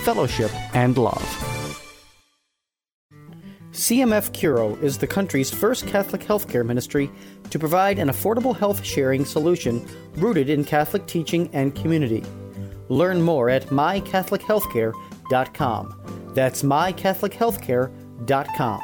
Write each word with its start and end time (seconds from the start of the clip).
fellowship, 0.00 0.50
and 0.74 0.98
love. 0.98 1.50
CMF 3.72 4.32
Curo 4.32 4.82
is 4.82 4.98
the 4.98 5.06
country's 5.06 5.50
first 5.50 5.86
Catholic 5.86 6.22
healthcare 6.22 6.66
ministry 6.66 7.10
to 7.50 7.58
provide 7.58 7.98
an 7.98 8.08
affordable 8.08 8.56
health 8.56 8.82
sharing 8.84 9.24
solution 9.24 9.86
rooted 10.16 10.50
in 10.50 10.64
Catholic 10.64 11.06
teaching 11.06 11.48
and 11.52 11.74
community. 11.74 12.22
Learn 12.88 13.22
more 13.22 13.48
at 13.48 13.66
mycatholichealthcare.com. 13.66 16.32
That's 16.34 16.62
mycatholichealthcare.com. 16.62 18.80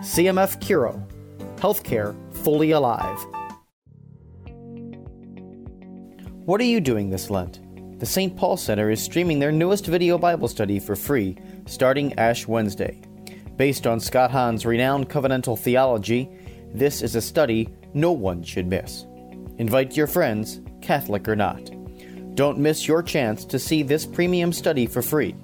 CMF 0.00 0.60
Curo. 0.60 1.06
Healthcare 1.56 2.14
fully 2.34 2.70
alive. 2.70 3.18
What 6.46 6.58
are 6.60 6.64
you 6.64 6.80
doing 6.80 7.10
this 7.10 7.30
Lent? 7.30 7.60
The 8.00 8.06
St. 8.06 8.34
Paul 8.34 8.56
Center 8.56 8.90
is 8.90 9.02
streaming 9.02 9.38
their 9.38 9.52
newest 9.52 9.84
video 9.84 10.16
Bible 10.16 10.48
study 10.48 10.80
for 10.80 10.96
free 10.96 11.36
starting 11.66 12.18
Ash 12.18 12.48
Wednesday. 12.48 12.98
Based 13.56 13.86
on 13.86 14.00
Scott 14.00 14.30
Hahn's 14.30 14.64
renowned 14.64 15.10
covenantal 15.10 15.58
theology, 15.58 16.30
this 16.72 17.02
is 17.02 17.14
a 17.14 17.20
study 17.20 17.68
no 17.92 18.10
one 18.10 18.42
should 18.42 18.66
miss. 18.66 19.04
Invite 19.58 19.98
your 19.98 20.06
friends, 20.06 20.62
Catholic 20.80 21.28
or 21.28 21.36
not. 21.36 21.70
Don't 22.34 22.56
miss 22.56 22.88
your 22.88 23.02
chance 23.02 23.44
to 23.44 23.58
see 23.58 23.82
this 23.82 24.06
premium 24.06 24.50
study 24.50 24.86
for 24.86 25.02
free. 25.02 25.36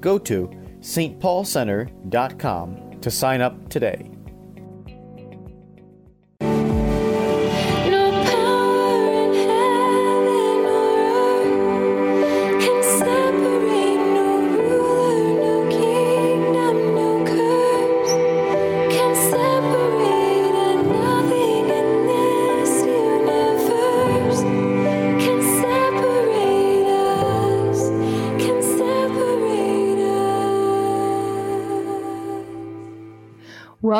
Go 0.00 0.16
to 0.20 0.48
stpaulcenter.com 0.80 3.00
to 3.02 3.10
sign 3.10 3.42
up 3.42 3.68
today. 3.68 4.10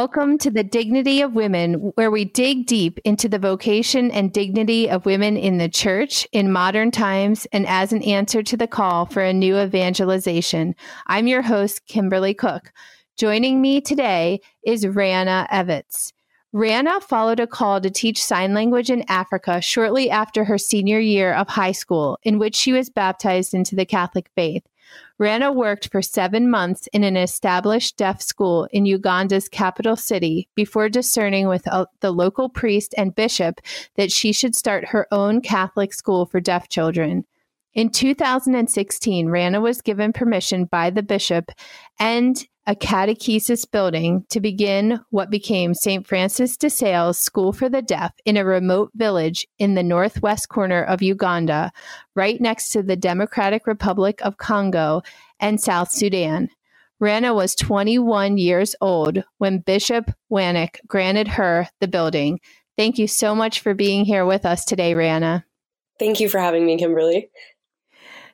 Welcome 0.00 0.38
to 0.38 0.50
the 0.50 0.64
Dignity 0.64 1.20
of 1.20 1.34
Women, 1.34 1.92
where 1.94 2.10
we 2.10 2.24
dig 2.24 2.64
deep 2.64 2.98
into 3.04 3.28
the 3.28 3.38
vocation 3.38 4.10
and 4.10 4.32
dignity 4.32 4.88
of 4.88 5.04
women 5.04 5.36
in 5.36 5.58
the 5.58 5.68
church 5.68 6.26
in 6.32 6.50
modern 6.50 6.90
times 6.90 7.46
and 7.52 7.66
as 7.66 7.92
an 7.92 8.02
answer 8.04 8.42
to 8.44 8.56
the 8.56 8.66
call 8.66 9.04
for 9.04 9.22
a 9.22 9.34
new 9.34 9.60
evangelization. 9.60 10.74
I'm 11.06 11.26
your 11.26 11.42
host, 11.42 11.84
Kimberly 11.86 12.32
Cook. 12.32 12.72
Joining 13.18 13.60
me 13.60 13.82
today 13.82 14.40
is 14.64 14.86
Rannah 14.86 15.46
Evetts. 15.52 16.14
Rannah 16.54 17.02
followed 17.02 17.38
a 17.38 17.46
call 17.46 17.82
to 17.82 17.90
teach 17.90 18.24
sign 18.24 18.54
language 18.54 18.88
in 18.88 19.04
Africa 19.06 19.60
shortly 19.60 20.08
after 20.08 20.44
her 20.44 20.56
senior 20.56 20.98
year 20.98 21.34
of 21.34 21.46
high 21.46 21.72
school, 21.72 22.18
in 22.22 22.38
which 22.38 22.56
she 22.56 22.72
was 22.72 22.88
baptized 22.88 23.52
into 23.52 23.76
the 23.76 23.84
Catholic 23.84 24.30
faith. 24.34 24.62
Rannah 25.20 25.52
worked 25.52 25.92
for 25.92 26.00
seven 26.00 26.48
months 26.48 26.88
in 26.94 27.04
an 27.04 27.14
established 27.14 27.98
deaf 27.98 28.22
school 28.22 28.66
in 28.72 28.86
Uganda's 28.86 29.50
capital 29.50 29.94
city 29.94 30.48
before 30.54 30.88
discerning 30.88 31.46
with 31.46 31.68
uh, 31.68 31.84
the 32.00 32.10
local 32.10 32.48
priest 32.48 32.94
and 32.96 33.14
bishop 33.14 33.60
that 33.96 34.10
she 34.10 34.32
should 34.32 34.56
start 34.56 34.88
her 34.88 35.06
own 35.12 35.42
Catholic 35.42 35.92
school 35.92 36.24
for 36.24 36.40
deaf 36.40 36.70
children. 36.70 37.26
In 37.74 37.90
2016, 37.90 39.28
Rannah 39.28 39.60
was 39.60 39.82
given 39.82 40.14
permission 40.14 40.64
by 40.64 40.88
the 40.88 41.02
bishop 41.02 41.50
and 41.98 42.42
a 42.66 42.74
catechesis 42.74 43.68
building 43.70 44.24
to 44.28 44.40
begin 44.40 45.00
what 45.10 45.30
became 45.30 45.74
St. 45.74 46.06
Francis 46.06 46.56
de 46.56 46.70
Sales 46.70 47.18
School 47.18 47.52
for 47.52 47.68
the 47.68 47.82
Deaf 47.82 48.12
in 48.24 48.36
a 48.36 48.44
remote 48.44 48.90
village 48.94 49.46
in 49.58 49.74
the 49.74 49.82
northwest 49.82 50.48
corner 50.48 50.82
of 50.82 51.02
Uganda, 51.02 51.72
right 52.14 52.40
next 52.40 52.68
to 52.70 52.82
the 52.82 52.96
Democratic 52.96 53.66
Republic 53.66 54.20
of 54.22 54.36
Congo 54.36 55.02
and 55.40 55.60
South 55.60 55.90
Sudan. 55.90 56.50
Rannah 57.00 57.34
was 57.34 57.54
21 57.54 58.36
years 58.36 58.76
old 58.80 59.24
when 59.38 59.60
Bishop 59.60 60.10
Wanok 60.30 60.76
granted 60.86 61.28
her 61.28 61.66
the 61.80 61.88
building. 61.88 62.40
Thank 62.76 62.98
you 62.98 63.08
so 63.08 63.34
much 63.34 63.60
for 63.60 63.74
being 63.74 64.04
here 64.04 64.26
with 64.26 64.44
us 64.44 64.66
today, 64.66 64.94
Rannah. 64.94 65.44
Thank 65.98 66.20
you 66.20 66.28
for 66.28 66.38
having 66.38 66.64
me, 66.64 66.78
Kimberly. 66.78 67.30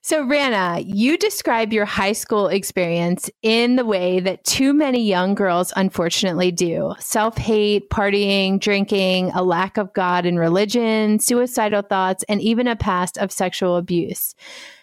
So, 0.06 0.24
Rannah, 0.24 0.84
you 0.86 1.18
describe 1.18 1.72
your 1.72 1.84
high 1.84 2.12
school 2.12 2.46
experience 2.46 3.28
in 3.42 3.74
the 3.74 3.84
way 3.84 4.20
that 4.20 4.44
too 4.44 4.72
many 4.72 5.02
young 5.02 5.34
girls 5.34 5.72
unfortunately 5.74 6.52
do 6.52 6.94
self 7.00 7.36
hate, 7.36 7.90
partying, 7.90 8.60
drinking, 8.60 9.32
a 9.32 9.42
lack 9.42 9.76
of 9.76 9.92
God 9.94 10.24
and 10.24 10.38
religion, 10.38 11.18
suicidal 11.18 11.82
thoughts, 11.82 12.24
and 12.28 12.40
even 12.40 12.68
a 12.68 12.76
past 12.76 13.18
of 13.18 13.32
sexual 13.32 13.74
abuse. 13.74 14.36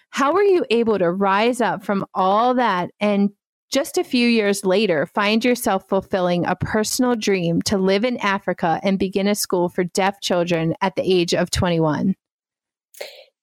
How 0.10 0.34
were 0.34 0.44
you 0.44 0.66
able 0.70 1.00
to 1.00 1.10
rise 1.10 1.62
up 1.62 1.86
from 1.86 2.06
all 2.14 2.56
that 2.56 2.92
and 3.00 3.30
just 3.72 3.98
a 3.98 4.04
few 4.04 4.28
years 4.28 4.66
later 4.66 5.06
find 5.06 5.46
yourself 5.46 5.88
fulfilling 5.88 6.46
a 6.46 6.58
personal 6.58 7.16
dream 7.16 7.62
to 7.62 7.78
live 7.78 8.04
in 8.04 8.18
Africa 8.18 8.82
and 8.84 9.00
begin 9.00 9.30
a 9.30 9.36
school 9.36 9.70
for 9.70 9.86
deaf 9.86 10.20
children 10.20 10.76
at 10.82 10.98
the 10.98 11.02
age 11.02 11.34
of 11.34 11.50
21? 11.50 12.14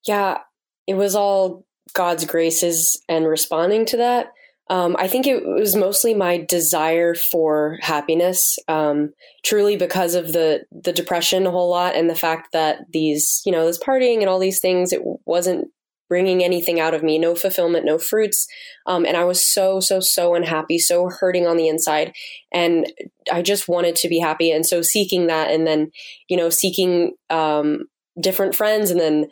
Yeah, 0.06 0.40
it 0.86 0.94
was 0.94 1.14
all 1.14 1.64
God's 1.90 2.24
graces 2.24 3.02
and 3.08 3.26
responding 3.26 3.86
to 3.86 3.96
that. 3.98 4.32
Um, 4.70 4.94
I 5.00 5.08
think 5.08 5.26
it 5.26 5.44
was 5.44 5.74
mostly 5.74 6.14
my 6.14 6.38
desire 6.38 7.16
for 7.16 7.78
happiness, 7.80 8.56
um, 8.68 9.12
truly 9.44 9.76
because 9.76 10.14
of 10.14 10.32
the 10.32 10.64
the 10.70 10.92
depression 10.92 11.44
a 11.44 11.50
whole 11.50 11.68
lot 11.68 11.96
and 11.96 12.08
the 12.08 12.14
fact 12.14 12.52
that 12.52 12.78
these, 12.92 13.42
you 13.44 13.50
know, 13.50 13.66
this 13.66 13.80
partying 13.80 14.20
and 14.20 14.28
all 14.28 14.38
these 14.38 14.60
things, 14.60 14.92
it 14.92 15.02
wasn't 15.24 15.66
bringing 16.08 16.44
anything 16.44 16.78
out 16.78 16.94
of 16.94 17.02
me, 17.02 17.18
no 17.18 17.34
fulfillment, 17.34 17.84
no 17.84 17.98
fruits, 17.98 18.46
um, 18.86 19.04
and 19.04 19.16
I 19.16 19.24
was 19.24 19.44
so 19.44 19.80
so 19.80 19.98
so 19.98 20.36
unhappy, 20.36 20.78
so 20.78 21.08
hurting 21.08 21.48
on 21.48 21.56
the 21.56 21.66
inside, 21.66 22.12
and 22.52 22.86
I 23.32 23.42
just 23.42 23.66
wanted 23.66 23.96
to 23.96 24.08
be 24.08 24.20
happy, 24.20 24.52
and 24.52 24.64
so 24.64 24.82
seeking 24.82 25.26
that, 25.26 25.50
and 25.50 25.66
then 25.66 25.90
you 26.28 26.36
know 26.36 26.48
seeking 26.48 27.14
um, 27.28 27.86
different 28.20 28.54
friends, 28.54 28.92
and 28.92 29.00
then 29.00 29.30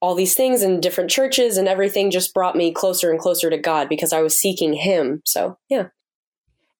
all 0.00 0.14
these 0.14 0.34
things 0.34 0.62
in 0.62 0.80
different 0.80 1.10
churches 1.10 1.56
and 1.56 1.68
everything 1.68 2.10
just 2.10 2.34
brought 2.34 2.56
me 2.56 2.72
closer 2.72 3.10
and 3.10 3.18
closer 3.18 3.50
to 3.50 3.58
God 3.58 3.88
because 3.88 4.12
I 4.12 4.20
was 4.20 4.38
seeking 4.38 4.74
Him. 4.74 5.22
So, 5.24 5.58
yeah. 5.68 5.88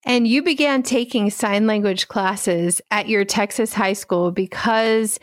And 0.05 0.27
you 0.27 0.43
began 0.43 0.83
taking 0.83 1.31
sign 1.31 1.65
language 1.65 2.07
classes 2.07 2.81
at 2.91 3.09
your 3.09 3.25
Texas 3.25 3.73
high 3.73 3.93
school 3.93 4.31
because 4.31 5.19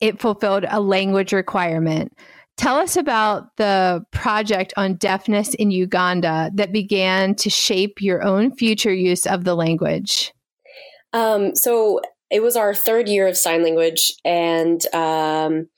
it 0.00 0.20
fulfilled 0.20 0.66
a 0.68 0.80
language 0.80 1.32
requirement. 1.32 2.12
Tell 2.58 2.76
us 2.76 2.96
about 2.96 3.56
the 3.56 4.04
project 4.10 4.74
on 4.76 4.96
deafness 4.96 5.54
in 5.54 5.70
Uganda 5.70 6.50
that 6.54 6.72
began 6.72 7.36
to 7.36 7.48
shape 7.48 8.02
your 8.02 8.22
own 8.22 8.54
future 8.54 8.92
use 8.92 9.26
of 9.26 9.44
the 9.44 9.54
language. 9.54 10.32
Um, 11.12 11.54
so 11.54 12.00
it 12.30 12.42
was 12.42 12.56
our 12.56 12.74
third 12.74 13.08
year 13.08 13.26
of 13.26 13.36
sign 13.36 13.62
language, 13.62 14.12
and 14.24 14.84
um, 14.94 15.68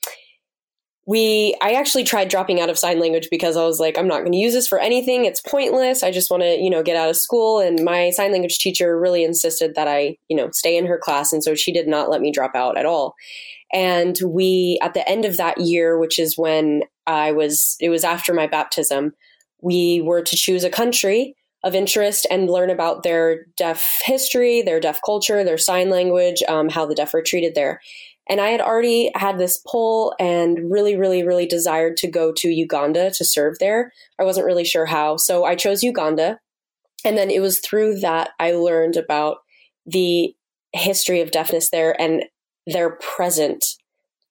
we 1.11 1.53
i 1.61 1.73
actually 1.73 2.05
tried 2.05 2.29
dropping 2.29 2.61
out 2.61 2.69
of 2.69 2.79
sign 2.79 2.97
language 2.97 3.27
because 3.29 3.57
i 3.57 3.65
was 3.65 3.81
like 3.81 3.97
i'm 3.97 4.07
not 4.07 4.21
going 4.21 4.31
to 4.31 4.37
use 4.37 4.53
this 4.53 4.67
for 4.67 4.79
anything. 4.79 5.25
It's 5.25 5.41
pointless. 5.41 6.03
I 6.03 6.11
just 6.11 6.31
want 6.31 6.41
to 6.43 6.57
you 6.57 6.69
know 6.69 6.81
get 6.81 6.95
out 6.95 7.09
of 7.09 7.17
school. 7.17 7.59
And 7.59 7.83
my 7.83 8.11
sign 8.11 8.31
language 8.31 8.59
teacher 8.59 8.97
really 8.97 9.25
insisted 9.25 9.75
that 9.75 9.89
i 9.89 10.15
you 10.29 10.37
know 10.37 10.49
stay 10.51 10.77
in 10.77 10.85
her 10.85 10.97
class. 10.97 11.33
And 11.33 11.43
so 11.43 11.53
she 11.53 11.73
did 11.73 11.87
not 11.87 12.09
let 12.09 12.21
me 12.21 12.31
drop 12.31 12.55
out 12.55 12.77
at 12.77 12.85
all. 12.85 13.15
And 13.73 14.17
we 14.25 14.79
at 14.81 14.93
the 14.93 15.07
end 15.07 15.25
of 15.25 15.35
that 15.35 15.59
year 15.59 15.99
which 15.99 16.17
is 16.17 16.37
when 16.37 16.83
i 17.07 17.33
was 17.33 17.75
it 17.81 17.89
was 17.89 18.05
after 18.05 18.33
my 18.33 18.47
baptism 18.47 19.13
we 19.61 20.01
were 20.01 20.21
to 20.21 20.37
choose 20.37 20.63
a 20.63 20.69
country 20.69 21.35
of 21.63 21.75
interest 21.75 22.25
and 22.31 22.49
learn 22.49 22.69
about 22.69 23.03
their 23.03 23.45
deaf 23.57 23.99
history 24.05 24.61
their 24.61 24.79
deaf 24.79 24.99
culture 25.05 25.43
their 25.43 25.57
sign 25.57 25.89
language 25.89 26.41
um, 26.47 26.69
how 26.69 26.85
the 26.85 26.95
deaf 26.95 27.13
are 27.13 27.21
treated 27.21 27.53
there 27.53 27.81
and 28.31 28.39
I 28.39 28.51
had 28.51 28.61
already 28.61 29.11
had 29.13 29.37
this 29.37 29.61
pull 29.69 30.15
and 30.17 30.71
really, 30.71 30.95
really, 30.95 31.21
really 31.21 31.45
desired 31.45 31.97
to 31.97 32.07
go 32.07 32.31
to 32.37 32.47
Uganda 32.47 33.11
to 33.11 33.25
serve 33.25 33.59
there. 33.59 33.91
I 34.17 34.23
wasn't 34.23 34.45
really 34.45 34.63
sure 34.63 34.85
how. 34.85 35.17
So 35.17 35.43
I 35.43 35.55
chose 35.55 35.83
Uganda 35.83 36.39
and 37.03 37.17
then 37.17 37.29
it 37.29 37.41
was 37.41 37.59
through 37.59 37.99
that 37.99 38.29
I 38.39 38.53
learned 38.53 38.95
about 38.95 39.39
the 39.85 40.33
history 40.71 41.19
of 41.19 41.31
deafness 41.31 41.71
there 41.71 41.99
and 41.99 42.23
their 42.65 42.91
present 42.91 43.65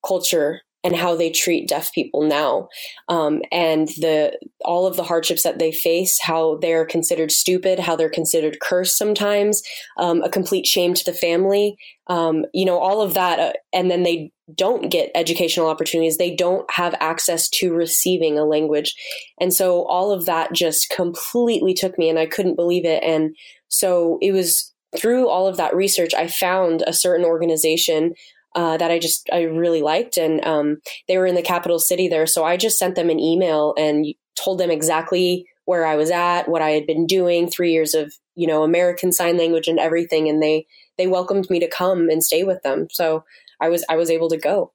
culture 0.06 0.62
and 0.82 0.96
how 0.96 1.14
they 1.14 1.30
treat 1.30 1.68
deaf 1.68 1.92
people 1.92 2.22
now. 2.22 2.68
Um, 3.08 3.42
and 3.52 3.88
the 3.88 4.38
all 4.64 4.86
of 4.86 4.96
the 4.96 5.04
hardships 5.04 5.42
that 5.42 5.58
they 5.58 5.72
face 5.72 6.18
how 6.20 6.58
they're 6.60 6.84
considered 6.84 7.32
stupid 7.32 7.78
how 7.78 7.96
they're 7.96 8.10
considered 8.10 8.58
cursed 8.60 8.96
sometimes 8.96 9.62
um, 9.98 10.22
a 10.22 10.28
complete 10.28 10.66
shame 10.66 10.94
to 10.94 11.04
the 11.04 11.12
family 11.12 11.76
um, 12.08 12.44
you 12.52 12.64
know 12.64 12.78
all 12.78 13.00
of 13.00 13.14
that 13.14 13.38
uh, 13.38 13.52
and 13.72 13.90
then 13.90 14.02
they 14.02 14.32
don't 14.54 14.90
get 14.90 15.12
educational 15.14 15.68
opportunities. 15.68 16.18
They 16.18 16.34
don't 16.34 16.68
have 16.72 16.94
access 16.98 17.48
to 17.50 17.72
receiving 17.72 18.36
a 18.36 18.44
language. 18.44 18.94
And 19.40 19.54
so 19.54 19.84
all 19.84 20.10
of 20.10 20.26
that 20.26 20.52
just 20.52 20.90
completely 20.90 21.72
took 21.72 21.96
me 21.98 22.08
and 22.08 22.18
i 22.18 22.26
couldn't 22.26 22.56
believe 22.56 22.84
it. 22.84 23.02
And 23.04 23.36
so 23.68 24.18
it 24.20 24.32
was 24.32 24.72
through 24.98 25.28
all 25.28 25.46
of 25.46 25.56
that 25.56 25.74
research 25.74 26.12
i 26.14 26.26
found 26.26 26.82
a 26.86 26.92
certain 26.92 27.24
organization 27.24 28.12
uh, 28.54 28.76
that 28.76 28.90
I 28.90 28.98
just 28.98 29.28
I 29.32 29.42
really 29.42 29.82
liked, 29.82 30.16
and 30.16 30.44
um, 30.44 30.78
they 31.08 31.18
were 31.18 31.26
in 31.26 31.34
the 31.34 31.42
capital 31.42 31.78
city 31.78 32.08
there. 32.08 32.26
So 32.26 32.44
I 32.44 32.56
just 32.56 32.78
sent 32.78 32.94
them 32.94 33.10
an 33.10 33.20
email 33.20 33.74
and 33.78 34.06
told 34.36 34.58
them 34.58 34.70
exactly 34.70 35.46
where 35.64 35.86
I 35.86 35.96
was 35.96 36.10
at, 36.10 36.48
what 36.48 36.62
I 36.62 36.70
had 36.70 36.86
been 36.86 37.06
doing, 37.06 37.48
three 37.48 37.72
years 37.72 37.94
of 37.94 38.12
you 38.34 38.46
know 38.46 38.62
American 38.62 39.12
Sign 39.12 39.36
Language 39.36 39.68
and 39.68 39.78
everything, 39.78 40.28
and 40.28 40.42
they 40.42 40.66
they 40.98 41.06
welcomed 41.06 41.48
me 41.48 41.60
to 41.60 41.68
come 41.68 42.08
and 42.08 42.24
stay 42.24 42.44
with 42.44 42.62
them. 42.62 42.88
So 42.90 43.24
I 43.60 43.68
was 43.68 43.84
I 43.88 43.96
was 43.96 44.10
able 44.10 44.28
to 44.30 44.38
go. 44.38 44.72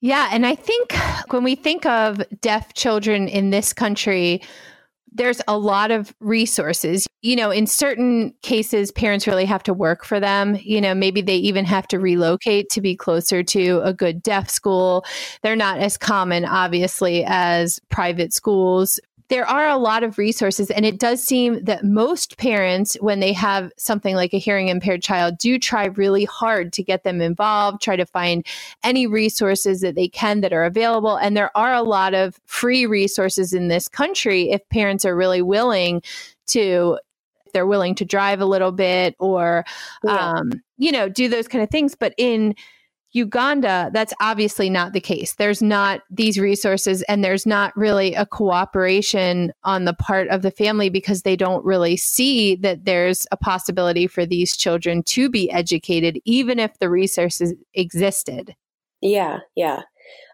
Yeah, 0.00 0.28
and 0.30 0.46
I 0.46 0.54
think 0.54 0.94
when 1.30 1.42
we 1.42 1.56
think 1.56 1.84
of 1.86 2.22
deaf 2.40 2.74
children 2.74 3.26
in 3.26 3.50
this 3.50 3.72
country, 3.72 4.42
there's 5.12 5.40
a 5.48 5.58
lot 5.58 5.90
of 5.90 6.14
resources. 6.20 7.06
You 7.22 7.36
know, 7.36 7.50
in 7.50 7.66
certain 7.66 8.32
cases, 8.42 8.92
parents 8.92 9.26
really 9.26 9.44
have 9.44 9.62
to 9.64 9.74
work 9.74 10.04
for 10.04 10.20
them. 10.20 10.56
You 10.60 10.80
know, 10.80 10.94
maybe 10.94 11.20
they 11.20 11.36
even 11.36 11.64
have 11.64 11.88
to 11.88 11.98
relocate 11.98 12.70
to 12.70 12.80
be 12.80 12.94
closer 12.94 13.42
to 13.42 13.80
a 13.82 13.92
good 13.92 14.22
deaf 14.22 14.48
school. 14.48 15.04
They're 15.42 15.56
not 15.56 15.80
as 15.80 15.96
common, 15.96 16.44
obviously, 16.44 17.24
as 17.26 17.80
private 17.88 18.32
schools 18.32 19.00
there 19.28 19.46
are 19.46 19.68
a 19.68 19.76
lot 19.76 20.02
of 20.02 20.18
resources 20.18 20.70
and 20.70 20.84
it 20.86 20.98
does 20.98 21.22
seem 21.22 21.62
that 21.64 21.84
most 21.84 22.38
parents 22.38 22.94
when 23.00 23.20
they 23.20 23.32
have 23.32 23.70
something 23.76 24.14
like 24.14 24.32
a 24.32 24.38
hearing 24.38 24.68
impaired 24.68 25.02
child 25.02 25.36
do 25.38 25.58
try 25.58 25.86
really 25.86 26.24
hard 26.24 26.72
to 26.72 26.82
get 26.82 27.04
them 27.04 27.20
involved 27.20 27.82
try 27.82 27.96
to 27.96 28.06
find 28.06 28.46
any 28.82 29.06
resources 29.06 29.80
that 29.80 29.94
they 29.94 30.08
can 30.08 30.40
that 30.40 30.52
are 30.52 30.64
available 30.64 31.16
and 31.16 31.36
there 31.36 31.56
are 31.56 31.74
a 31.74 31.82
lot 31.82 32.14
of 32.14 32.38
free 32.46 32.86
resources 32.86 33.52
in 33.52 33.68
this 33.68 33.88
country 33.88 34.50
if 34.50 34.66
parents 34.68 35.04
are 35.04 35.16
really 35.16 35.42
willing 35.42 36.02
to 36.46 36.98
they're 37.52 37.66
willing 37.66 37.94
to 37.94 38.04
drive 38.04 38.40
a 38.40 38.46
little 38.46 38.72
bit 38.72 39.14
or 39.18 39.64
yeah. 40.04 40.32
um, 40.32 40.52
you 40.76 40.92
know 40.92 41.08
do 41.08 41.28
those 41.28 41.48
kind 41.48 41.62
of 41.62 41.70
things 41.70 41.94
but 41.94 42.14
in 42.16 42.54
Uganda, 43.12 43.90
that's 43.92 44.12
obviously 44.20 44.68
not 44.68 44.92
the 44.92 45.00
case. 45.00 45.34
There's 45.34 45.62
not 45.62 46.02
these 46.10 46.38
resources 46.38 47.02
and 47.02 47.24
there's 47.24 47.46
not 47.46 47.76
really 47.76 48.14
a 48.14 48.26
cooperation 48.26 49.52
on 49.64 49.84
the 49.84 49.94
part 49.94 50.28
of 50.28 50.42
the 50.42 50.50
family 50.50 50.90
because 50.90 51.22
they 51.22 51.36
don't 51.36 51.64
really 51.64 51.96
see 51.96 52.54
that 52.56 52.84
there's 52.84 53.26
a 53.32 53.36
possibility 53.36 54.06
for 54.06 54.26
these 54.26 54.56
children 54.56 55.02
to 55.04 55.30
be 55.30 55.50
educated, 55.50 56.18
even 56.24 56.58
if 56.58 56.78
the 56.78 56.90
resources 56.90 57.54
existed. 57.74 58.54
Yeah, 59.00 59.38
yeah. 59.56 59.82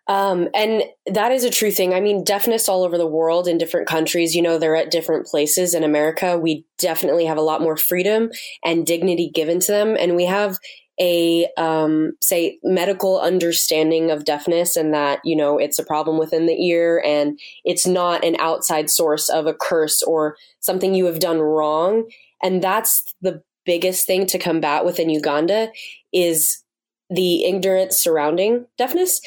Um, 0.07 0.49
and 0.55 0.83
that 1.07 1.33
is 1.33 1.45
a 1.45 1.51
true 1.51 1.71
thing. 1.71 1.95
I 1.95 2.01
mean, 2.01 2.25
deafness 2.25 2.69
all 2.69 2.83
over 2.83 2.99
the 2.99 3.07
world 3.07 3.49
in 3.49 3.57
different 3.57 3.89
countries, 3.89 4.35
you 4.35 4.43
know, 4.43 4.59
they're 4.59 4.77
at 4.77 4.91
different 4.91 5.27
places. 5.27 5.75
In 5.75 5.83
America, 5.83 6.39
we 6.39 6.67
definitely 6.79 7.25
have 7.25 7.39
a 7.39 7.43
lot 7.43 7.63
more 7.63 7.77
freedom 7.77 8.31
and 8.63 8.87
dignity 8.87 9.31
given 9.33 9.61
to 9.61 9.73
them. 9.73 9.97
And 9.99 10.15
we 10.15 10.27
have 10.27 10.59
a 11.01 11.49
um, 11.57 12.13
say 12.21 12.59
medical 12.63 13.21
understanding 13.21 14.11
of 14.11 14.25
deafness 14.25 14.77
and 14.77 14.95
that 14.95 15.21
you 15.25 15.35
know 15.35 15.59
it's 15.59 15.79
a 15.79 15.85
problem 15.85 16.19
within 16.19 16.47
the 16.47 16.67
ear 16.67 17.03
and 17.05 17.39
it's 17.65 17.87
not 17.87 18.25
an 18.25 18.37
outside 18.39 18.89
source 18.89 19.29
of 19.29 19.47
a 19.47 19.55
curse 19.55 20.03
or 20.03 20.37
something 20.61 20.95
you 20.95 21.07
have 21.07 21.19
done 21.19 21.41
wrong. 21.41 22.09
And 22.43 22.63
that's 22.63 23.15
the 23.21 23.43
biggest 23.67 24.07
thing 24.07 24.27
to 24.27 24.39
combat 24.39 24.85
within 24.85 25.11
Uganda 25.11 25.71
is 26.13 26.63
the 27.11 27.45
ignorance 27.45 28.01
surrounding 28.01 28.67
deafness. 28.79 29.21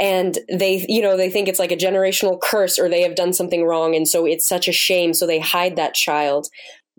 And 0.00 0.38
they 0.52 0.84
you 0.88 1.02
know 1.02 1.16
they 1.16 1.30
think 1.30 1.46
it's 1.46 1.60
like 1.60 1.72
a 1.72 1.76
generational 1.76 2.40
curse 2.40 2.78
or 2.80 2.88
they 2.88 3.02
have 3.02 3.14
done 3.14 3.32
something 3.32 3.64
wrong. 3.64 3.94
And 3.94 4.08
so 4.08 4.26
it's 4.26 4.48
such 4.48 4.66
a 4.66 4.72
shame. 4.72 5.14
So 5.14 5.26
they 5.26 5.38
hide 5.38 5.76
that 5.76 5.94
child 5.94 6.48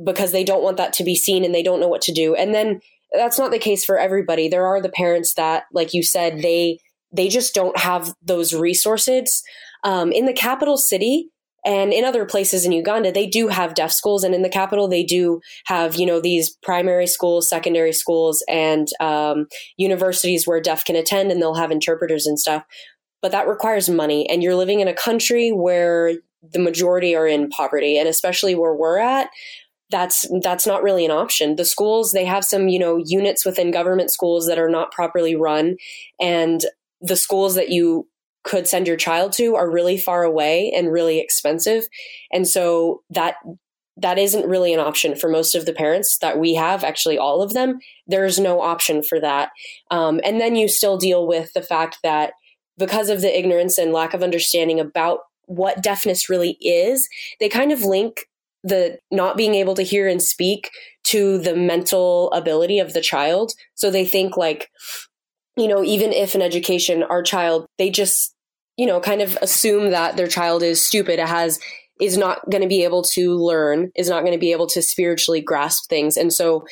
because 0.01 0.31
they 0.31 0.43
don't 0.43 0.63
want 0.63 0.77
that 0.77 0.93
to 0.93 1.03
be 1.03 1.15
seen 1.15 1.43
and 1.43 1.53
they 1.53 1.63
don't 1.63 1.79
know 1.79 1.87
what 1.87 2.01
to 2.03 2.13
do. 2.13 2.35
And 2.35 2.53
then 2.53 2.79
that's 3.13 3.39
not 3.39 3.51
the 3.51 3.59
case 3.59 3.85
for 3.85 3.97
everybody. 3.97 4.47
There 4.47 4.65
are 4.65 4.81
the 4.81 4.89
parents 4.89 5.35
that, 5.35 5.63
like 5.71 5.93
you 5.93 6.03
said, 6.03 6.41
they 6.41 6.79
they 7.11 7.29
just 7.29 7.53
don't 7.53 7.77
have 7.77 8.13
those 8.21 8.53
resources. 8.53 9.43
Um, 9.83 10.11
in 10.11 10.25
the 10.25 10.33
capital 10.33 10.77
city 10.77 11.29
and 11.65 11.93
in 11.93 12.03
other 12.03 12.25
places 12.25 12.65
in 12.65 12.71
Uganda, 12.71 13.11
they 13.11 13.27
do 13.27 13.47
have 13.49 13.75
deaf 13.75 13.91
schools, 13.91 14.23
and 14.23 14.33
in 14.33 14.41
the 14.41 14.49
capital, 14.49 14.87
they 14.87 15.03
do 15.03 15.39
have 15.65 15.95
you 15.95 16.05
know 16.05 16.19
these 16.19 16.57
primary 16.63 17.07
schools, 17.07 17.49
secondary 17.49 17.93
schools, 17.93 18.43
and 18.49 18.87
um, 18.99 19.47
universities 19.77 20.47
where 20.47 20.59
deaf 20.59 20.83
can 20.83 20.95
attend, 20.95 21.31
and 21.31 21.41
they'll 21.41 21.55
have 21.55 21.71
interpreters 21.71 22.25
and 22.25 22.39
stuff. 22.39 22.63
But 23.21 23.31
that 23.31 23.47
requires 23.47 23.89
money, 23.89 24.29
and 24.29 24.43
you're 24.43 24.55
living 24.55 24.79
in 24.79 24.87
a 24.87 24.93
country 24.93 25.51
where 25.51 26.13
the 26.51 26.59
majority 26.59 27.15
are 27.15 27.27
in 27.27 27.49
poverty, 27.49 27.97
and 27.97 28.09
especially 28.09 28.55
where 28.55 28.73
we're 28.73 28.97
at, 28.97 29.29
that's 29.93 30.27
that's 30.41 30.65
not 30.65 30.81
really 30.81 31.05
an 31.05 31.11
option. 31.11 31.55
The 31.55 31.63
schools 31.63 32.11
they 32.11 32.25
have 32.25 32.43
some 32.43 32.67
you 32.67 32.79
know 32.79 32.97
units 33.05 33.45
within 33.45 33.69
government 33.69 34.11
schools 34.11 34.47
that 34.47 34.57
are 34.57 34.69
not 34.69 34.91
properly 34.91 35.35
run, 35.35 35.77
and 36.19 36.65
the 36.99 37.15
schools 37.15 37.53
that 37.53 37.69
you 37.69 38.07
could 38.43 38.67
send 38.67 38.87
your 38.87 38.97
child 38.97 39.31
to 39.33 39.55
are 39.55 39.71
really 39.71 39.97
far 39.97 40.23
away 40.23 40.73
and 40.75 40.91
really 40.91 41.19
expensive, 41.19 41.85
and 42.31 42.47
so 42.47 43.03
that 43.11 43.35
that 43.95 44.17
isn't 44.17 44.49
really 44.49 44.73
an 44.73 44.79
option 44.79 45.15
for 45.15 45.29
most 45.29 45.53
of 45.53 45.67
the 45.67 45.73
parents 45.73 46.17
that 46.21 46.39
we 46.39 46.55
have. 46.55 46.83
Actually, 46.83 47.19
all 47.19 47.43
of 47.43 47.53
them. 47.53 47.77
There's 48.07 48.39
no 48.39 48.61
option 48.61 49.03
for 49.03 49.19
that, 49.19 49.51
um, 49.91 50.19
and 50.25 50.41
then 50.41 50.55
you 50.55 50.67
still 50.67 50.97
deal 50.97 51.27
with 51.27 51.53
the 51.53 51.61
fact 51.61 51.99
that 52.01 52.33
because 52.79 53.09
of 53.09 53.21
the 53.21 53.37
ignorance 53.37 53.77
and 53.77 53.93
lack 53.93 54.15
of 54.15 54.23
understanding 54.23 54.79
about 54.79 55.19
what 55.45 55.83
deafness 55.83 56.29
really 56.29 56.57
is, 56.61 57.07
they 57.39 57.47
kind 57.47 57.71
of 57.71 57.83
link 57.83 58.25
the 58.63 58.97
not 59.11 59.37
being 59.37 59.55
able 59.55 59.75
to 59.75 59.83
hear 59.83 60.07
and 60.07 60.21
speak 60.21 60.71
to 61.05 61.37
the 61.37 61.55
mental 61.55 62.31
ability 62.31 62.79
of 62.79 62.93
the 62.93 63.01
child. 63.01 63.53
So 63.75 63.91
they 63.91 64.05
think 64.05 64.37
like, 64.37 64.69
you 65.57 65.67
know, 65.67 65.83
even 65.83 66.13
if 66.13 66.33
in 66.33 66.41
education, 66.41 67.03
our 67.03 67.21
child, 67.21 67.65
they 67.77 67.89
just, 67.89 68.33
you 68.77 68.85
know, 68.85 68.99
kind 68.99 69.21
of 69.21 69.37
assume 69.41 69.91
that 69.91 70.15
their 70.15 70.27
child 70.27 70.63
is 70.63 70.83
stupid, 70.83 71.19
has, 71.19 71.59
is 71.99 72.17
not 72.17 72.49
going 72.49 72.61
to 72.61 72.67
be 72.67 72.83
able 72.83 73.03
to 73.03 73.35
learn, 73.35 73.91
is 73.95 74.09
not 74.09 74.21
going 74.21 74.33
to 74.33 74.39
be 74.39 74.51
able 74.51 74.67
to 74.67 74.81
spiritually 74.81 75.41
grasp 75.41 75.89
things. 75.89 76.17
And 76.17 76.33
so 76.33 76.65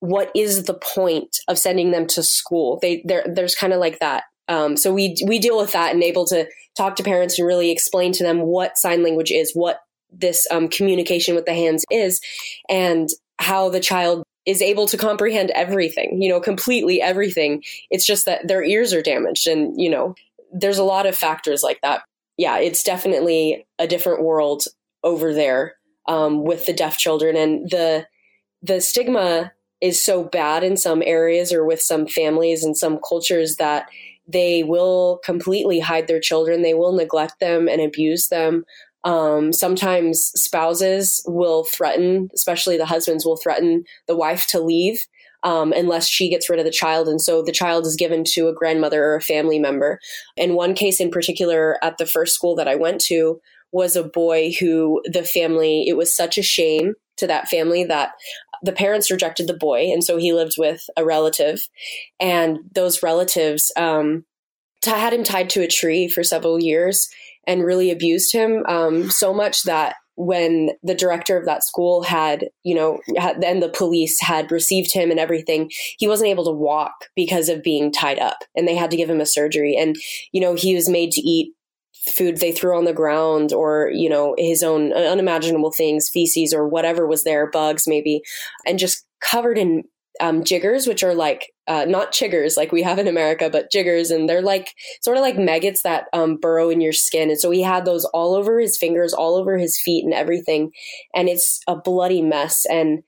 what 0.00 0.30
is 0.34 0.64
the 0.64 0.74
point 0.74 1.36
of 1.46 1.58
sending 1.58 1.90
them 1.90 2.06
to 2.08 2.22
school? 2.22 2.78
They, 2.82 3.02
there, 3.06 3.24
there's 3.26 3.54
kind 3.54 3.72
of 3.72 3.80
like 3.80 4.00
that. 4.00 4.24
Um, 4.48 4.76
so 4.76 4.92
we, 4.92 5.16
we 5.26 5.38
deal 5.38 5.56
with 5.56 5.72
that 5.72 5.94
and 5.94 6.02
able 6.02 6.26
to 6.26 6.46
talk 6.76 6.96
to 6.96 7.02
parents 7.02 7.38
and 7.38 7.46
really 7.46 7.70
explain 7.70 8.12
to 8.12 8.24
them 8.24 8.40
what 8.40 8.76
sign 8.76 9.02
language 9.02 9.30
is, 9.30 9.52
what 9.54 9.78
this 10.18 10.46
um, 10.50 10.68
communication 10.68 11.34
with 11.34 11.46
the 11.46 11.54
hands 11.54 11.84
is 11.90 12.20
and 12.68 13.08
how 13.38 13.68
the 13.68 13.80
child 13.80 14.24
is 14.46 14.60
able 14.60 14.86
to 14.86 14.96
comprehend 14.96 15.50
everything, 15.50 16.20
you 16.20 16.28
know, 16.28 16.40
completely 16.40 17.00
everything. 17.00 17.62
It's 17.90 18.06
just 18.06 18.26
that 18.26 18.46
their 18.46 18.62
ears 18.62 18.92
are 18.92 19.02
damaged 19.02 19.46
and, 19.46 19.80
you 19.80 19.88
know, 19.88 20.14
there's 20.52 20.78
a 20.78 20.84
lot 20.84 21.06
of 21.06 21.16
factors 21.16 21.62
like 21.62 21.80
that. 21.82 22.02
Yeah, 22.36 22.58
it's 22.58 22.82
definitely 22.82 23.66
a 23.78 23.86
different 23.86 24.22
world 24.22 24.64
over 25.02 25.32
there 25.32 25.76
um, 26.06 26.44
with 26.44 26.66
the 26.66 26.72
deaf 26.72 26.98
children 26.98 27.36
and 27.36 27.70
the 27.70 28.06
the 28.62 28.80
stigma 28.80 29.52
is 29.80 30.02
so 30.02 30.24
bad 30.24 30.64
in 30.64 30.76
some 30.76 31.02
areas 31.04 31.52
or 31.52 31.64
with 31.64 31.80
some 31.80 32.06
families 32.06 32.64
and 32.64 32.76
some 32.76 32.98
cultures 33.06 33.56
that 33.56 33.88
they 34.26 34.62
will 34.62 35.20
completely 35.22 35.80
hide 35.80 36.06
their 36.06 36.20
children. 36.20 36.62
They 36.62 36.72
will 36.72 36.94
neglect 36.94 37.40
them 37.40 37.68
and 37.68 37.82
abuse 37.82 38.28
them. 38.28 38.64
Um, 39.04 39.52
sometimes 39.52 40.32
spouses 40.34 41.22
will 41.26 41.64
threaten, 41.64 42.30
especially 42.34 42.76
the 42.78 42.86
husbands 42.86 43.24
will 43.24 43.36
threaten 43.36 43.84
the 44.06 44.16
wife 44.16 44.46
to 44.48 44.60
leave 44.60 45.06
um, 45.42 45.72
unless 45.72 46.08
she 46.08 46.30
gets 46.30 46.48
rid 46.48 46.58
of 46.58 46.64
the 46.64 46.70
child. 46.70 47.06
And 47.06 47.20
so 47.20 47.42
the 47.42 47.52
child 47.52 47.86
is 47.86 47.96
given 47.96 48.24
to 48.28 48.48
a 48.48 48.54
grandmother 48.54 49.04
or 49.04 49.16
a 49.16 49.20
family 49.20 49.58
member. 49.58 50.00
In 50.36 50.54
one 50.54 50.74
case 50.74 51.00
in 51.00 51.10
particular, 51.10 51.76
at 51.84 51.98
the 51.98 52.06
first 52.06 52.34
school 52.34 52.56
that 52.56 52.68
I 52.68 52.76
went 52.76 53.00
to, 53.02 53.40
was 53.70 53.96
a 53.96 54.04
boy 54.04 54.52
who 54.58 55.02
the 55.04 55.24
family, 55.24 55.84
it 55.88 55.96
was 55.96 56.14
such 56.14 56.38
a 56.38 56.42
shame 56.42 56.94
to 57.16 57.26
that 57.26 57.48
family 57.48 57.84
that 57.84 58.12
the 58.62 58.72
parents 58.72 59.10
rejected 59.10 59.46
the 59.46 59.54
boy. 59.54 59.90
And 59.92 60.02
so 60.02 60.16
he 60.16 60.32
lived 60.32 60.54
with 60.56 60.88
a 60.96 61.04
relative. 61.04 61.68
And 62.18 62.58
those 62.72 63.02
relatives 63.02 63.70
um, 63.76 64.24
had 64.84 65.12
him 65.12 65.24
tied 65.24 65.50
to 65.50 65.62
a 65.62 65.68
tree 65.68 66.08
for 66.08 66.22
several 66.22 66.60
years 66.60 67.10
and 67.46 67.64
really 67.64 67.90
abused 67.90 68.32
him 68.32 68.64
um, 68.66 69.10
so 69.10 69.32
much 69.32 69.62
that 69.62 69.96
when 70.16 70.70
the 70.82 70.94
director 70.94 71.36
of 71.36 71.44
that 71.44 71.64
school 71.64 72.02
had, 72.02 72.48
you 72.62 72.74
know, 72.74 73.00
and 73.18 73.62
the 73.62 73.68
police 73.68 74.20
had 74.20 74.52
received 74.52 74.92
him 74.92 75.10
and 75.10 75.18
everything, 75.18 75.70
he 75.98 76.06
wasn't 76.06 76.30
able 76.30 76.44
to 76.44 76.52
walk 76.52 77.06
because 77.16 77.48
of 77.48 77.64
being 77.64 77.90
tied 77.90 78.20
up 78.20 78.38
and 78.54 78.68
they 78.68 78.76
had 78.76 78.90
to 78.92 78.96
give 78.96 79.10
him 79.10 79.20
a 79.20 79.26
surgery. 79.26 79.76
And, 79.76 79.96
you 80.32 80.40
know, 80.40 80.54
he 80.54 80.74
was 80.74 80.88
made 80.88 81.10
to 81.12 81.20
eat 81.20 81.52
food 82.06 82.36
they 82.36 82.52
threw 82.52 82.76
on 82.76 82.84
the 82.84 82.92
ground 82.92 83.52
or 83.52 83.90
you 83.92 84.10
know 84.10 84.34
his 84.36 84.62
own 84.62 84.92
unimaginable 84.92 85.72
things 85.72 86.10
feces 86.12 86.52
or 86.52 86.68
whatever 86.68 87.06
was 87.06 87.24
there 87.24 87.50
bugs 87.50 87.84
maybe 87.86 88.20
and 88.66 88.78
just 88.78 89.06
covered 89.20 89.56
in 89.56 89.82
um, 90.20 90.44
jiggers 90.44 90.86
which 90.86 91.02
are 91.02 91.14
like 91.14 91.52
uh, 91.66 91.84
not 91.86 92.12
chiggers 92.12 92.56
like 92.56 92.72
we 92.72 92.82
have 92.82 92.98
in 92.98 93.08
america 93.08 93.48
but 93.50 93.70
jiggers 93.70 94.10
and 94.10 94.28
they're 94.28 94.42
like 94.42 94.74
sort 95.02 95.16
of 95.16 95.22
like 95.22 95.38
maggots 95.38 95.82
that 95.82 96.06
um, 96.12 96.36
burrow 96.36 96.70
in 96.70 96.80
your 96.80 96.92
skin. 96.92 97.30
And 97.30 97.38
so 97.38 97.50
he 97.50 97.62
had 97.62 97.84
those 97.84 98.04
all 98.06 98.34
over 98.34 98.58
his 98.58 98.76
fingers 98.76 99.12
all 99.12 99.36
over 99.36 99.56
his 99.56 99.80
feet 99.80 100.04
and 100.04 100.14
everything. 100.14 100.72
And 101.14 101.28
it's 101.28 101.60
a 101.66 101.76
bloody 101.76 102.22
mess. 102.22 102.64
And 102.70 103.02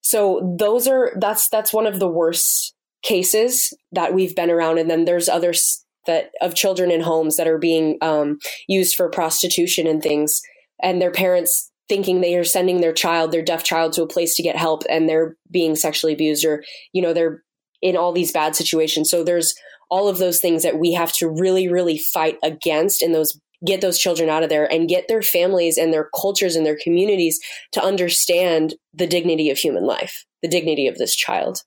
so 0.00 0.56
those 0.58 0.86
are 0.86 1.12
that's 1.18 1.48
that's 1.48 1.72
one 1.72 1.86
of 1.86 1.98
the 1.98 2.08
worst 2.08 2.74
cases 3.02 3.72
that 3.92 4.14
we've 4.14 4.36
been 4.36 4.50
around. 4.50 4.78
And 4.78 4.90
then 4.90 5.04
there's 5.04 5.28
others 5.28 5.84
that 6.06 6.30
of 6.40 6.54
children 6.54 6.90
in 6.90 7.00
homes 7.00 7.36
that 7.36 7.48
are 7.48 7.58
being 7.58 7.98
um, 8.02 8.38
used 8.68 8.96
for 8.96 9.08
prostitution 9.08 9.86
and 9.86 10.02
things, 10.02 10.40
and 10.82 11.00
their 11.00 11.12
parents 11.12 11.71
thinking 11.88 12.20
they 12.20 12.36
are 12.36 12.44
sending 12.44 12.80
their 12.80 12.92
child, 12.92 13.32
their 13.32 13.42
deaf 13.42 13.64
child, 13.64 13.92
to 13.94 14.02
a 14.02 14.08
place 14.08 14.36
to 14.36 14.42
get 14.42 14.56
help, 14.56 14.82
and 14.88 15.08
they're 15.08 15.36
being 15.50 15.76
sexually 15.76 16.12
abused, 16.12 16.44
or 16.44 16.64
you 16.92 17.02
know 17.02 17.12
they're 17.12 17.42
in 17.80 17.96
all 17.96 18.12
these 18.12 18.32
bad 18.32 18.54
situations. 18.54 19.10
So 19.10 19.24
there's 19.24 19.54
all 19.90 20.08
of 20.08 20.18
those 20.18 20.40
things 20.40 20.62
that 20.62 20.78
we 20.78 20.92
have 20.92 21.12
to 21.14 21.28
really, 21.28 21.68
really 21.68 21.98
fight 21.98 22.38
against, 22.42 23.02
and 23.02 23.14
those 23.14 23.38
get 23.64 23.80
those 23.80 23.98
children 23.98 24.28
out 24.28 24.42
of 24.42 24.48
there 24.48 24.70
and 24.72 24.88
get 24.88 25.06
their 25.08 25.22
families 25.22 25.78
and 25.78 25.92
their 25.92 26.08
cultures 26.20 26.56
and 26.56 26.66
their 26.66 26.78
communities 26.82 27.38
to 27.72 27.82
understand 27.82 28.74
the 28.92 29.06
dignity 29.06 29.50
of 29.50 29.58
human 29.58 29.84
life, 29.84 30.24
the 30.42 30.48
dignity 30.48 30.88
of 30.88 30.98
this 30.98 31.14
child. 31.14 31.62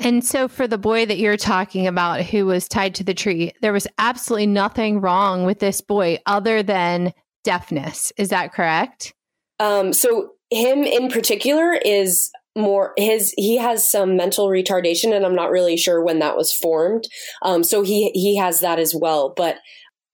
And 0.00 0.24
so, 0.24 0.48
for 0.48 0.66
the 0.66 0.78
boy 0.78 1.06
that 1.06 1.18
you're 1.18 1.36
talking 1.36 1.86
about 1.86 2.22
who 2.22 2.46
was 2.46 2.66
tied 2.66 2.94
to 2.96 3.04
the 3.04 3.14
tree, 3.14 3.52
there 3.60 3.72
was 3.72 3.86
absolutely 3.98 4.46
nothing 4.46 5.00
wrong 5.00 5.44
with 5.44 5.60
this 5.60 5.80
boy 5.80 6.18
other 6.26 6.62
than 6.62 7.12
deafness. 7.44 8.12
Is 8.16 8.30
that 8.30 8.52
correct? 8.52 9.14
Um, 9.58 9.92
so, 9.92 10.30
him 10.50 10.84
in 10.84 11.08
particular 11.08 11.72
is 11.72 12.30
more 12.54 12.92
his 12.98 13.32
he 13.38 13.56
has 13.56 13.90
some 13.90 14.14
mental 14.14 14.48
retardation 14.48 15.16
and 15.16 15.24
i'm 15.24 15.34
not 15.34 15.50
really 15.50 15.78
sure 15.78 16.04
when 16.04 16.18
that 16.18 16.36
was 16.36 16.52
formed 16.52 17.08
um, 17.40 17.64
so 17.64 17.80
he 17.80 18.10
he 18.10 18.36
has 18.36 18.60
that 18.60 18.78
as 18.78 18.94
well 18.94 19.32
but 19.34 19.56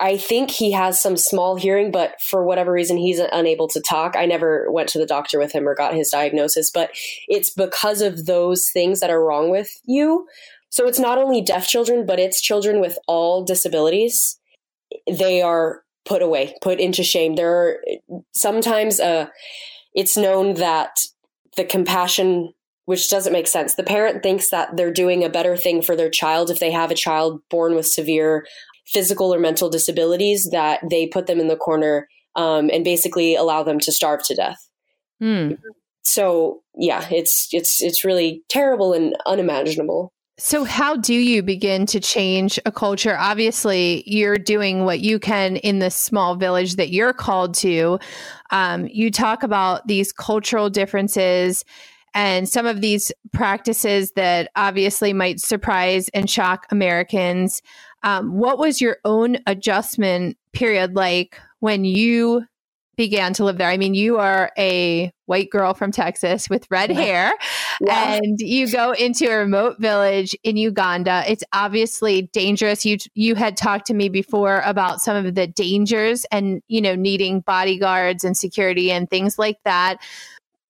I 0.01 0.17
think 0.17 0.51
he 0.51 0.71
has 0.73 1.01
some 1.03 1.17
small 1.17 1.57
hearing, 1.57 1.91
but 1.91 2.21
for 2.21 2.45
whatever 2.45 2.71
reason, 2.71 2.97
he's 2.97 3.19
unable 3.19 3.67
to 3.69 3.81
talk. 3.81 4.15
I 4.17 4.27
never 4.27 4.71
went 4.71 4.89
to 4.91 4.99
the 4.99 5.07
doctor 5.07 5.39
with 5.41 5.51
him 5.51 5.69
or 5.69 5.75
got 5.75 5.93
his 5.93 6.11
diagnosis, 6.11 6.71
but 6.71 6.91
it's 7.27 7.51
because 7.53 8.01
of 8.01 8.27
those 8.27 8.71
things 8.73 9.01
that 9.01 9.11
are 9.11 9.25
wrong 9.25 9.51
with 9.51 9.71
you. 9.85 10.27
So 10.71 10.87
it's 10.87 11.01
not 11.01 11.19
only 11.19 11.41
deaf 11.41 11.67
children, 11.67 12.07
but 12.07 12.21
it's 12.21 12.41
children 12.41 12.81
with 12.81 12.97
all 13.09 13.43
disabilities. 13.43 14.39
They 15.11 15.43
are 15.43 15.83
put 16.09 16.23
away, 16.23 16.55
put 16.63 16.81
into 16.81 17.05
shame. 17.05 17.37
There 17.37 17.55
are 17.55 17.77
sometimes 18.35 18.99
uh, 18.99 19.27
it's 19.95 20.17
known 20.17 20.55
that 20.55 21.01
the 21.57 21.65
compassion 21.65 22.53
which 22.87 23.11
doesn't 23.11 23.35
make 23.35 23.47
sense. 23.47 23.75
The 23.75 23.83
parent 23.83 24.23
thinks 24.23 24.49
that 24.49 24.75
they're 24.75 24.91
doing 24.91 25.23
a 25.23 25.29
better 25.29 25.59
thing 25.59 25.83
for 25.83 25.95
their 25.95 26.09
child 26.09 26.49
if 26.49 26.59
they 26.59 26.71
have 26.71 26.91
a 26.91 26.95
child 26.95 27.43
born 27.51 27.75
with 27.75 27.87
severe 27.87 28.47
physical 28.87 29.35
or 29.35 29.39
mental 29.39 29.69
disabilities 29.69 30.49
that 30.53 30.81
they 30.91 31.07
put 31.07 31.27
them 31.27 31.39
in 31.39 31.49
the 31.49 31.57
corner 31.57 32.09
um, 32.35 32.71
and 32.73 32.85
basically 32.85 33.35
allow 33.35 33.63
them 33.63 33.79
to 33.81 33.93
starve 33.93 34.23
to 34.25 34.35
death. 34.35 34.71
Mm. 35.23 35.59
So 36.03 36.63
yeah, 36.75 37.07
it's 37.11 37.49
it's 37.53 37.83
it's 37.83 38.07
really 38.07 38.43
terrible 38.49 38.95
and 38.95 39.15
unimaginable. 39.27 40.15
So, 40.41 40.63
how 40.63 40.95
do 40.95 41.15
you 41.15 41.43
begin 41.43 41.85
to 41.87 41.99
change 41.99 42.61
a 42.65 42.71
culture? 42.71 43.17
Obviously, 43.19 44.05
you're 44.07 44.39
doing 44.39 44.85
what 44.85 45.01
you 45.01 45.19
can 45.19 45.57
in 45.57 45.81
the 45.81 45.91
small 45.91 46.37
village 46.37 46.77
that 46.77 46.91
you're 46.91 47.13
called 47.13 47.55
to. 47.55 47.99
Um, 48.51 48.87
you 48.87 49.11
talk 49.11 49.43
about 49.43 49.89
these 49.89 50.13
cultural 50.13 50.71
differences 50.71 51.65
and 52.15 52.49
some 52.49 52.67
of 52.67 52.81
these 52.81 53.11
practices 53.33 54.13
that 54.13 54.51
obviously 54.55 55.13
might 55.13 55.41
surprise 55.41 56.09
and 56.11 56.31
shock 56.31 56.67
Americans. 56.71 57.61
Um, 58.05 58.39
what 58.39 58.59
was 58.59 58.81
your 58.81 58.99
own 59.05 59.39
adjustment 59.49 60.39
period 60.53 60.95
like 60.95 61.41
when 61.59 61.85
you 61.85 62.45
began 62.99 63.33
to 63.35 63.45
live 63.45 63.57
there? 63.57 63.69
I 63.69 63.79
mean, 63.79 63.95
you 63.95 64.19
are 64.19 64.53
a 64.59 65.11
white 65.25 65.49
girl 65.51 65.73
from 65.73 65.93
Texas 65.93 66.51
with 66.51 66.67
red 66.71 66.91
hair, 66.91 67.33
yeah. 67.81 68.15
and 68.17 68.39
you 68.39 68.71
go 68.71 68.93
into 68.93 69.27
a 69.31 69.39
remote 69.39 69.77
village 69.79 70.37
in 70.43 70.59
Uganda. 70.59 71.25
It's 71.27 71.45
obviously 71.55 72.29
dangerous. 72.33 72.85
You 72.85 72.99
you 73.15 73.37
had 73.37 73.57
talked 73.57 73.87
to 73.87 73.95
me 73.95 74.11
before 74.11 74.61
about 74.67 75.01
some 75.01 75.25
of 75.25 75.35
the 75.35 75.47
dangers 75.47 76.27
and 76.31 76.61
you 76.69 76.83
know 76.83 76.95
needing 76.95 77.41
bodyguards 77.41 78.25
and 78.25 78.37
security 78.37 78.91
and 78.93 79.09
things 79.09 79.39
like 79.39 79.59
that. 79.65 79.97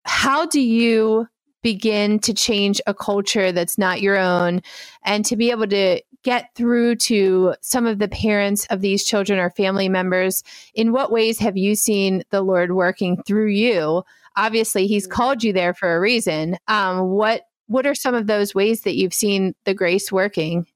How 0.04 0.47
do 0.47 0.61
you 0.61 1.26
begin 1.62 2.19
to 2.21 2.33
change 2.33 2.81
a 2.87 2.95
culture 2.95 3.53
that's 3.53 3.79
not 3.79 4.00
your 4.00 4.17
own 4.17 4.62
and 5.05 5.25
to 5.25 5.37
be 5.37 5.50
able 5.50 5.67
to 5.67 6.00
get 6.25 6.55
through 6.55 6.97
to 6.97 7.55
some 7.61 7.87
of 7.87 7.99
the 7.99 8.09
parents 8.09 8.67
of 8.67 8.81
these 8.81 9.05
children 9.05 9.38
or 9.38 9.50
family 9.50 9.88
members 9.88 10.43
in 10.75 10.93
what 10.93 11.12
ways 11.12 11.38
have 11.38 11.57
you 11.57 11.75
seen 11.75 12.23
the 12.31 12.43
lord 12.43 12.73
working 12.73 13.23
through 13.23 13.49
you? 13.49 14.03
Obviously 14.37 14.87
he's 14.87 15.05
mm-hmm. 15.05 15.15
called 15.15 15.43
you 15.43 15.53
there 15.53 15.75
for 15.75 15.95
a 15.95 16.00
reason. 16.00 16.57
Um, 16.69 17.09
what 17.11 17.43
what 17.67 17.87
are 17.87 17.95
some 17.95 18.15
of 18.15 18.27
those 18.27 18.55
ways 18.55 18.83
that 18.83 18.97
you've 18.97 19.15
seen 19.15 19.55
the 19.65 19.75
grace 19.75 20.11
working? 20.11 20.67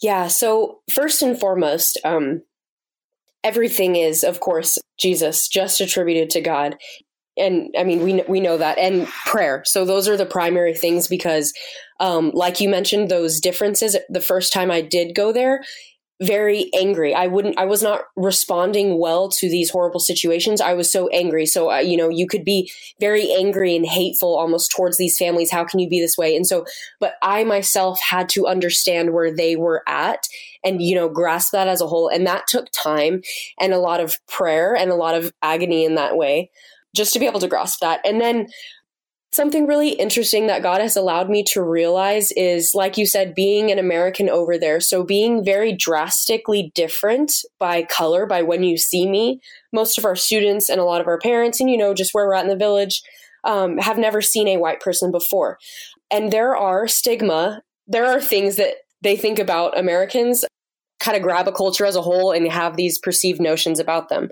Yeah 0.00 0.28
so 0.28 0.80
first 0.92 1.22
and 1.22 1.38
foremost 1.38 1.98
um, 2.04 2.42
everything 3.44 3.96
is 3.96 4.22
of 4.22 4.40
course 4.40 4.78
jesus 4.98 5.48
just 5.48 5.80
attributed 5.80 6.30
to 6.30 6.40
god 6.40 6.76
and 7.36 7.74
I 7.78 7.84
mean 7.84 8.02
we 8.02 8.22
we 8.28 8.40
know 8.40 8.58
that 8.58 8.78
and 8.78 9.06
prayer. 9.26 9.62
So 9.64 9.84
those 9.84 10.08
are 10.08 10.16
the 10.16 10.26
primary 10.26 10.74
things 10.74 11.08
because 11.08 11.52
um, 12.00 12.30
like 12.34 12.60
you 12.60 12.68
mentioned 12.68 13.08
those 13.08 13.40
differences 13.40 13.96
the 14.08 14.20
first 14.20 14.52
time 14.52 14.70
I 14.70 14.80
did 14.80 15.14
go 15.14 15.32
there 15.32 15.62
very 16.22 16.70
angry. 16.72 17.14
I 17.14 17.26
wouldn't 17.26 17.58
I 17.58 17.64
was 17.64 17.82
not 17.82 18.02
responding 18.16 18.98
well 18.98 19.28
to 19.30 19.48
these 19.48 19.70
horrible 19.70 19.98
situations. 19.98 20.60
I 20.60 20.74
was 20.74 20.90
so 20.90 21.08
angry. 21.08 21.46
So 21.46 21.70
uh, 21.70 21.78
you 21.78 21.96
know, 21.96 22.08
you 22.08 22.26
could 22.26 22.44
be 22.44 22.70
very 23.00 23.32
angry 23.32 23.74
and 23.74 23.84
hateful 23.84 24.36
almost 24.36 24.70
towards 24.70 24.98
these 24.98 25.18
families. 25.18 25.50
How 25.50 25.64
can 25.64 25.80
you 25.80 25.88
be 25.88 26.00
this 26.00 26.16
way? 26.16 26.36
And 26.36 26.46
so 26.46 26.64
but 27.00 27.14
I 27.22 27.44
myself 27.44 28.00
had 28.00 28.28
to 28.30 28.46
understand 28.46 29.12
where 29.12 29.34
they 29.34 29.56
were 29.56 29.82
at 29.88 30.28
and 30.64 30.80
you 30.80 30.94
know 30.94 31.08
grasp 31.08 31.52
that 31.52 31.68
as 31.68 31.80
a 31.80 31.88
whole 31.88 32.08
and 32.08 32.26
that 32.26 32.46
took 32.46 32.66
time 32.70 33.22
and 33.58 33.72
a 33.72 33.78
lot 33.78 34.00
of 34.00 34.24
prayer 34.28 34.76
and 34.76 34.90
a 34.90 34.96
lot 34.96 35.16
of 35.16 35.32
agony 35.42 35.84
in 35.84 35.96
that 35.96 36.16
way 36.16 36.50
just 36.94 37.12
to 37.12 37.18
be 37.18 37.26
able 37.26 37.40
to 37.40 37.48
grasp 37.48 37.80
that. 37.80 38.00
And 38.04 38.20
then 38.20 38.48
something 39.32 39.66
really 39.66 39.90
interesting 39.90 40.46
that 40.46 40.62
God 40.62 40.80
has 40.80 40.94
allowed 40.94 41.30
me 41.30 41.42
to 41.52 41.62
realize 41.62 42.30
is, 42.32 42.74
like 42.74 42.98
you 42.98 43.06
said, 43.06 43.34
being 43.34 43.70
an 43.70 43.78
American 43.78 44.28
over 44.28 44.58
there. 44.58 44.78
So 44.78 45.02
being 45.02 45.44
very 45.44 45.72
drastically 45.72 46.70
different 46.74 47.32
by 47.58 47.82
color, 47.84 48.26
by 48.26 48.42
when 48.42 48.62
you 48.62 48.76
see 48.76 49.08
me. 49.08 49.40
Most 49.72 49.96
of 49.96 50.04
our 50.04 50.16
students 50.16 50.68
and 50.68 50.78
a 50.78 50.84
lot 50.84 51.00
of 51.00 51.06
our 51.06 51.18
parents, 51.18 51.60
and 51.60 51.70
you 51.70 51.78
know, 51.78 51.94
just 51.94 52.12
where 52.12 52.26
we're 52.26 52.34
at 52.34 52.44
in 52.44 52.50
the 52.50 52.56
village, 52.56 53.02
um, 53.44 53.78
have 53.78 53.98
never 53.98 54.20
seen 54.20 54.48
a 54.48 54.58
white 54.58 54.80
person 54.80 55.10
before. 55.10 55.58
And 56.10 56.30
there 56.30 56.54
are 56.54 56.86
stigma, 56.86 57.62
there 57.86 58.06
are 58.06 58.20
things 58.20 58.56
that 58.56 58.74
they 59.00 59.16
think 59.16 59.38
about 59.38 59.78
Americans 59.78 60.44
kind 61.00 61.16
of 61.16 61.22
grab 61.22 61.48
a 61.48 61.52
culture 61.52 61.84
as 61.84 61.96
a 61.96 62.02
whole 62.02 62.30
and 62.30 62.46
have 62.46 62.76
these 62.76 62.98
perceived 62.98 63.40
notions 63.40 63.80
about 63.80 64.08
them. 64.08 64.30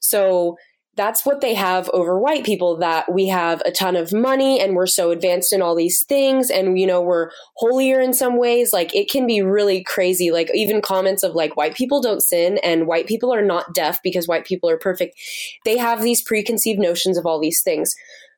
So 0.00 0.56
that's 0.94 1.24
what 1.24 1.40
they 1.40 1.54
have 1.54 1.88
over 1.94 2.18
white 2.18 2.44
people 2.44 2.76
that 2.76 3.10
we 3.10 3.28
have 3.28 3.62
a 3.64 3.70
ton 3.70 3.96
of 3.96 4.12
money 4.12 4.60
and 4.60 4.74
we're 4.74 4.86
so 4.86 5.10
advanced 5.10 5.52
in 5.52 5.62
all 5.62 5.74
these 5.74 6.04
things 6.04 6.50
and 6.50 6.78
you 6.78 6.86
know 6.86 7.00
we're 7.00 7.30
holier 7.56 7.98
in 7.98 8.12
some 8.12 8.36
ways. 8.36 8.72
Like 8.72 8.94
it 8.94 9.10
can 9.10 9.26
be 9.26 9.40
really 9.40 9.82
crazy. 9.82 10.30
Like 10.30 10.50
even 10.54 10.82
comments 10.82 11.22
of 11.22 11.34
like 11.34 11.56
white 11.56 11.74
people 11.74 12.02
don't 12.02 12.22
sin 12.22 12.58
and 12.62 12.86
white 12.86 13.06
people 13.06 13.32
are 13.32 13.44
not 13.44 13.74
deaf 13.74 14.00
because 14.02 14.28
white 14.28 14.44
people 14.44 14.68
are 14.68 14.78
perfect. 14.78 15.18
They 15.64 15.78
have 15.78 16.02
these 16.02 16.22
preconceived 16.22 16.78
notions 16.78 17.16
of 17.16 17.24
all 17.24 17.40
these 17.40 17.62
things. 17.62 17.94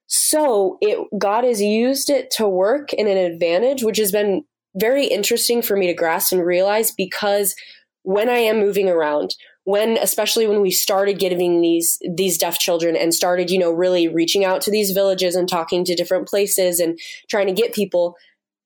So 0.06 0.78
it 0.80 0.98
god 1.18 1.42
has 1.44 1.60
used 1.60 2.08
it 2.08 2.30
to 2.36 2.48
work 2.48 2.92
in 2.92 3.08
an 3.08 3.18
advantage 3.18 3.82
which 3.82 3.98
has 3.98 4.12
been 4.12 4.44
very 4.76 5.06
interesting 5.06 5.62
for 5.62 5.76
me 5.76 5.86
to 5.86 5.94
grasp 5.94 6.32
and 6.32 6.44
realize 6.44 6.90
because 6.90 7.54
when 8.02 8.28
i 8.28 8.38
am 8.38 8.58
moving 8.58 8.88
around 8.88 9.34
when 9.64 9.96
especially 9.98 10.46
when 10.46 10.60
we 10.60 10.70
started 10.70 11.18
getting 11.18 11.60
these 11.60 11.98
these 12.14 12.38
deaf 12.38 12.58
children 12.58 12.96
and 12.96 13.14
started 13.14 13.50
you 13.50 13.58
know 13.58 13.72
really 13.72 14.08
reaching 14.08 14.44
out 14.44 14.60
to 14.60 14.70
these 14.70 14.92
villages 14.92 15.34
and 15.34 15.48
talking 15.48 15.84
to 15.84 15.94
different 15.94 16.28
places 16.28 16.80
and 16.80 16.98
trying 17.28 17.46
to 17.46 17.52
get 17.52 17.74
people 17.74 18.16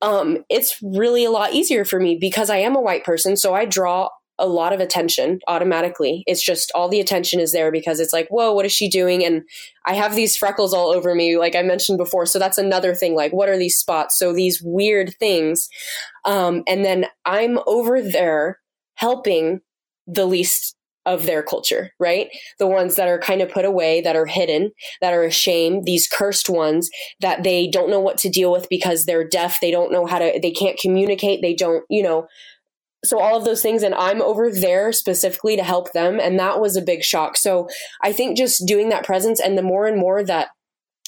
um, 0.00 0.44
it's 0.48 0.80
really 0.82 1.24
a 1.24 1.30
lot 1.30 1.54
easier 1.54 1.84
for 1.84 1.98
me 1.98 2.16
because 2.20 2.50
I 2.50 2.58
am 2.58 2.76
a 2.76 2.80
white 2.80 3.04
person. 3.04 3.36
So 3.36 3.54
I 3.54 3.64
draw 3.64 4.10
a 4.38 4.46
lot 4.46 4.72
of 4.72 4.78
attention 4.78 5.40
automatically. 5.48 6.22
It's 6.26 6.42
just 6.42 6.70
all 6.74 6.88
the 6.88 7.00
attention 7.00 7.40
is 7.40 7.50
there 7.50 7.72
because 7.72 7.98
it's 7.98 8.12
like, 8.12 8.28
whoa, 8.28 8.52
what 8.52 8.64
is 8.64 8.72
she 8.72 8.88
doing? 8.88 9.24
And 9.24 9.42
I 9.84 9.94
have 9.94 10.14
these 10.14 10.36
freckles 10.36 10.72
all 10.72 10.90
over 10.90 11.14
me, 11.14 11.36
like 11.36 11.56
I 11.56 11.62
mentioned 11.62 11.98
before. 11.98 12.24
So 12.24 12.38
that's 12.38 12.58
another 12.58 12.94
thing. 12.94 13.16
Like, 13.16 13.32
what 13.32 13.48
are 13.48 13.58
these 13.58 13.76
spots? 13.76 14.16
So 14.16 14.32
these 14.32 14.62
weird 14.62 15.14
things. 15.18 15.68
Um, 16.24 16.62
and 16.68 16.84
then 16.84 17.06
I'm 17.24 17.58
over 17.66 18.00
there 18.00 18.60
helping 18.94 19.60
the 20.06 20.26
least 20.26 20.76
of 21.08 21.24
their 21.24 21.42
culture, 21.42 21.90
right? 21.98 22.28
The 22.58 22.66
ones 22.66 22.96
that 22.96 23.08
are 23.08 23.18
kind 23.18 23.40
of 23.40 23.50
put 23.50 23.64
away, 23.64 24.02
that 24.02 24.14
are 24.14 24.26
hidden, 24.26 24.72
that 25.00 25.14
are 25.14 25.24
ashamed, 25.24 25.84
these 25.84 26.06
cursed 26.06 26.50
ones 26.50 26.90
that 27.20 27.42
they 27.42 27.66
don't 27.66 27.90
know 27.90 27.98
what 27.98 28.18
to 28.18 28.28
deal 28.28 28.52
with 28.52 28.68
because 28.68 29.06
they're 29.06 29.26
deaf, 29.26 29.58
they 29.60 29.70
don't 29.70 29.90
know 29.90 30.04
how 30.04 30.18
to, 30.18 30.38
they 30.40 30.50
can't 30.50 30.78
communicate, 30.78 31.40
they 31.40 31.54
don't, 31.54 31.82
you 31.88 32.02
know, 32.02 32.28
so 33.04 33.18
all 33.18 33.38
of 33.38 33.44
those 33.44 33.62
things 33.62 33.84
and 33.84 33.94
i'm 33.94 34.20
over 34.20 34.50
there 34.50 34.92
specifically 34.92 35.54
to 35.54 35.62
help 35.62 35.92
them 35.92 36.18
and 36.18 36.36
that 36.36 36.60
was 36.60 36.76
a 36.76 36.82
big 36.82 37.04
shock. 37.04 37.36
So 37.36 37.68
i 38.02 38.12
think 38.12 38.36
just 38.36 38.66
doing 38.66 38.88
that 38.88 39.04
presence 39.04 39.40
and 39.40 39.56
the 39.56 39.62
more 39.62 39.86
and 39.86 39.96
more 39.96 40.24
that 40.24 40.48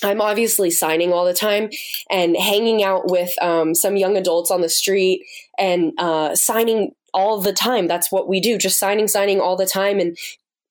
i'm 0.05 0.21
obviously 0.21 0.71
signing 0.71 1.13
all 1.13 1.25
the 1.25 1.35
time 1.35 1.69
and 2.09 2.37
hanging 2.37 2.85
out 2.85 3.11
with 3.11 3.31
um, 3.43 3.75
some 3.75 3.97
young 3.97 4.17
adults 4.17 4.53
on 4.53 4.61
the 4.61 4.69
street 4.69 5.27
and 5.59 5.93
uh, 5.99 6.33
signing 6.37 6.93
all 7.13 7.41
the 7.41 7.53
time 7.53 7.87
that's 7.87 8.11
what 8.11 8.29
we 8.29 8.41
do 8.41 8.59
just 8.59 8.79
signing 8.79 9.09
signing 9.09 9.41
all 9.41 9.57
the 9.57 9.67
time 9.67 9.99
and 9.99 10.17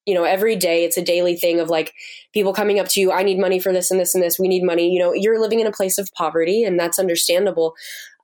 you 0.05 0.13
know 0.13 0.23
every 0.23 0.55
day 0.55 0.83
it's 0.85 0.97
a 0.97 1.03
daily 1.03 1.35
thing 1.35 1.59
of 1.59 1.69
like 1.69 1.93
people 2.33 2.53
coming 2.53 2.79
up 2.79 2.87
to 2.87 2.99
you 2.99 3.11
i 3.11 3.23
need 3.23 3.39
money 3.39 3.59
for 3.59 3.71
this 3.71 3.91
and 3.91 3.99
this 3.99 4.13
and 4.13 4.23
this 4.23 4.39
we 4.39 4.47
need 4.47 4.63
money 4.63 4.91
you 4.91 4.99
know 4.99 5.13
you're 5.13 5.39
living 5.39 5.59
in 5.59 5.67
a 5.67 5.71
place 5.71 5.97
of 5.97 6.11
poverty 6.13 6.63
and 6.63 6.79
that's 6.79 6.99
understandable 6.99 7.75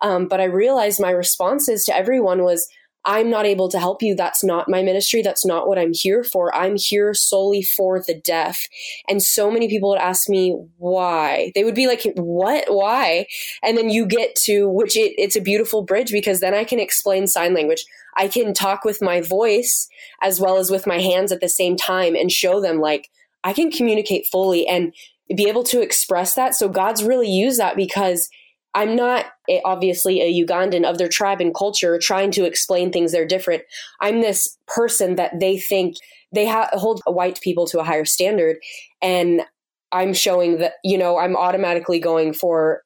um, 0.01 0.27
but 0.27 0.39
i 0.39 0.45
realized 0.45 0.99
my 0.99 1.11
responses 1.11 1.83
to 1.85 1.95
everyone 1.95 2.43
was 2.43 2.67
I'm 3.05 3.29
not 3.29 3.45
able 3.45 3.69
to 3.69 3.79
help 3.79 4.01
you. 4.01 4.15
That's 4.15 4.43
not 4.43 4.67
my 4.67 4.81
ministry. 4.81 5.21
That's 5.21 5.45
not 5.45 5.67
what 5.67 5.77
I'm 5.77 5.93
here 5.93 6.23
for. 6.23 6.53
I'm 6.55 6.75
here 6.75 7.13
solely 7.13 7.61
for 7.61 8.01
the 8.01 8.15
deaf. 8.15 8.67
And 9.07 9.21
so 9.21 9.51
many 9.51 9.69
people 9.69 9.89
would 9.89 9.99
ask 9.99 10.27
me 10.27 10.57
why. 10.77 11.51
They 11.53 11.63
would 11.63 11.75
be 11.75 11.87
like, 11.87 12.01
what? 12.15 12.65
Why? 12.67 13.27
And 13.63 13.77
then 13.77 13.89
you 13.89 14.07
get 14.07 14.35
to, 14.45 14.67
which 14.67 14.97
it, 14.97 15.13
it's 15.17 15.35
a 15.35 15.41
beautiful 15.41 15.83
bridge 15.83 16.11
because 16.11 16.39
then 16.39 16.55
I 16.55 16.63
can 16.63 16.79
explain 16.79 17.27
sign 17.27 17.53
language. 17.53 17.85
I 18.15 18.27
can 18.27 18.53
talk 18.53 18.85
with 18.85 19.01
my 19.01 19.21
voice 19.21 19.87
as 20.21 20.39
well 20.39 20.57
as 20.57 20.71
with 20.71 20.87
my 20.87 20.99
hands 20.99 21.31
at 21.31 21.41
the 21.41 21.49
same 21.49 21.75
time 21.75 22.15
and 22.15 22.31
show 22.31 22.61
them 22.61 22.79
like, 22.79 23.09
I 23.43 23.53
can 23.53 23.71
communicate 23.71 24.27
fully 24.31 24.67
and 24.67 24.93
be 25.35 25.47
able 25.47 25.63
to 25.65 25.81
express 25.81 26.33
that. 26.35 26.55
So 26.55 26.69
God's 26.69 27.03
really 27.03 27.29
used 27.29 27.59
that 27.59 27.75
because 27.75 28.29
I'm 28.73 28.95
not 28.95 29.25
a, 29.49 29.61
obviously 29.63 30.21
a 30.21 30.45
Ugandan 30.45 30.83
of 30.83 30.97
their 30.97 31.07
tribe 31.07 31.41
and 31.41 31.55
culture 31.55 31.97
trying 31.97 32.31
to 32.31 32.45
explain 32.45 32.91
things 32.91 33.11
they're 33.11 33.25
different. 33.25 33.63
I'm 34.01 34.21
this 34.21 34.57
person 34.67 35.15
that 35.15 35.39
they 35.39 35.57
think 35.57 35.95
they 36.33 36.45
ha- 36.45 36.69
hold 36.73 37.01
white 37.05 37.39
people 37.41 37.65
to 37.67 37.79
a 37.79 37.83
higher 37.83 38.05
standard. 38.05 38.57
And 39.01 39.43
I'm 39.91 40.13
showing 40.13 40.57
that, 40.57 40.73
you 40.83 40.97
know, 40.97 41.17
I'm 41.17 41.37
automatically 41.37 41.99
going 41.99 42.33
for 42.33 42.81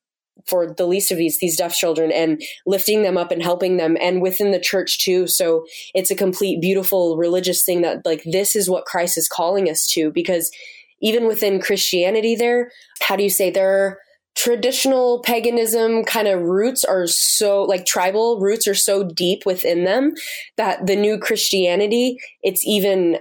for 0.45 0.73
the 0.73 0.87
least 0.87 1.11
of 1.11 1.17
these 1.17 1.39
these 1.39 1.57
deaf 1.57 1.73
children 1.73 2.11
and 2.11 2.41
lifting 2.65 3.03
them 3.03 3.17
up 3.17 3.31
and 3.31 3.41
helping 3.41 3.77
them 3.77 3.97
and 4.01 4.21
within 4.21 4.51
the 4.51 4.59
church 4.59 4.99
too. 4.99 5.27
So 5.27 5.65
it's 5.93 6.11
a 6.11 6.15
complete 6.15 6.61
beautiful 6.61 7.17
religious 7.17 7.63
thing 7.63 7.81
that 7.81 8.05
like 8.05 8.23
this 8.25 8.55
is 8.55 8.69
what 8.69 8.85
Christ 8.85 9.17
is 9.17 9.27
calling 9.27 9.69
us 9.69 9.87
to 9.93 10.11
because 10.11 10.51
even 11.01 11.27
within 11.27 11.59
Christianity 11.61 12.35
there 12.35 12.71
how 13.01 13.15
do 13.15 13.23
you 13.23 13.29
say 13.29 13.49
there 13.49 13.99
traditional 14.35 15.21
paganism 15.21 16.03
kind 16.03 16.27
of 16.27 16.41
roots 16.41 16.83
are 16.83 17.07
so 17.07 17.63
like 17.63 17.85
tribal 17.85 18.39
roots 18.39 18.67
are 18.67 18.75
so 18.75 19.03
deep 19.03 19.45
within 19.45 19.83
them 19.83 20.13
that 20.55 20.85
the 20.85 20.95
new 20.95 21.17
christianity 21.17 22.15
it's 22.43 22.65
even 22.65 23.17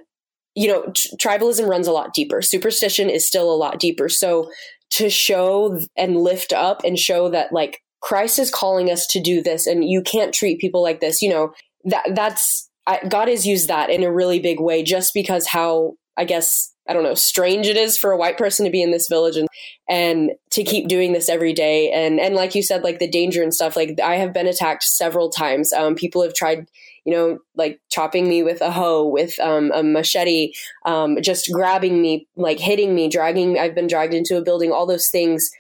you 0.59 0.67
know 0.67 0.83
t- 0.93 1.17
tribalism 1.17 1.69
runs 1.69 1.87
a 1.87 1.93
lot 1.93 2.13
deeper. 2.13 2.43
Superstition 2.43 3.09
is 3.09 3.25
still 3.25 3.51
a 3.51 3.55
lot 3.55 3.79
deeper. 3.79 4.09
So 4.09 4.51
to 4.91 5.11
show 5.11 5.81
and 5.97 6.17
lift 6.17 6.53
up 6.53 6.83
and 6.85 6.99
show 6.99 7.29
that 7.31 7.53
like 7.53 7.83
christ 8.01 8.39
is 8.39 8.51
calling 8.51 8.91
us 8.91 9.07
to 9.07 9.21
do 9.21 9.43
this 9.43 9.67
and 9.67 9.85
you 9.85 10.03
can't 10.03 10.35
treat 10.35 10.61
people 10.61 10.83
like 10.83 11.01
this 11.01 11.21
you 11.21 11.29
know 11.29 11.53
that 11.85 12.05
that's 12.15 12.69
I, 12.87 13.01
god 13.09 13.29
has 13.29 13.47
used 13.47 13.69
that 13.69 13.91
in 13.91 14.03
a 14.03 14.13
really 14.13 14.41
big 14.41 14.61
way 14.61 14.83
just 14.83 15.13
because 15.15 15.47
how 15.47 15.95
i 16.17 16.25
guess 16.25 16.73
I 16.89 16.95
don't 16.95 17.03
know, 17.03 17.15
strange 17.15 17.67
it 17.67 17.77
is 17.77 17.99
for 17.99 18.13
a 18.13 18.17
white 18.17 18.39
person 18.39 18.65
to 18.65 18.73
be 18.73 18.83
in 18.83 18.91
this 18.91 19.09
village 19.09 19.37
and 19.37 19.47
and 19.89 20.31
to 20.53 20.65
keep 20.65 20.89
doing 20.89 21.13
this 21.13 21.29
every 21.29 21.53
day. 21.53 21.93
And 21.93 22.19
and 22.19 22.35
like 22.35 22.55
you 22.55 22.63
said, 22.63 22.83
like 22.83 22.99
the 22.99 23.11
danger 23.11 23.43
and 23.43 23.53
stuff. 23.53 23.77
Like 23.77 24.01
I 24.03 24.17
have 24.17 24.33
been 24.33 24.47
attacked 24.47 24.85
several 24.85 25.29
times. 25.29 25.73
Um, 25.73 25.95
people 25.95 26.23
have 26.23 26.33
tried, 26.33 26.67
you 27.09 27.15
know, 27.15 27.39
like 27.57 27.81
chopping 27.91 28.29
me 28.29 28.43
with 28.43 28.61
a 28.61 28.71
hoe, 28.71 29.09
with 29.09 29.41
um, 29.41 29.73
a 29.75 29.83
machete, 29.83 30.53
um, 30.85 31.17
just 31.23 31.51
grabbing 31.51 32.03
me, 32.03 32.29
like 32.37 32.59
hitting 32.59 32.95
me, 32.95 33.09
dragging. 33.09 33.55
me. 33.55 33.59
I've 33.59 33.75
been 33.75 33.87
dragged 33.87 34.13
into 34.13 34.37
a 34.37 34.43
building. 34.43 34.73
All 34.73 34.85
those 34.85 35.09
things, 35.09 35.51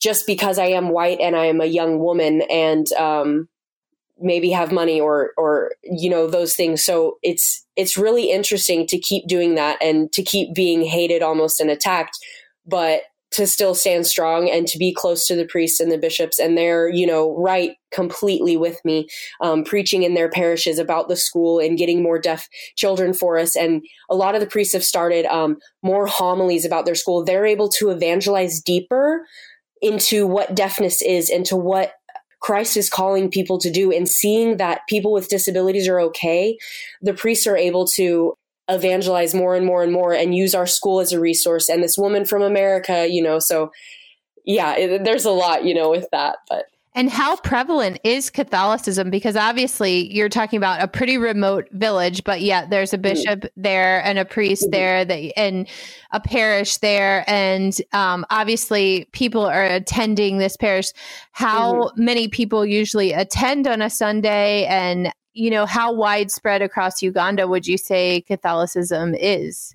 just 0.00 0.26
because 0.26 0.58
I 0.58 0.68
am 0.68 0.88
white 0.88 1.20
and 1.20 1.36
I 1.36 1.44
am 1.44 1.60
a 1.60 1.66
young 1.66 1.98
woman. 1.98 2.40
And 2.50 2.90
um, 2.94 3.50
maybe 4.18 4.50
have 4.50 4.72
money 4.72 4.98
or 4.98 5.32
or 5.36 5.72
you 5.82 6.08
know 6.08 6.28
those 6.28 6.54
things 6.54 6.84
so 6.84 7.18
it's 7.24 7.66
it's 7.74 7.98
really 7.98 8.30
interesting 8.30 8.86
to 8.86 8.96
keep 8.96 9.26
doing 9.26 9.56
that 9.56 9.76
and 9.82 10.12
to 10.12 10.22
keep 10.22 10.54
being 10.54 10.84
hated 10.84 11.22
almost 11.22 11.60
and 11.60 11.70
attacked 11.70 12.18
but 12.64 13.02
to 13.32 13.46
still 13.46 13.74
stand 13.74 14.06
strong 14.06 14.48
and 14.48 14.66
to 14.68 14.78
be 14.78 14.92
close 14.92 15.26
to 15.26 15.34
the 15.34 15.46
priests 15.46 15.80
and 15.80 15.90
the 15.90 15.98
bishops 15.98 16.38
and 16.38 16.56
they're 16.56 16.88
you 16.88 17.06
know 17.06 17.36
right 17.36 17.76
completely 17.92 18.56
with 18.56 18.82
me 18.84 19.06
um, 19.40 19.62
preaching 19.62 20.02
in 20.02 20.14
their 20.14 20.28
parishes 20.28 20.78
about 20.78 21.08
the 21.08 21.16
school 21.16 21.60
and 21.60 21.78
getting 21.78 22.02
more 22.02 22.18
deaf 22.18 22.48
children 22.76 23.12
for 23.12 23.38
us. 23.38 23.54
And 23.54 23.84
a 24.10 24.16
lot 24.16 24.34
of 24.34 24.40
the 24.40 24.46
priests 24.46 24.72
have 24.72 24.84
started 24.84 25.26
um, 25.26 25.58
more 25.82 26.06
homilies 26.06 26.64
about 26.64 26.86
their 26.86 26.94
school. 26.94 27.24
They're 27.24 27.46
able 27.46 27.68
to 27.70 27.90
evangelize 27.90 28.60
deeper 28.60 29.26
into 29.80 30.26
what 30.26 30.54
deafness 30.54 31.02
is 31.02 31.28
into 31.28 31.56
what 31.56 31.92
Christ 32.40 32.76
is 32.76 32.90
calling 32.90 33.30
people 33.30 33.58
to 33.58 33.70
do. 33.70 33.92
And 33.92 34.08
seeing 34.08 34.56
that 34.56 34.80
people 34.88 35.12
with 35.12 35.28
disabilities 35.28 35.86
are 35.86 36.00
okay, 36.00 36.58
the 37.00 37.14
priests 37.14 37.46
are 37.46 37.56
able 37.56 37.86
to 37.88 38.34
evangelize 38.74 39.34
more 39.34 39.54
and 39.54 39.66
more 39.66 39.82
and 39.82 39.92
more 39.92 40.12
and 40.12 40.34
use 40.34 40.54
our 40.54 40.66
school 40.66 41.00
as 41.00 41.12
a 41.12 41.20
resource. 41.20 41.68
And 41.68 41.82
this 41.82 41.98
woman 41.98 42.24
from 42.24 42.42
America, 42.42 43.06
you 43.08 43.22
know, 43.22 43.38
so 43.38 43.70
yeah, 44.44 44.74
it, 44.76 45.04
there's 45.04 45.24
a 45.24 45.30
lot, 45.30 45.64
you 45.64 45.74
know, 45.74 45.90
with 45.90 46.08
that, 46.10 46.36
but 46.48 46.66
and 46.94 47.10
how 47.10 47.36
prevalent 47.36 48.00
is 48.04 48.28
Catholicism? 48.28 49.08
Because 49.08 49.34
obviously 49.34 50.12
you're 50.12 50.28
talking 50.28 50.58
about 50.58 50.82
a 50.82 50.88
pretty 50.88 51.16
remote 51.16 51.66
village, 51.72 52.22
but 52.22 52.42
yet 52.42 52.68
there's 52.68 52.92
a 52.92 52.96
mm-hmm. 52.96 53.14
bishop 53.14 53.44
there 53.56 54.04
and 54.04 54.18
a 54.18 54.26
priest 54.26 54.64
mm-hmm. 54.64 54.72
there 54.72 55.04
that, 55.06 55.38
and 55.38 55.68
a 56.10 56.20
parish 56.20 56.76
there. 56.78 57.24
And 57.26 57.74
um, 57.94 58.26
obviously 58.28 59.08
people 59.12 59.46
are 59.46 59.64
attending 59.64 60.36
this 60.36 60.56
parish. 60.58 60.88
How 61.32 61.72
mm-hmm. 61.72 62.04
many 62.04 62.28
people 62.28 62.66
usually 62.66 63.12
attend 63.12 63.66
on 63.66 63.80
a 63.80 63.88
Sunday? 63.88 64.66
And, 64.66 65.12
you 65.34 65.50
know, 65.50 65.66
how 65.66 65.92
widespread 65.92 66.62
across 66.62 67.02
Uganda 67.02 67.48
would 67.48 67.66
you 67.66 67.78
say 67.78 68.22
Catholicism 68.22 69.14
is? 69.14 69.74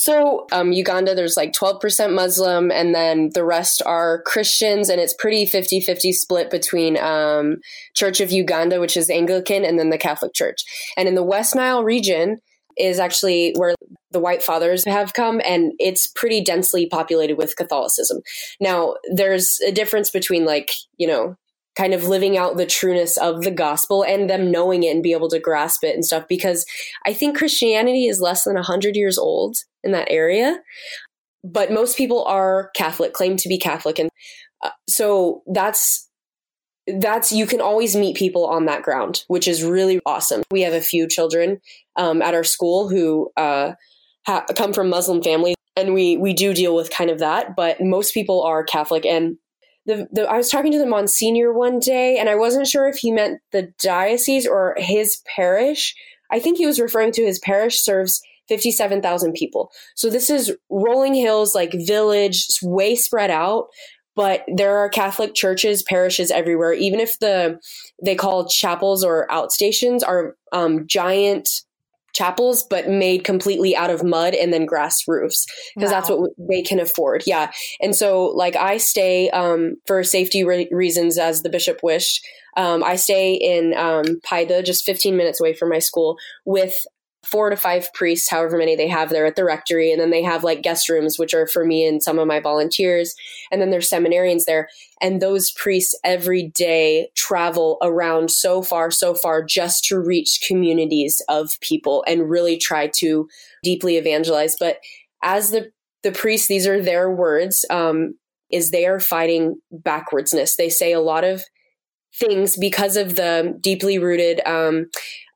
So, 0.00 0.46
um, 0.50 0.72
Uganda, 0.72 1.14
there's 1.14 1.36
like 1.36 1.52
12% 1.52 2.14
Muslim, 2.14 2.70
and 2.70 2.94
then 2.94 3.32
the 3.34 3.44
rest 3.44 3.82
are 3.84 4.22
Christians, 4.22 4.88
and 4.88 4.98
it's 4.98 5.12
pretty 5.12 5.44
50 5.44 5.82
50 5.82 6.12
split 6.12 6.50
between 6.50 6.96
um, 6.96 7.58
Church 7.94 8.20
of 8.20 8.32
Uganda, 8.32 8.80
which 8.80 8.96
is 8.96 9.10
Anglican, 9.10 9.62
and 9.62 9.78
then 9.78 9.90
the 9.90 9.98
Catholic 9.98 10.32
Church. 10.32 10.64
And 10.96 11.06
in 11.06 11.16
the 11.16 11.22
West 11.22 11.54
Nile 11.54 11.84
region 11.84 12.38
is 12.78 12.98
actually 12.98 13.52
where 13.58 13.74
the 14.10 14.20
White 14.20 14.42
Fathers 14.42 14.86
have 14.86 15.12
come, 15.12 15.38
and 15.44 15.72
it's 15.78 16.06
pretty 16.06 16.42
densely 16.42 16.86
populated 16.86 17.36
with 17.36 17.56
Catholicism. 17.56 18.22
Now, 18.58 18.94
there's 19.12 19.60
a 19.66 19.70
difference 19.70 20.10
between, 20.10 20.46
like, 20.46 20.70
you 20.96 21.06
know, 21.06 21.36
kind 21.80 21.94
of 21.94 22.04
living 22.04 22.36
out 22.36 22.58
the 22.58 22.66
trueness 22.66 23.16
of 23.16 23.40
the 23.40 23.50
gospel 23.50 24.04
and 24.04 24.28
them 24.28 24.50
knowing 24.50 24.82
it 24.82 24.90
and 24.94 25.02
be 25.02 25.12
able 25.12 25.30
to 25.30 25.40
grasp 25.40 25.82
it 25.82 25.94
and 25.94 26.04
stuff 26.04 26.28
because 26.28 26.66
I 27.06 27.14
think 27.14 27.38
Christianity 27.38 28.06
is 28.06 28.20
less 28.20 28.44
than 28.44 28.54
100 28.54 28.96
years 28.96 29.16
old 29.16 29.56
in 29.82 29.92
that 29.92 30.08
area. 30.10 30.58
But 31.42 31.72
most 31.72 31.96
people 31.96 32.22
are 32.24 32.70
Catholic, 32.76 33.14
claim 33.14 33.38
to 33.38 33.48
be 33.48 33.56
Catholic. 33.56 33.98
And 33.98 34.10
uh, 34.62 34.72
so 34.90 35.42
that's 35.50 36.06
that's 36.98 37.32
you 37.32 37.46
can 37.46 37.62
always 37.62 37.96
meet 37.96 38.14
people 38.14 38.46
on 38.46 38.66
that 38.66 38.82
ground, 38.82 39.24
which 39.28 39.48
is 39.48 39.64
really 39.64 40.00
awesome. 40.04 40.42
We 40.50 40.60
have 40.62 40.74
a 40.74 40.82
few 40.82 41.08
children 41.08 41.62
um, 41.96 42.20
at 42.20 42.34
our 42.34 42.44
school 42.44 42.90
who 42.90 43.30
uh, 43.38 43.72
ha- 44.26 44.44
come 44.54 44.74
from 44.74 44.90
Muslim 44.90 45.22
families, 45.22 45.56
and 45.76 45.94
we 45.94 46.18
we 46.18 46.34
do 46.34 46.52
deal 46.52 46.76
with 46.76 46.90
kind 46.90 47.08
of 47.08 47.20
that. 47.20 47.56
But 47.56 47.80
most 47.80 48.12
people 48.12 48.42
are 48.42 48.64
Catholic, 48.64 49.06
and 49.06 49.38
the, 49.90 50.08
the 50.12 50.30
I 50.30 50.36
was 50.36 50.48
talking 50.48 50.72
to 50.72 50.78
the 50.78 50.86
Monsignor 50.86 51.52
one 51.52 51.80
day, 51.80 52.16
and 52.16 52.28
I 52.28 52.36
wasn't 52.36 52.68
sure 52.68 52.88
if 52.88 52.96
he 52.98 53.10
meant 53.10 53.40
the 53.50 53.72
diocese 53.82 54.46
or 54.46 54.74
his 54.78 55.20
parish. 55.36 55.94
I 56.30 56.38
think 56.38 56.58
he 56.58 56.66
was 56.66 56.80
referring 56.80 57.10
to 57.12 57.24
his 57.24 57.40
parish 57.40 57.82
serves 57.82 58.20
57,000 58.48 59.32
people. 59.32 59.70
So 59.96 60.08
this 60.08 60.30
is 60.30 60.54
rolling 60.70 61.14
hills, 61.14 61.54
like 61.54 61.72
village, 61.72 62.46
way 62.62 62.94
spread 62.94 63.30
out. 63.30 63.66
but 64.16 64.44
there 64.54 64.76
are 64.78 64.88
Catholic 64.88 65.34
churches, 65.34 65.82
parishes 65.82 66.30
everywhere. 66.30 66.72
Even 66.72 67.00
if 67.00 67.18
the 67.20 67.58
they 68.04 68.14
call 68.14 68.48
chapels 68.48 69.02
or 69.04 69.26
outstations 69.28 70.02
are 70.06 70.36
um, 70.52 70.86
giant 70.86 71.48
chapels, 72.14 72.64
but 72.68 72.88
made 72.88 73.24
completely 73.24 73.76
out 73.76 73.90
of 73.90 74.02
mud 74.02 74.34
and 74.34 74.52
then 74.52 74.66
grass 74.66 75.06
roofs 75.06 75.46
because 75.74 75.90
wow. 75.90 75.96
that's 75.96 76.10
what 76.10 76.30
they 76.38 76.62
can 76.62 76.80
afford. 76.80 77.22
Yeah. 77.26 77.50
And 77.80 77.94
so, 77.94 78.26
like, 78.26 78.56
I 78.56 78.78
stay 78.78 79.30
um, 79.30 79.76
for 79.86 80.02
safety 80.02 80.44
re- 80.44 80.68
reasons, 80.70 81.18
as 81.18 81.42
the 81.42 81.50
bishop 81.50 81.80
wished. 81.82 82.24
Um, 82.56 82.82
I 82.82 82.96
stay 82.96 83.34
in 83.34 83.74
um, 83.76 84.20
Paidha, 84.26 84.64
just 84.64 84.84
15 84.84 85.16
minutes 85.16 85.40
away 85.40 85.54
from 85.54 85.68
my 85.68 85.78
school, 85.78 86.16
with 86.44 86.74
four 87.22 87.50
to 87.50 87.56
five 87.56 87.92
priests, 87.92 88.30
however 88.30 88.56
many 88.56 88.74
they 88.74 88.88
have 88.88 89.10
there 89.10 89.26
at 89.26 89.36
the 89.36 89.44
rectory. 89.44 89.92
And 89.92 90.00
then 90.00 90.10
they 90.10 90.22
have 90.22 90.42
like 90.42 90.62
guest 90.62 90.88
rooms, 90.88 91.18
which 91.18 91.34
are 91.34 91.46
for 91.46 91.64
me 91.64 91.86
and 91.86 92.02
some 92.02 92.18
of 92.18 92.26
my 92.26 92.40
volunteers. 92.40 93.14
And 93.52 93.60
then 93.60 93.70
there's 93.70 93.90
seminarians 93.90 94.44
there. 94.46 94.68
And 95.00 95.20
those 95.20 95.50
priests 95.50 95.98
every 96.02 96.48
day 96.48 97.10
travel 97.14 97.78
around 97.82 98.30
so 98.30 98.62
far, 98.62 98.90
so 98.90 99.14
far 99.14 99.44
just 99.44 99.84
to 99.84 99.98
reach 99.98 100.44
communities 100.46 101.20
of 101.28 101.60
people 101.60 102.04
and 102.06 102.30
really 102.30 102.56
try 102.56 102.88
to 102.96 103.28
deeply 103.62 103.96
evangelize. 103.96 104.56
But 104.58 104.78
as 105.22 105.50
the, 105.50 105.70
the 106.02 106.12
priests, 106.12 106.48
these 106.48 106.66
are 106.66 106.82
their 106.82 107.10
words, 107.10 107.66
um, 107.68 108.14
is 108.50 108.70
they 108.70 108.86
are 108.86 108.98
fighting 108.98 109.60
backwardsness. 109.72 110.56
They 110.56 110.70
say 110.70 110.92
a 110.92 111.00
lot 111.00 111.24
of 111.24 111.44
things 112.14 112.56
because 112.56 112.96
of 112.96 113.16
the 113.16 113.56
deeply 113.60 113.98
rooted 113.98 114.40
um, 114.46 114.90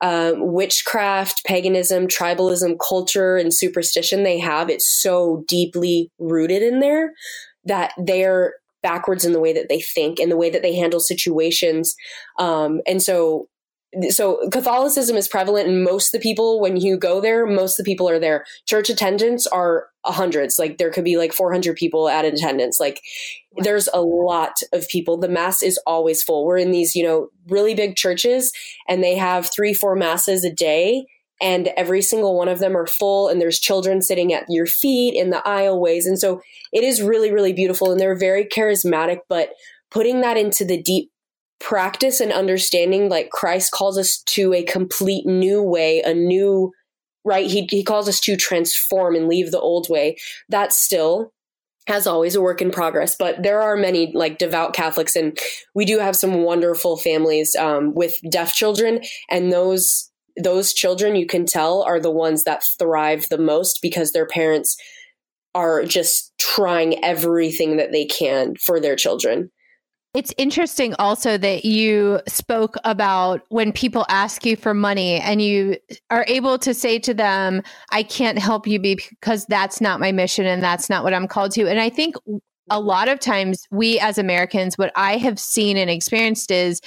uh, 0.05 0.35
witchcraft, 0.37 1.43
paganism, 1.47 2.07
tribalism, 2.07 2.77
culture, 2.87 3.39
and 3.39 3.55
superstition 3.55 4.23
they 4.23 4.39
have. 4.39 4.69
It's 4.69 5.01
so 5.01 5.45
deeply 5.49 6.11
rooted 6.19 6.63
in 6.63 6.81
there 6.81 7.15
that 7.65 7.93
they're 7.97 8.53
backwards 8.83 9.25
in 9.25 9.33
the 9.33 9.41
way 9.41 9.55
that 9.55 9.71
they 9.71 9.81
think 9.81 10.21
and 10.21 10.31
the 10.31 10.37
way 10.37 10.51
that 10.51 10.61
they 10.61 10.75
handle 10.75 11.01
situations. 11.01 11.97
Um, 12.39 12.83
and 12.87 13.03
so 13.03 13.49
so 14.11 14.49
Catholicism 14.51 15.17
is 15.17 15.29
prevalent 15.29 15.69
in 15.69 15.83
most 15.83 16.15
of 16.15 16.21
the 16.21 16.23
people. 16.23 16.61
When 16.61 16.77
you 16.77 16.97
go 16.97 17.21
there, 17.21 17.47
most 17.47 17.79
of 17.79 17.85
the 17.85 17.91
people 17.91 18.09
are 18.09 18.19
there. 18.19 18.45
Church 18.67 18.91
attendance 18.91 19.47
are 19.47 19.89
hundreds. 20.05 20.59
Like 20.59 20.79
there 20.79 20.91
could 20.91 21.05
be 21.05 21.17
like 21.17 21.33
400 21.33 21.77
people 21.77 22.09
at 22.09 22.25
attendance. 22.25 22.79
Like 22.79 23.01
there's 23.57 23.89
a 23.95 24.01
lot 24.01 24.55
of 24.73 24.89
people. 24.89 25.17
The 25.17 25.29
mass 25.29 25.63
is 25.63 25.79
always 25.87 26.23
full. 26.23 26.45
We're 26.45 26.59
in 26.59 26.71
these, 26.71 26.95
you 26.95 27.05
know, 27.05 27.29
really 27.49 27.75
big 27.75 27.97
churches 27.97 28.53
and 28.89 29.03
they 29.03 29.17
have 29.17 29.51
three, 29.51 29.75
four 29.75 29.97
masses 29.97 30.45
a 30.45 30.53
day 30.53 31.07
and 31.41 31.69
every 31.77 32.03
single 32.03 32.37
one 32.37 32.49
of 32.49 32.59
them 32.59 32.77
are 32.77 32.87
full 32.87 33.29
and 33.29 33.41
there's 33.41 33.59
children 33.59 34.03
sitting 34.03 34.33
at 34.33 34.45
your 34.49 34.67
feet 34.67 35.15
in 35.15 35.31
the 35.31 35.43
aisleways. 35.47 36.07
And 36.07 36.19
so 36.19 36.41
it 36.73 36.85
is 36.85 37.03
really, 37.03 37.33
really 37.33 37.53
beautiful 37.53 37.91
and 37.91 38.01
they're 38.01 38.19
very 38.19 38.45
charismatic, 38.45 39.19
but 39.29 39.51
putting 39.91 40.21
that 40.21 40.37
into 40.37 40.65
the 40.65 40.81
deep 40.81 41.11
practice 41.65 42.21
and 42.21 42.31
understanding 42.31 43.09
like 43.09 43.31
Christ 43.31 43.73
calls 43.73 43.97
us 43.97 44.23
to 44.27 44.53
a 44.53 44.63
complete 44.63 45.25
new 45.25 45.63
way, 45.63 46.03
a 46.03 46.13
new 46.13 46.73
right 47.25 47.47
he 47.47 47.67
he 47.71 47.83
calls 47.83 48.07
us 48.07 48.21
to 48.21 48.37
transform 48.37 49.17
and 49.17 49.29
leave 49.29 49.51
the 49.51 49.61
old 49.61 49.89
way. 49.89 50.19
That's 50.51 50.77
still 50.77 51.33
as 51.87 52.07
always 52.07 52.35
a 52.35 52.41
work 52.41 52.63
in 52.63 52.71
progress 52.71 53.15
but 53.15 53.43
there 53.43 53.61
are 53.61 53.77
many 53.77 54.11
like 54.15 54.39
devout 54.39 54.73
catholics 54.73 55.15
and 55.15 55.39
we 55.75 55.85
do 55.85 55.99
have 55.99 56.17
some 56.17 56.43
wonderful 56.43 56.97
families 56.97 57.55
um, 57.57 57.93
with 57.93 58.17
deaf 58.31 58.55
children 58.55 59.03
and 59.29 59.53
those 59.53 60.11
those 60.43 60.73
children 60.73 61.15
you 61.15 61.27
can 61.27 61.45
tell 61.45 61.83
are 61.83 62.01
the 62.01 62.11
ones 62.11 62.45
that 62.45 62.65
thrive 62.79 63.27
the 63.29 63.37
most 63.37 63.81
because 63.83 64.13
their 64.13 64.27
parents 64.27 64.79
are 65.55 65.85
just 65.85 66.33
trying 66.39 67.05
everything 67.05 67.77
that 67.77 67.93
they 67.93 68.07
can 68.07 68.55
for 68.57 68.81
their 68.81 68.97
children 68.97 69.51
it's 70.15 70.33
interesting 70.39 70.95
also 71.01 71.37
that 71.37 71.65
you 71.65 72.21
spoke 72.29 72.77
about 72.85 73.43
when 73.49 73.73
people 73.73 74.07
ask 74.09 74.47
you 74.47 74.55
for 74.57 74.73
money 74.73 75.17
and 75.17 75.43
you 75.43 75.77
are 76.09 76.25
able 76.29 76.57
to 76.59 76.73
say 76.73 77.01
to 77.01 77.13
them, 77.13 77.63
I 77.91 78.05
can't 78.05 78.39
help 78.39 78.67
you 78.69 78.79
because 78.79 79.45
that's 79.47 79.81
not 79.81 79.99
my 79.99 80.13
mission 80.13 80.47
and 80.47 80.63
that's 80.63 80.89
not 80.89 81.03
what 81.03 81.15
I'm 81.15 81.27
called 81.27 81.51
to. 81.53 81.69
And 81.69 81.81
I 81.81 81.91
think 81.91 82.15
a 82.71 82.81
lot 82.81 83.09
of 83.09 83.19
times 83.19 83.67
we 83.73 83.99
as 83.99 84.17
Americans, 84.17 84.79
what 84.79 84.93
I 84.95 85.17
have 85.17 85.39
seen 85.39 85.77
and 85.77 85.91
experienced 85.91 86.53
is 86.53 86.81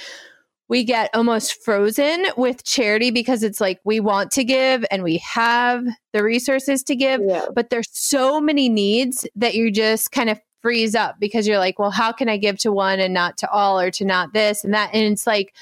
we 0.70 0.82
get 0.82 1.10
almost 1.14 1.62
frozen 1.62 2.26
with 2.36 2.64
charity 2.64 3.10
because 3.10 3.42
it's 3.42 3.60
like 3.60 3.78
we 3.84 4.00
want 4.00 4.30
to 4.32 4.44
give 4.44 4.84
and 4.90 5.02
we 5.02 5.18
have 5.18 5.84
the 6.14 6.22
resources 6.22 6.82
to 6.84 6.96
give, 6.96 7.20
yeah. 7.26 7.46
but 7.54 7.68
there's 7.68 7.88
so 7.92 8.40
many 8.40 8.68
needs 8.68 9.26
that 9.34 9.54
you 9.54 9.70
just 9.70 10.12
kind 10.12 10.30
of 10.30 10.40
freeze 10.60 10.94
up 10.94 11.16
because 11.20 11.46
you're 11.46 11.58
like, 11.58 11.78
well, 11.78 11.90
how 11.90 12.12
can 12.12 12.28
I 12.28 12.36
give 12.36 12.58
to 12.58 12.72
one 12.72 13.00
and 13.00 13.14
not 13.14 13.36
to 13.38 13.50
all 13.50 13.78
or 13.78 13.90
to 13.92 14.04
not 14.04 14.32
this 14.32 14.64
and 14.64 14.74
that? 14.74 14.90
And 14.92 15.12
it's 15.12 15.26
like 15.26 15.54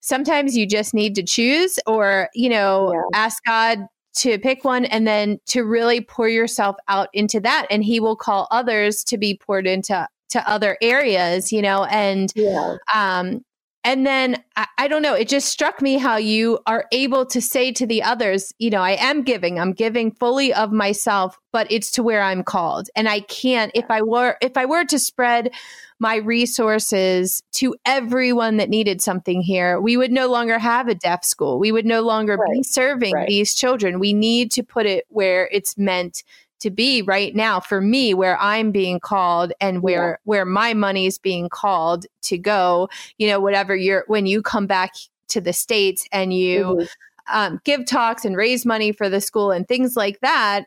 sometimes 0.00 0.56
you 0.56 0.66
just 0.66 0.94
need 0.94 1.14
to 1.14 1.22
choose 1.22 1.78
or, 1.86 2.28
you 2.34 2.48
know, 2.48 2.92
yeah. 2.92 3.18
ask 3.18 3.42
God 3.44 3.86
to 4.14 4.38
pick 4.38 4.64
one 4.64 4.84
and 4.84 5.06
then 5.06 5.38
to 5.46 5.62
really 5.62 6.00
pour 6.00 6.28
yourself 6.28 6.76
out 6.88 7.08
into 7.12 7.40
that 7.40 7.66
and 7.70 7.82
he 7.84 7.98
will 7.98 8.16
call 8.16 8.46
others 8.50 9.02
to 9.04 9.16
be 9.16 9.36
poured 9.36 9.66
into 9.66 10.06
to 10.28 10.48
other 10.48 10.78
areas 10.80 11.52
you 11.52 11.62
know 11.62 11.84
and 11.84 12.32
yeah. 12.34 12.76
um 12.94 13.42
and 13.84 14.06
then 14.06 14.42
I, 14.56 14.66
I, 14.78 14.88
don't 14.88 15.02
know, 15.02 15.14
it 15.14 15.28
just 15.28 15.48
struck 15.48 15.82
me 15.82 15.96
how 15.96 16.16
you 16.16 16.60
are 16.66 16.86
able 16.92 17.26
to 17.26 17.40
say 17.40 17.72
to 17.72 17.86
the 17.86 18.02
others, 18.02 18.52
you 18.58 18.70
know, 18.70 18.80
I 18.80 18.92
am 18.92 19.22
giving, 19.22 19.58
I'm 19.58 19.72
giving 19.72 20.12
fully 20.12 20.54
of 20.54 20.72
myself, 20.72 21.38
but 21.50 21.70
it's 21.70 21.90
to 21.92 22.02
where 22.02 22.22
I'm 22.22 22.44
called. 22.44 22.88
And 22.94 23.08
I 23.08 23.20
can't, 23.20 23.72
if 23.74 23.86
I 23.90 24.02
were, 24.02 24.36
if 24.40 24.56
I 24.56 24.66
were 24.66 24.84
to 24.84 24.98
spread 24.98 25.50
my 25.98 26.16
resources 26.16 27.42
to 27.52 27.74
everyone 27.84 28.56
that 28.58 28.68
needed 28.68 29.00
something 29.00 29.40
here, 29.40 29.80
we 29.80 29.96
would 29.96 30.12
no 30.12 30.28
longer 30.28 30.58
have 30.58 30.88
a 30.88 30.94
deaf 30.94 31.24
school. 31.24 31.58
We 31.58 31.72
would 31.72 31.86
no 31.86 32.02
longer 32.02 32.36
right. 32.36 32.52
be 32.52 32.62
serving 32.62 33.14
right. 33.14 33.28
these 33.28 33.54
children. 33.54 33.98
We 34.00 34.12
need 34.12 34.52
to 34.52 34.62
put 34.62 34.86
it 34.86 35.06
where 35.08 35.48
it's 35.52 35.76
meant 35.76 36.24
to 36.62 36.70
be 36.70 37.02
right 37.02 37.34
now 37.34 37.58
for 37.60 37.80
me 37.80 38.14
where 38.14 38.38
i'm 38.40 38.70
being 38.70 39.00
called 39.00 39.52
and 39.60 39.82
where 39.82 40.10
yeah. 40.10 40.16
where 40.24 40.44
my 40.44 40.72
money 40.72 41.06
is 41.06 41.18
being 41.18 41.48
called 41.48 42.06
to 42.22 42.38
go 42.38 42.88
you 43.18 43.26
know 43.26 43.40
whatever 43.40 43.74
you're 43.76 44.04
when 44.06 44.26
you 44.26 44.40
come 44.40 44.66
back 44.66 44.92
to 45.28 45.40
the 45.40 45.52
states 45.52 46.06
and 46.12 46.32
you 46.32 46.64
mm-hmm. 46.64 47.36
um, 47.36 47.60
give 47.64 47.84
talks 47.84 48.24
and 48.24 48.36
raise 48.36 48.64
money 48.64 48.92
for 48.92 49.08
the 49.08 49.20
school 49.20 49.50
and 49.50 49.66
things 49.66 49.96
like 49.96 50.20
that 50.20 50.66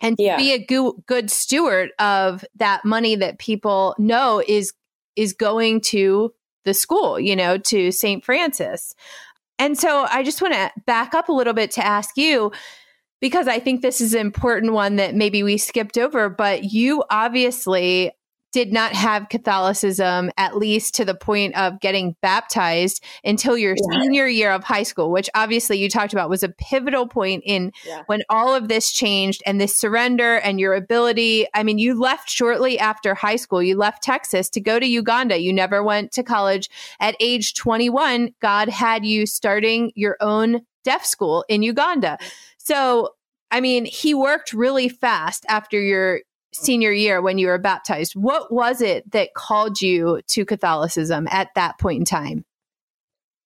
and 0.00 0.16
yeah. 0.18 0.36
be 0.36 0.52
a 0.52 0.64
go- 0.64 1.02
good 1.06 1.30
steward 1.30 1.90
of 1.98 2.44
that 2.56 2.84
money 2.84 3.14
that 3.14 3.38
people 3.38 3.94
know 3.98 4.42
is 4.48 4.72
is 5.16 5.32
going 5.32 5.80
to 5.80 6.32
the 6.64 6.72
school 6.72 7.20
you 7.20 7.36
know 7.36 7.58
to 7.58 7.92
st 7.92 8.24
francis 8.24 8.94
and 9.58 9.78
so 9.78 10.06
i 10.10 10.22
just 10.22 10.40
want 10.40 10.54
to 10.54 10.70
back 10.86 11.14
up 11.14 11.28
a 11.28 11.32
little 11.32 11.52
bit 11.52 11.70
to 11.70 11.84
ask 11.84 12.16
you 12.16 12.50
because 13.20 13.48
I 13.48 13.58
think 13.58 13.82
this 13.82 14.00
is 14.00 14.14
an 14.14 14.20
important 14.20 14.72
one 14.72 14.96
that 14.96 15.14
maybe 15.14 15.42
we 15.42 15.58
skipped 15.58 15.98
over, 15.98 16.28
but 16.28 16.64
you 16.64 17.04
obviously 17.10 18.12
did 18.52 18.72
not 18.72 18.92
have 18.92 19.28
Catholicism, 19.28 20.30
at 20.36 20.56
least 20.56 20.94
to 20.96 21.04
the 21.04 21.14
point 21.14 21.56
of 21.56 21.80
getting 21.80 22.16
baptized 22.20 23.02
until 23.24 23.56
your 23.56 23.76
yeah. 23.76 24.00
senior 24.00 24.26
year 24.26 24.50
of 24.50 24.64
high 24.64 24.82
school, 24.82 25.10
which 25.10 25.30
obviously 25.34 25.78
you 25.78 25.88
talked 25.88 26.12
about 26.12 26.28
was 26.28 26.42
a 26.42 26.48
pivotal 26.48 27.06
point 27.06 27.42
in 27.46 27.72
yeah. 27.86 28.02
when 28.06 28.22
all 28.28 28.54
of 28.54 28.68
this 28.68 28.90
changed 28.90 29.42
and 29.46 29.60
this 29.60 29.76
surrender 29.76 30.36
and 30.38 30.58
your 30.58 30.74
ability. 30.74 31.46
I 31.54 31.62
mean, 31.62 31.78
you 31.78 31.98
left 31.98 32.28
shortly 32.28 32.78
after 32.78 33.14
high 33.14 33.36
school. 33.36 33.62
You 33.62 33.76
left 33.76 34.02
Texas 34.02 34.50
to 34.50 34.60
go 34.60 34.80
to 34.80 34.86
Uganda. 34.86 35.38
You 35.38 35.52
never 35.52 35.82
went 35.82 36.10
to 36.12 36.24
college. 36.24 36.68
At 36.98 37.16
age 37.20 37.54
21, 37.54 38.34
God 38.40 38.68
had 38.68 39.06
you 39.06 39.26
starting 39.26 39.92
your 39.94 40.16
own 40.20 40.62
deaf 40.82 41.04
school 41.04 41.44
in 41.48 41.62
Uganda. 41.62 42.18
So, 42.62 43.10
I 43.50 43.60
mean, 43.60 43.86
he 43.86 44.14
worked 44.14 44.52
really 44.52 44.88
fast 44.88 45.44
after 45.48 45.80
your 45.80 46.20
senior 46.52 46.92
year 46.92 47.22
when 47.22 47.38
you 47.38 47.46
were 47.46 47.58
baptized. 47.58 48.14
What 48.14 48.52
was 48.52 48.80
it 48.80 49.10
that 49.12 49.34
called 49.34 49.80
you 49.80 50.20
to 50.28 50.44
Catholicism 50.44 51.26
at 51.30 51.48
that 51.54 51.78
point 51.78 51.98
in 52.00 52.04
time? 52.04 52.44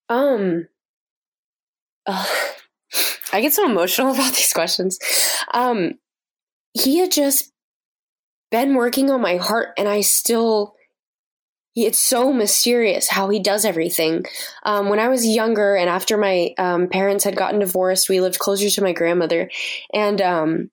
Um, 0.09 0.67
I 2.07 3.41
get 3.41 3.53
so 3.53 3.65
emotional 3.65 4.13
about 4.15 4.35
these 4.35 4.53
questions. 4.53 4.99
Um, 5.53 5.93
he 6.73 6.99
had 6.99 7.13
just 7.13 7.53
been 8.51 8.75
working 8.75 9.11
on 9.11 9.21
my 9.21 9.37
heart, 9.37 9.71
and 9.79 9.89
I 9.89 10.01
still 10.01 10.74
it's 11.75 11.99
so 11.99 12.33
mysterious 12.33 13.09
how 13.09 13.29
he 13.29 13.41
does 13.41 13.65
everything. 13.65 14.25
Um, 14.63 14.89
when 14.89 15.01
I 15.01 15.09
was 15.09 15.27
younger 15.27 15.75
and 15.75 15.91
after 15.91 16.17
my 16.17 16.55
um, 16.57 16.89
parents 16.89 17.25
had 17.25 17.37
gotten 17.37 17.61
divorced, 17.61 18.09
we 18.09 18.21
lived 18.21 18.39
closer 18.39 18.71
to 18.71 18.83
my 18.83 18.93
grandmother, 18.93 19.51
and 19.93 20.21
um, 20.21 20.71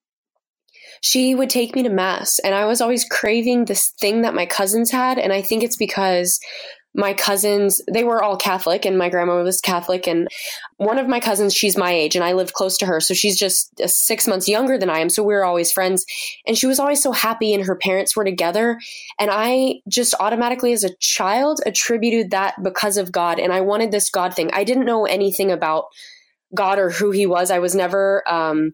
she 1.01 1.33
would 1.33 1.49
take 1.49 1.75
me 1.75 1.83
to 1.83 1.89
mass. 1.89 2.39
And 2.39 2.53
I 2.53 2.65
was 2.65 2.81
always 2.81 3.03
craving 3.03 3.65
this 3.65 3.89
thing 3.99 4.21
that 4.21 4.35
my 4.35 4.45
cousins 4.45 4.91
had, 4.91 5.17
and 5.17 5.33
I 5.33 5.41
think 5.41 5.63
it's 5.63 5.77
because 5.77 6.39
my 6.93 7.13
cousins, 7.13 7.81
they 7.91 8.03
were 8.03 8.21
all 8.21 8.35
Catholic 8.35 8.85
and 8.85 8.97
my 8.97 9.09
grandma 9.09 9.41
was 9.41 9.61
Catholic. 9.61 10.07
And 10.07 10.27
one 10.77 10.97
of 10.99 11.07
my 11.07 11.19
cousins, 11.19 11.53
she's 11.53 11.77
my 11.77 11.91
age 11.91 12.15
and 12.15 12.23
I 12.23 12.33
live 12.33 12.53
close 12.53 12.77
to 12.79 12.85
her. 12.85 12.99
So 12.99 13.13
she's 13.13 13.39
just 13.39 13.71
six 13.87 14.27
months 14.27 14.47
younger 14.47 14.77
than 14.77 14.89
I 14.89 14.99
am. 14.99 15.09
So 15.09 15.23
we 15.23 15.33
were 15.33 15.45
always 15.45 15.71
friends. 15.71 16.05
And 16.45 16.57
she 16.57 16.67
was 16.67 16.79
always 16.79 17.01
so 17.01 17.13
happy 17.13 17.53
and 17.53 17.65
her 17.65 17.77
parents 17.77 18.15
were 18.15 18.25
together. 18.25 18.77
And 19.19 19.29
I 19.31 19.75
just 19.87 20.13
automatically, 20.19 20.73
as 20.73 20.83
a 20.83 20.95
child, 20.97 21.61
attributed 21.65 22.31
that 22.31 22.55
because 22.61 22.97
of 22.97 23.11
God. 23.11 23.39
And 23.39 23.53
I 23.53 23.61
wanted 23.61 23.91
this 23.91 24.09
God 24.09 24.33
thing. 24.33 24.49
I 24.53 24.65
didn't 24.65 24.85
know 24.85 25.05
anything 25.05 25.51
about 25.51 25.85
God 26.53 26.77
or 26.77 26.89
who 26.89 27.11
he 27.11 27.25
was. 27.25 27.51
I 27.51 27.59
was 27.59 27.73
never, 27.73 28.27
um, 28.27 28.73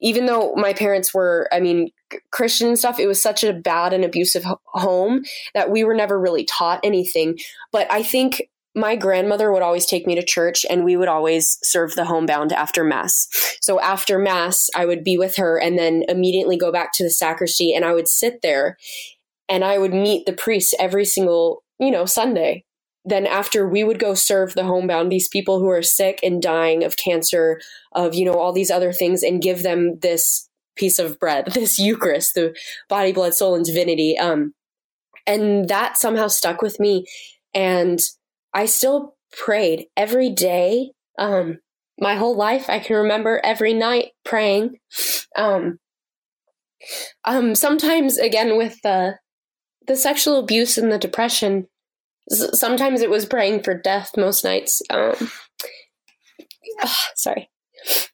even 0.00 0.26
though 0.26 0.54
my 0.54 0.72
parents 0.72 1.12
were, 1.12 1.48
I 1.50 1.58
mean, 1.58 1.90
Christian 2.30 2.76
stuff, 2.76 2.98
it 2.98 3.06
was 3.06 3.22
such 3.22 3.44
a 3.44 3.52
bad 3.52 3.92
and 3.92 4.04
abusive 4.04 4.44
home 4.66 5.22
that 5.54 5.70
we 5.70 5.84
were 5.84 5.94
never 5.94 6.18
really 6.18 6.44
taught 6.44 6.80
anything. 6.82 7.38
But 7.72 7.90
I 7.90 8.02
think 8.02 8.42
my 8.74 8.96
grandmother 8.96 9.52
would 9.52 9.62
always 9.62 9.86
take 9.86 10.06
me 10.06 10.14
to 10.14 10.24
church 10.24 10.64
and 10.68 10.84
we 10.84 10.96
would 10.96 11.08
always 11.08 11.58
serve 11.62 11.94
the 11.94 12.04
homebound 12.04 12.52
after 12.52 12.84
mass. 12.84 13.26
So 13.60 13.80
after 13.80 14.18
mass, 14.18 14.68
I 14.76 14.86
would 14.86 15.02
be 15.02 15.18
with 15.18 15.36
her 15.36 15.58
and 15.58 15.78
then 15.78 16.04
immediately 16.08 16.56
go 16.56 16.70
back 16.70 16.92
to 16.94 17.02
the 17.02 17.10
sacristy 17.10 17.74
and 17.74 17.84
I 17.84 17.92
would 17.92 18.08
sit 18.08 18.40
there 18.42 18.76
and 19.48 19.64
I 19.64 19.78
would 19.78 19.92
meet 19.92 20.26
the 20.26 20.32
priest 20.32 20.76
every 20.78 21.04
single, 21.04 21.64
you 21.78 21.90
know, 21.90 22.04
Sunday 22.04 22.64
then 23.08 23.26
after 23.26 23.66
we 23.66 23.84
would 23.84 23.98
go 23.98 24.14
serve 24.14 24.54
the 24.54 24.64
homebound 24.64 25.10
these 25.10 25.28
people 25.28 25.60
who 25.60 25.68
are 25.68 25.82
sick 25.82 26.20
and 26.22 26.42
dying 26.42 26.84
of 26.84 26.96
cancer 26.96 27.60
of 27.92 28.14
you 28.14 28.24
know 28.24 28.34
all 28.34 28.52
these 28.52 28.70
other 28.70 28.92
things 28.92 29.22
and 29.22 29.42
give 29.42 29.62
them 29.62 29.98
this 30.00 30.47
piece 30.78 30.98
of 30.98 31.18
bread 31.18 31.46
this 31.52 31.78
eucharist 31.78 32.34
the 32.34 32.56
body 32.88 33.12
blood 33.12 33.34
soul 33.34 33.54
and 33.54 33.64
divinity. 33.64 34.18
Um 34.18 34.54
and 35.26 35.68
that 35.68 35.98
somehow 35.98 36.28
stuck 36.28 36.62
with 36.62 36.80
me. 36.80 37.04
And 37.54 38.00
i 38.54 38.66
still 38.66 39.16
prayed 39.32 39.86
every 39.96 40.30
day. 40.30 40.92
Um 41.18 41.58
my 42.00 42.14
whole 42.14 42.36
life 42.36 42.70
i 42.70 42.78
can 42.78 42.96
remember 42.96 43.40
every 43.44 43.74
night 43.74 44.12
praying. 44.24 44.78
Um 45.36 45.78
um 47.24 47.54
sometimes 47.54 48.18
again 48.18 48.56
with 48.56 48.80
the 48.82 49.18
the 49.86 49.96
sexual 49.96 50.38
abuse 50.38 50.78
and 50.78 50.92
the 50.92 50.98
depression 50.98 51.66
sometimes 52.30 53.00
it 53.00 53.10
was 53.10 53.24
praying 53.24 53.62
for 53.62 53.74
death 53.74 54.12
most 54.16 54.44
nights. 54.44 54.82
Um 54.90 55.30
sorry. 57.16 57.50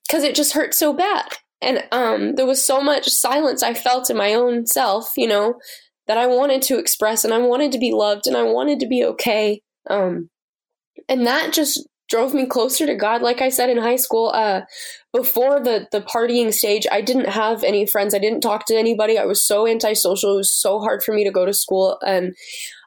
Because 0.07 0.25
it 0.25 0.35
just 0.35 0.53
hurt 0.53 0.75
so 0.75 0.93
bad 0.93 1.27
and 1.65 1.85
um 1.93 2.35
there 2.35 2.47
was 2.47 2.65
so 2.65 2.81
much 2.81 3.09
silence 3.09 3.63
i 3.63 3.75
felt 3.75 4.11
in 4.11 4.17
my 4.17 4.35
own 4.35 4.67
self 4.67 5.13
you 5.17 5.27
know 5.27 5.55
that 6.07 6.19
i 6.19 6.27
wanted 6.27 6.63
to 6.63 6.79
express 6.79 7.25
and 7.25 7.33
i 7.33 7.39
wanted 7.39 7.73
to 7.73 7.79
be 7.79 7.93
loved 7.93 8.27
and 8.27 8.37
i 8.37 8.43
wanted 8.43 8.81
to 8.81 8.87
be 8.87 9.05
okay. 9.05 9.61
Um 9.89 10.31
and 11.09 11.27
that 11.27 11.53
just 11.53 11.87
drove 12.09 12.35
me 12.35 12.47
closer 12.47 12.87
to 12.87 12.95
god. 12.95 13.23
Like 13.23 13.41
i 13.41 13.49
said 13.49 13.71
in 13.71 13.79
high 13.79 13.97
school 13.97 14.31
uh 14.35 14.63
before 15.13 15.61
the 15.61 15.87
the 15.93 16.01
partying 16.01 16.53
stage 16.53 16.87
i 16.93 17.01
didn't 17.01 17.29
have 17.29 17.65
any 17.65 17.87
friends. 17.87 18.15
I 18.15 18.19
didn't 18.19 18.43
talk 18.43 18.67
to 18.67 18.77
anybody. 18.77 19.19
I 19.19 19.25
was 19.25 19.47
so 19.47 19.67
antisocial. 19.67 20.35
It 20.35 20.37
was 20.37 20.53
so 20.53 20.79
hard 20.81 21.03
for 21.03 21.15
me 21.15 21.25
to 21.25 21.31
go 21.31 21.47
to 21.47 21.55
school. 21.55 21.99
And 22.07 22.35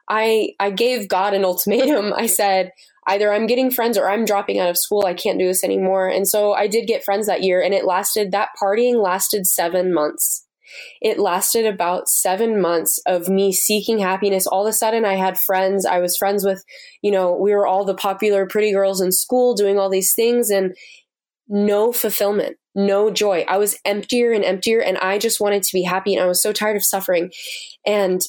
I 0.08 0.50
I 0.60 0.70
gave 0.70 1.08
God 1.08 1.34
an 1.34 1.44
ultimatum. 1.50 2.12
I 2.12 2.26
said 2.26 2.70
either 3.08 3.32
I'm 3.32 3.46
getting 3.46 3.70
friends 3.70 3.98
or 3.98 4.08
I'm 4.08 4.24
dropping 4.24 4.60
out 4.60 4.70
of 4.70 4.78
school. 4.78 5.04
I 5.04 5.14
can't 5.14 5.38
do 5.38 5.46
this 5.46 5.64
anymore. 5.64 6.06
And 6.06 6.28
so 6.28 6.52
I 6.52 6.68
did 6.68 6.86
get 6.86 7.04
friends 7.04 7.26
that 7.26 7.42
year 7.42 7.60
and 7.60 7.74
it 7.74 7.84
lasted 7.84 8.30
that 8.30 8.50
partying 8.60 9.02
lasted 9.02 9.46
7 9.46 9.92
months. 9.92 10.46
It 11.00 11.18
lasted 11.18 11.64
about 11.64 12.08
7 12.08 12.60
months 12.60 13.00
of 13.06 13.28
me 13.28 13.52
seeking 13.52 13.98
happiness. 13.98 14.46
All 14.46 14.66
of 14.66 14.70
a 14.70 14.74
sudden 14.74 15.04
I 15.04 15.14
had 15.14 15.40
friends. 15.40 15.86
I 15.86 15.98
was 15.98 16.16
friends 16.16 16.44
with, 16.44 16.62
you 17.02 17.10
know, 17.10 17.34
we 17.34 17.54
were 17.54 17.66
all 17.66 17.84
the 17.84 17.94
popular 17.94 18.46
pretty 18.46 18.72
girls 18.72 19.00
in 19.00 19.10
school 19.10 19.54
doing 19.54 19.78
all 19.78 19.88
these 19.88 20.14
things 20.14 20.50
and 20.50 20.76
no 21.48 21.92
fulfillment, 21.92 22.58
no 22.74 23.10
joy. 23.10 23.46
I 23.48 23.56
was 23.56 23.78
emptier 23.86 24.32
and 24.32 24.44
emptier 24.44 24.80
and 24.80 24.98
I 24.98 25.18
just 25.18 25.40
wanted 25.40 25.62
to 25.62 25.72
be 25.72 25.82
happy 25.82 26.14
and 26.14 26.22
I 26.22 26.26
was 26.26 26.42
so 26.42 26.52
tired 26.52 26.76
of 26.76 26.84
suffering. 26.84 27.32
And 27.86 28.20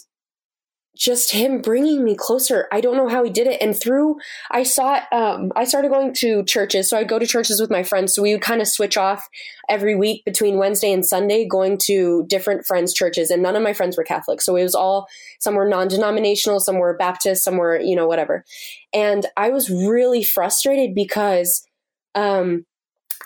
just 1.00 1.32
him 1.32 1.62
bringing 1.62 2.04
me 2.04 2.14
closer. 2.14 2.68
I 2.74 2.82
don't 2.82 2.98
know 2.98 3.08
how 3.08 3.24
he 3.24 3.30
did 3.30 3.48
it. 3.48 3.62
And 3.62 3.80
through, 3.80 4.18
I 4.52 4.64
saw, 4.64 5.00
um, 5.14 5.50
I 5.56 5.64
started 5.64 5.92
going 5.92 6.14
to 6.16 6.44
churches. 6.44 6.90
So 6.90 6.98
I'd 6.98 7.08
go 7.08 7.18
to 7.18 7.26
churches 7.26 7.62
with 7.62 7.72
my 7.72 7.84
friends. 7.84 8.14
So 8.14 8.22
we 8.22 8.34
would 8.34 8.42
kind 8.42 8.62
of 8.62 8.68
switch 8.68 8.98
off 8.98 9.30
every 9.70 9.96
week 9.96 10.26
between 10.26 10.58
Wednesday 10.58 10.92
and 10.92 11.06
Sunday, 11.06 11.48
going 11.48 11.78
to 11.86 12.26
different 12.28 12.66
friends' 12.66 12.94
churches. 12.94 13.32
And 13.32 13.42
none 13.42 13.56
of 13.56 13.64
my 13.64 13.72
friends 13.72 13.96
were 13.96 14.04
Catholic. 14.04 14.42
So 14.42 14.58
it 14.58 14.64
was 14.64 14.76
all, 14.76 15.08
some 15.40 15.56
were 15.56 15.70
non 15.70 15.88
denominational, 15.88 16.60
some 16.60 16.80
were 16.80 16.98
Baptist, 16.98 17.46
some 17.46 17.56
were, 17.56 17.80
you 17.80 17.96
know, 17.96 18.08
whatever. 18.08 18.44
And 18.94 19.26
I 19.38 19.52
was 19.52 19.70
really 19.70 20.24
frustrated 20.24 20.94
because, 20.94 21.64
um, 22.14 22.66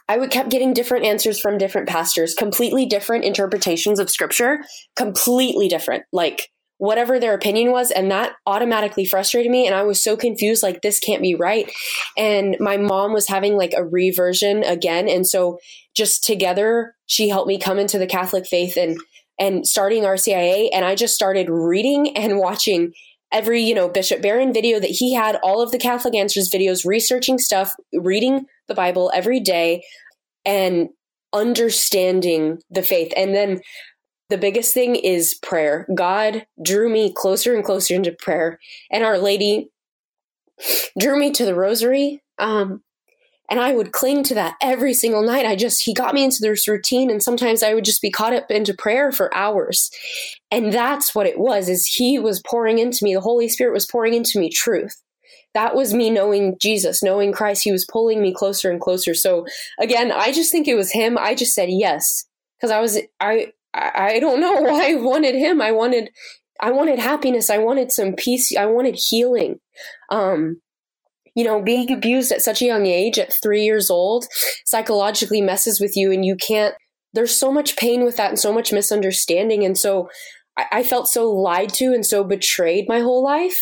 I 0.09 0.17
would 0.17 0.31
kept 0.31 0.49
getting 0.49 0.73
different 0.73 1.05
answers 1.05 1.39
from 1.39 1.57
different 1.57 1.87
pastors, 1.87 2.35
completely 2.35 2.85
different 2.85 3.23
interpretations 3.23 3.99
of 3.99 4.09
scripture, 4.09 4.59
completely 4.95 5.69
different. 5.69 6.03
Like, 6.11 6.51
whatever 6.77 7.19
their 7.19 7.33
opinion 7.33 7.71
was 7.71 7.91
and 7.91 8.11
that 8.11 8.33
automatically 8.45 9.05
frustrated 9.05 9.51
me 9.51 9.65
and 9.65 9.75
i 9.75 9.83
was 9.83 10.03
so 10.03 10.17
confused 10.17 10.63
like 10.63 10.81
this 10.81 10.99
can't 10.99 11.21
be 11.21 11.35
right. 11.35 11.71
And 12.17 12.57
my 12.59 12.77
mom 12.77 13.13
was 13.13 13.27
having 13.27 13.55
like 13.55 13.73
a 13.75 13.85
reversion 13.85 14.63
again 14.63 15.07
and 15.07 15.27
so 15.27 15.59
just 15.95 16.23
together 16.23 16.95
she 17.05 17.29
helped 17.29 17.47
me 17.47 17.59
come 17.59 17.79
into 17.79 17.97
the 17.97 18.07
catholic 18.07 18.45
faith 18.45 18.77
and 18.77 18.97
and 19.39 19.67
starting 19.67 20.03
rcia 20.03 20.69
and 20.73 20.85
i 20.85 20.95
just 20.95 21.15
started 21.15 21.49
reading 21.49 22.15
and 22.17 22.37
watching 22.37 22.93
every 23.31 23.61
you 23.61 23.73
know 23.73 23.89
bishop 23.89 24.21
barron 24.21 24.53
video 24.53 24.79
that 24.79 24.89
he 24.89 25.13
had 25.13 25.37
all 25.43 25.61
of 25.61 25.71
the 25.71 25.79
catholic 25.79 26.15
answers 26.15 26.49
videos 26.53 26.85
researching 26.85 27.37
stuff 27.37 27.73
reading 27.93 28.45
the 28.67 28.75
bible 28.75 29.11
every 29.13 29.39
day 29.39 29.83
and 30.45 30.89
understanding 31.33 32.59
the 32.69 32.83
faith. 32.83 33.11
And 33.17 33.33
then 33.33 33.61
the 34.33 34.37
biggest 34.39 34.73
thing 34.73 34.95
is 34.95 35.35
prayer. 35.35 35.87
God 35.93 36.47
drew 36.59 36.89
me 36.89 37.13
closer 37.15 37.53
and 37.53 37.63
closer 37.63 37.93
into 37.93 38.11
prayer, 38.11 38.59
and 38.91 39.03
Our 39.03 39.19
Lady 39.19 39.69
drew 40.99 41.19
me 41.19 41.29
to 41.33 41.45
the 41.45 41.53
rosary. 41.53 42.23
Um, 42.39 42.81
and 43.47 43.59
I 43.59 43.73
would 43.73 43.91
cling 43.91 44.23
to 44.23 44.33
that 44.33 44.55
every 44.59 44.95
single 44.95 45.21
night. 45.21 45.45
I 45.45 45.55
just, 45.55 45.83
he 45.83 45.93
got 45.93 46.15
me 46.15 46.23
into 46.23 46.39
this 46.41 46.67
routine, 46.67 47.11
and 47.11 47.21
sometimes 47.21 47.61
I 47.61 47.75
would 47.75 47.85
just 47.85 48.01
be 48.01 48.09
caught 48.09 48.33
up 48.33 48.49
into 48.49 48.73
prayer 48.73 49.11
for 49.11 49.31
hours. 49.35 49.91
And 50.49 50.73
that's 50.73 51.13
what 51.13 51.27
it 51.27 51.37
was, 51.37 51.69
is 51.69 51.85
he 51.85 52.17
was 52.17 52.41
pouring 52.41 52.79
into 52.79 53.03
me, 53.03 53.13
the 53.13 53.21
Holy 53.21 53.47
Spirit 53.47 53.73
was 53.73 53.85
pouring 53.85 54.15
into 54.15 54.39
me 54.39 54.49
truth. 54.49 54.99
That 55.53 55.75
was 55.75 55.93
me 55.93 56.09
knowing 56.09 56.57
Jesus, 56.59 57.03
knowing 57.03 57.31
Christ. 57.31 57.63
He 57.63 57.71
was 57.71 57.85
pulling 57.85 58.19
me 58.19 58.33
closer 58.33 58.71
and 58.71 58.81
closer. 58.81 59.13
So 59.13 59.45
again, 59.79 60.11
I 60.11 60.31
just 60.31 60.51
think 60.51 60.67
it 60.67 60.73
was 60.73 60.91
him. 60.91 61.15
I 61.19 61.35
just 61.35 61.53
said 61.53 61.69
yes 61.69 62.25
because 62.57 62.71
I 62.71 62.79
was 62.79 62.97
I 63.19 63.51
I, 63.73 63.91
I 63.95 64.19
don't 64.19 64.41
know 64.41 64.53
why 64.61 64.91
I 64.91 64.95
wanted 64.95 65.35
him. 65.35 65.61
I 65.61 65.71
wanted 65.71 66.09
I 66.59 66.71
wanted 66.71 66.99
happiness. 66.99 67.49
I 67.49 67.57
wanted 67.57 67.91
some 67.91 68.13
peace. 68.13 68.55
I 68.55 68.65
wanted 68.67 68.95
healing. 68.95 69.59
Um, 70.09 70.61
you 71.35 71.43
know, 71.43 71.61
being 71.61 71.91
abused 71.91 72.31
at 72.31 72.43
such 72.43 72.61
a 72.61 72.65
young 72.65 72.85
age, 72.85 73.17
at 73.17 73.33
three 73.41 73.63
years 73.63 73.89
old, 73.89 74.27
psychologically 74.65 75.41
messes 75.41 75.81
with 75.81 75.97
you, 75.97 76.11
and 76.11 76.23
you 76.23 76.35
can't. 76.35 76.75
There's 77.13 77.35
so 77.35 77.51
much 77.51 77.75
pain 77.75 78.03
with 78.03 78.17
that, 78.17 78.29
and 78.29 78.39
so 78.39 78.53
much 78.53 78.71
misunderstanding, 78.71 79.63
and 79.63 79.77
so 79.77 80.09
I, 80.57 80.65
I 80.71 80.83
felt 80.83 81.07
so 81.07 81.31
lied 81.31 81.73
to 81.75 81.93
and 81.93 82.05
so 82.05 82.23
betrayed 82.23 82.85
my 82.87 82.99
whole 82.99 83.23
life 83.23 83.59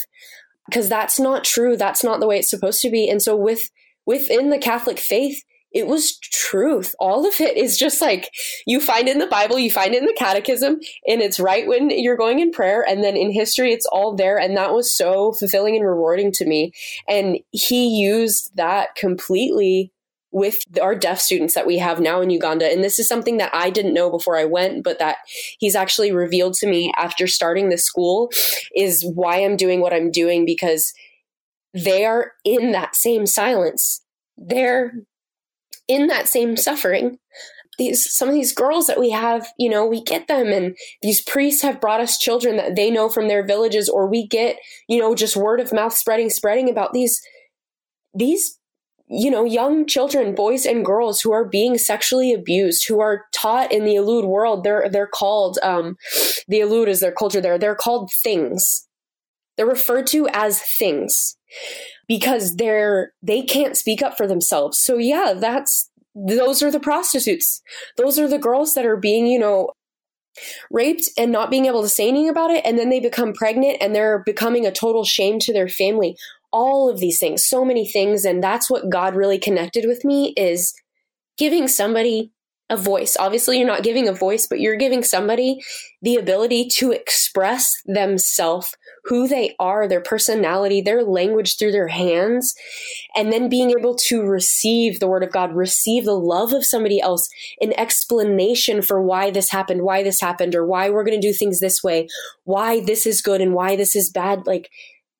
because 0.67 0.89
that's 0.89 1.19
not 1.19 1.43
true. 1.43 1.75
That's 1.75 2.03
not 2.03 2.19
the 2.19 2.27
way 2.27 2.39
it's 2.39 2.49
supposed 2.49 2.81
to 2.81 2.89
be. 2.89 3.09
And 3.09 3.21
so 3.21 3.35
with 3.35 3.61
within 4.05 4.49
the 4.49 4.57
Catholic 4.57 4.99
faith, 4.99 5.41
it 5.71 5.87
was 5.87 6.17
truth. 6.17 6.93
All 6.99 7.27
of 7.27 7.39
it 7.39 7.57
is 7.57 7.77
just 7.77 8.01
like 8.01 8.29
you 8.65 8.81
find 8.81 9.07
in 9.07 9.19
the 9.19 9.27
Bible, 9.27 9.57
you 9.57 9.71
find 9.71 9.95
in 9.95 10.05
the 10.05 10.15
catechism, 10.17 10.79
and 11.07 11.21
it's 11.21 11.39
right 11.39 11.67
when 11.67 11.89
you're 11.89 12.17
going 12.17 12.39
in 12.39 12.51
prayer. 12.51 12.85
And 12.87 13.03
then 13.03 13.15
in 13.15 13.31
history, 13.31 13.71
it's 13.71 13.85
all 13.85 14.15
there. 14.15 14.37
And 14.37 14.57
that 14.57 14.73
was 14.73 14.95
so 14.95 15.31
fulfilling 15.31 15.75
and 15.75 15.85
rewarding 15.85 16.31
to 16.33 16.45
me. 16.45 16.73
And 17.07 17.39
he 17.51 17.87
used 17.87 18.55
that 18.55 18.95
completely 18.95 19.91
with 20.33 20.59
our 20.81 20.95
deaf 20.95 21.19
students 21.19 21.53
that 21.55 21.67
we 21.67 21.77
have 21.77 21.99
now 21.99 22.21
in 22.21 22.29
Uganda. 22.29 22.65
And 22.65 22.83
this 22.83 22.99
is 22.99 23.07
something 23.07 23.37
that 23.37 23.53
I 23.53 23.69
didn't 23.69 23.93
know 23.93 24.09
before 24.09 24.37
I 24.37 24.45
went, 24.45 24.83
but 24.83 24.99
that 24.99 25.17
he's 25.59 25.75
actually 25.75 26.11
revealed 26.11 26.53
to 26.55 26.67
me 26.67 26.91
after 26.97 27.27
starting 27.27 27.69
the 27.69 27.77
school 27.77 28.31
is 28.75 29.05
why 29.05 29.37
I'm 29.37 29.57
doing 29.57 29.81
what 29.81 29.93
I'm 29.93 30.09
doing 30.09 30.45
because 30.45 30.93
they 31.73 32.05
are 32.05 32.33
in 32.45 32.71
that 32.71 32.95
same 32.95 33.25
silence. 33.25 34.01
They're 34.37 34.93
in 35.87 36.07
that 36.07 36.27
same 36.27 36.55
suffering 36.57 37.17
these 37.77 38.13
some 38.13 38.27
of 38.27 38.33
these 38.33 38.53
girls 38.53 38.87
that 38.87 38.99
we 38.99 39.09
have 39.09 39.47
you 39.57 39.69
know 39.69 39.85
we 39.85 40.03
get 40.03 40.27
them 40.27 40.47
and 40.47 40.77
these 41.01 41.21
priests 41.21 41.61
have 41.61 41.81
brought 41.81 42.01
us 42.01 42.17
children 42.17 42.57
that 42.57 42.75
they 42.75 42.91
know 42.91 43.09
from 43.09 43.27
their 43.27 43.45
villages 43.45 43.89
or 43.89 44.07
we 44.07 44.27
get 44.27 44.57
you 44.87 44.99
know 44.99 45.15
just 45.15 45.35
word 45.35 45.59
of 45.59 45.73
mouth 45.73 45.93
spreading 45.93 46.29
spreading 46.29 46.69
about 46.69 46.93
these 46.93 47.21
these 48.13 48.59
you 49.07 49.31
know 49.31 49.43
young 49.43 49.85
children 49.85 50.35
boys 50.35 50.65
and 50.65 50.85
girls 50.85 51.21
who 51.21 51.31
are 51.31 51.45
being 51.45 51.77
sexually 51.77 52.33
abused 52.33 52.87
who 52.87 52.99
are 52.99 53.25
taught 53.33 53.71
in 53.71 53.83
the 53.83 53.95
Alur 53.95 54.25
world 54.25 54.63
they're 54.63 54.87
they're 54.89 55.07
called 55.07 55.57
um 55.63 55.95
the 56.47 56.59
Alur 56.59 56.87
is 56.87 56.99
their 56.99 57.11
culture 57.11 57.41
there 57.41 57.57
they're 57.57 57.75
called 57.75 58.11
things 58.23 58.87
They're 59.61 59.67
referred 59.67 60.07
to 60.07 60.27
as 60.33 60.59
things 60.59 61.37
because 62.07 62.55
they're 62.55 63.13
they 63.21 63.43
can't 63.43 63.77
speak 63.77 64.01
up 64.01 64.17
for 64.17 64.25
themselves. 64.25 64.79
So 64.79 64.97
yeah, 64.97 65.35
that's 65.37 65.91
those 66.15 66.63
are 66.63 66.71
the 66.71 66.79
prostitutes. 66.79 67.61
Those 67.95 68.17
are 68.17 68.27
the 68.27 68.39
girls 68.39 68.73
that 68.73 68.87
are 68.87 68.97
being, 68.97 69.27
you 69.27 69.37
know, 69.37 69.69
raped 70.71 71.11
and 71.15 71.31
not 71.31 71.51
being 71.51 71.67
able 71.67 71.83
to 71.83 71.89
say 71.89 72.07
anything 72.07 72.29
about 72.29 72.49
it 72.49 72.65
and 72.65 72.79
then 72.79 72.89
they 72.89 72.99
become 72.99 73.33
pregnant 73.33 73.77
and 73.81 73.93
they're 73.93 74.23
becoming 74.25 74.65
a 74.65 74.71
total 74.71 75.03
shame 75.03 75.37
to 75.37 75.53
their 75.53 75.67
family. 75.67 76.17
All 76.51 76.89
of 76.89 76.99
these 76.99 77.19
things, 77.19 77.45
so 77.45 77.63
many 77.63 77.87
things 77.87 78.25
and 78.25 78.43
that's 78.43 78.67
what 78.67 78.89
God 78.89 79.13
really 79.13 79.37
connected 79.37 79.85
with 79.85 80.03
me 80.03 80.33
is 80.35 80.73
giving 81.37 81.67
somebody 81.67 82.31
a 82.71 82.77
voice. 82.77 83.17
Obviously, 83.19 83.59
you're 83.59 83.67
not 83.67 83.83
giving 83.83 84.07
a 84.07 84.13
voice, 84.13 84.47
but 84.47 84.59
you're 84.61 84.77
giving 84.77 85.03
somebody 85.03 85.61
the 86.01 86.15
ability 86.15 86.69
to 86.69 86.91
express 86.91 87.73
themselves, 87.85 88.75
who 89.05 89.27
they 89.27 89.55
are, 89.59 89.87
their 89.87 90.01
personality, 90.01 90.81
their 90.81 91.03
language 91.03 91.57
through 91.57 91.71
their 91.71 91.87
hands, 91.87 92.53
and 93.15 93.31
then 93.31 93.49
being 93.49 93.71
able 93.71 93.95
to 93.95 94.21
receive 94.21 94.99
the 94.99 95.07
word 95.07 95.23
of 95.23 95.31
God, 95.31 95.55
receive 95.55 96.05
the 96.05 96.13
love 96.13 96.53
of 96.53 96.65
somebody 96.65 97.01
else, 97.01 97.27
an 97.61 97.73
explanation 97.77 98.81
for 98.81 99.01
why 99.01 99.31
this 99.31 99.49
happened, 99.49 99.81
why 99.81 100.03
this 100.03 100.21
happened, 100.21 100.55
or 100.55 100.65
why 100.65 100.89
we're 100.89 101.03
going 101.03 101.19
to 101.19 101.27
do 101.27 101.33
things 101.33 101.59
this 101.59 101.83
way, 101.83 102.07
why 102.43 102.79
this 102.79 103.05
is 103.05 103.21
good 103.21 103.41
and 103.41 103.53
why 103.53 103.75
this 103.75 103.95
is 103.95 104.11
bad. 104.11 104.45
Like, 104.45 104.69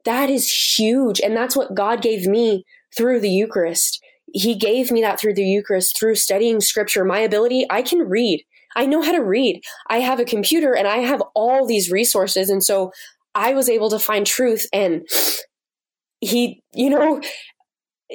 that 0.06 0.30
is 0.30 0.52
huge. 0.52 1.20
And 1.20 1.36
that's 1.36 1.56
what 1.56 1.76
God 1.76 2.02
gave 2.02 2.26
me 2.26 2.66
through 2.96 3.20
the 3.20 3.30
Eucharist 3.30 4.02
he 4.34 4.56
gave 4.56 4.92
me 4.92 5.02
that 5.02 5.20
through 5.20 5.34
the 5.34 5.44
Eucharist, 5.44 5.98
through 5.98 6.16
studying 6.16 6.62
scripture. 6.62 7.04
My 7.04 7.20
ability, 7.20 7.66
I 7.70 7.82
can 7.82 8.00
read. 8.00 8.44
I 8.76 8.86
know 8.86 9.02
how 9.02 9.12
to 9.12 9.24
read. 9.24 9.62
I 9.90 10.00
have 10.00 10.20
a 10.20 10.26
computer 10.26 10.74
and 10.74 10.88
I 10.88 10.98
have 10.98 11.22
all 11.36 11.66
these 11.66 11.92
resources. 11.92 12.50
And 12.50 12.64
so 12.64 12.92
I 13.36 13.54
was 13.54 13.70
able 13.70 13.90
to 13.90 14.00
find 14.00 14.26
truth. 14.26 14.66
And 14.74 15.08
he, 16.20 16.62
you 16.74 16.90
know, 16.90 17.22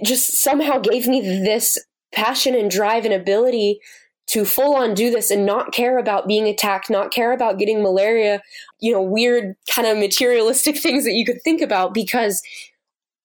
just 0.05 0.39
somehow 0.39 0.79
gave 0.79 1.07
me 1.07 1.21
this 1.21 1.79
passion 2.13 2.55
and 2.55 2.71
drive 2.71 3.05
and 3.05 3.15
ability 3.15 3.81
to 4.29 4.45
full 4.45 4.75
on 4.75 4.95
do 4.95 5.11
this 5.11 5.31
and 5.31 5.47
not 5.47 5.73
care 5.73 5.99
about 5.99 6.27
being 6.27 6.49
attacked, 6.49 6.91
not 6.91 7.13
care 7.13 7.33
about 7.33 7.59
getting 7.59 7.83
malaria, 7.83 8.43
you 8.81 8.93
know, 8.93 9.03
weird 9.03 9.55
kind 9.71 9.87
of 9.87 9.97
materialistic 9.99 10.77
things 10.83 11.05
that 11.05 11.13
you 11.13 11.25
could 11.25 11.41
think 11.43 11.61
about 11.61 11.95
because 11.95 12.43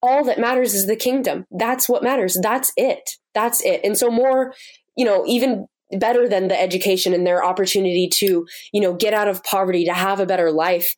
all 0.04 0.24
that 0.24 0.40
matters 0.40 0.74
is 0.74 0.88
the 0.88 0.96
kingdom. 0.96 1.46
That's 1.52 1.88
what 1.88 2.04
matters. 2.04 2.38
That's 2.42 2.72
it. 2.78 3.18
That's 3.34 3.64
it. 3.64 3.82
And 3.84 3.98
so 3.98 4.10
more, 4.10 4.54
you 4.96 5.06
know, 5.06 5.24
even 5.28 5.68
better 5.92 6.28
than 6.28 6.48
the 6.48 6.60
education 6.60 7.14
and 7.14 7.26
their 7.26 7.44
opportunity 7.44 8.08
to, 8.08 8.46
you 8.72 8.82
know, 8.82 8.94
get 8.94 9.14
out 9.14 9.28
of 9.28 9.44
poverty, 9.44 9.86
to 9.86 9.94
have 9.94 10.20
a 10.20 10.26
better 10.26 10.52
life 10.52 10.96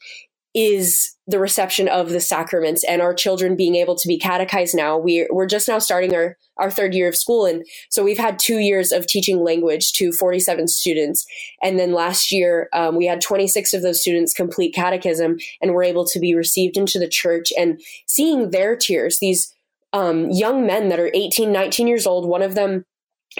is 0.53 1.15
the 1.25 1.39
reception 1.39 1.87
of 1.87 2.09
the 2.09 2.19
sacraments 2.19 2.83
and 2.83 3.01
our 3.01 3.13
children 3.13 3.55
being 3.55 3.75
able 3.75 3.95
to 3.95 4.07
be 4.07 4.19
catechized 4.19 4.75
now. 4.75 4.97
We, 4.97 5.27
we're 5.31 5.47
just 5.47 5.67
now 5.67 5.79
starting 5.79 6.13
our, 6.13 6.37
our 6.57 6.69
third 6.69 6.93
year 6.93 7.07
of 7.07 7.15
school. 7.15 7.45
And 7.45 7.65
so 7.89 8.03
we've 8.03 8.19
had 8.19 8.37
two 8.37 8.59
years 8.59 8.91
of 8.91 9.07
teaching 9.07 9.39
language 9.39 9.93
to 9.93 10.11
47 10.11 10.67
students. 10.67 11.25
And 11.61 11.79
then 11.79 11.93
last 11.93 12.31
year, 12.31 12.69
um, 12.73 12.95
we 12.95 13.05
had 13.07 13.21
26 13.21 13.73
of 13.73 13.81
those 13.81 14.01
students 14.01 14.33
complete 14.33 14.75
catechism 14.75 15.37
and 15.61 15.73
were 15.73 15.83
able 15.83 16.05
to 16.05 16.19
be 16.19 16.35
received 16.35 16.77
into 16.77 16.99
the 16.99 17.09
church 17.09 17.51
and 17.57 17.81
seeing 18.05 18.51
their 18.51 18.75
tears, 18.75 19.19
these 19.19 19.53
um, 19.93 20.29
young 20.29 20.67
men 20.67 20.89
that 20.89 20.99
are 20.99 21.11
18, 21.13 21.51
19 21.51 21.87
years 21.87 22.05
old, 22.05 22.27
one 22.27 22.41
of 22.41 22.55
them 22.55 22.85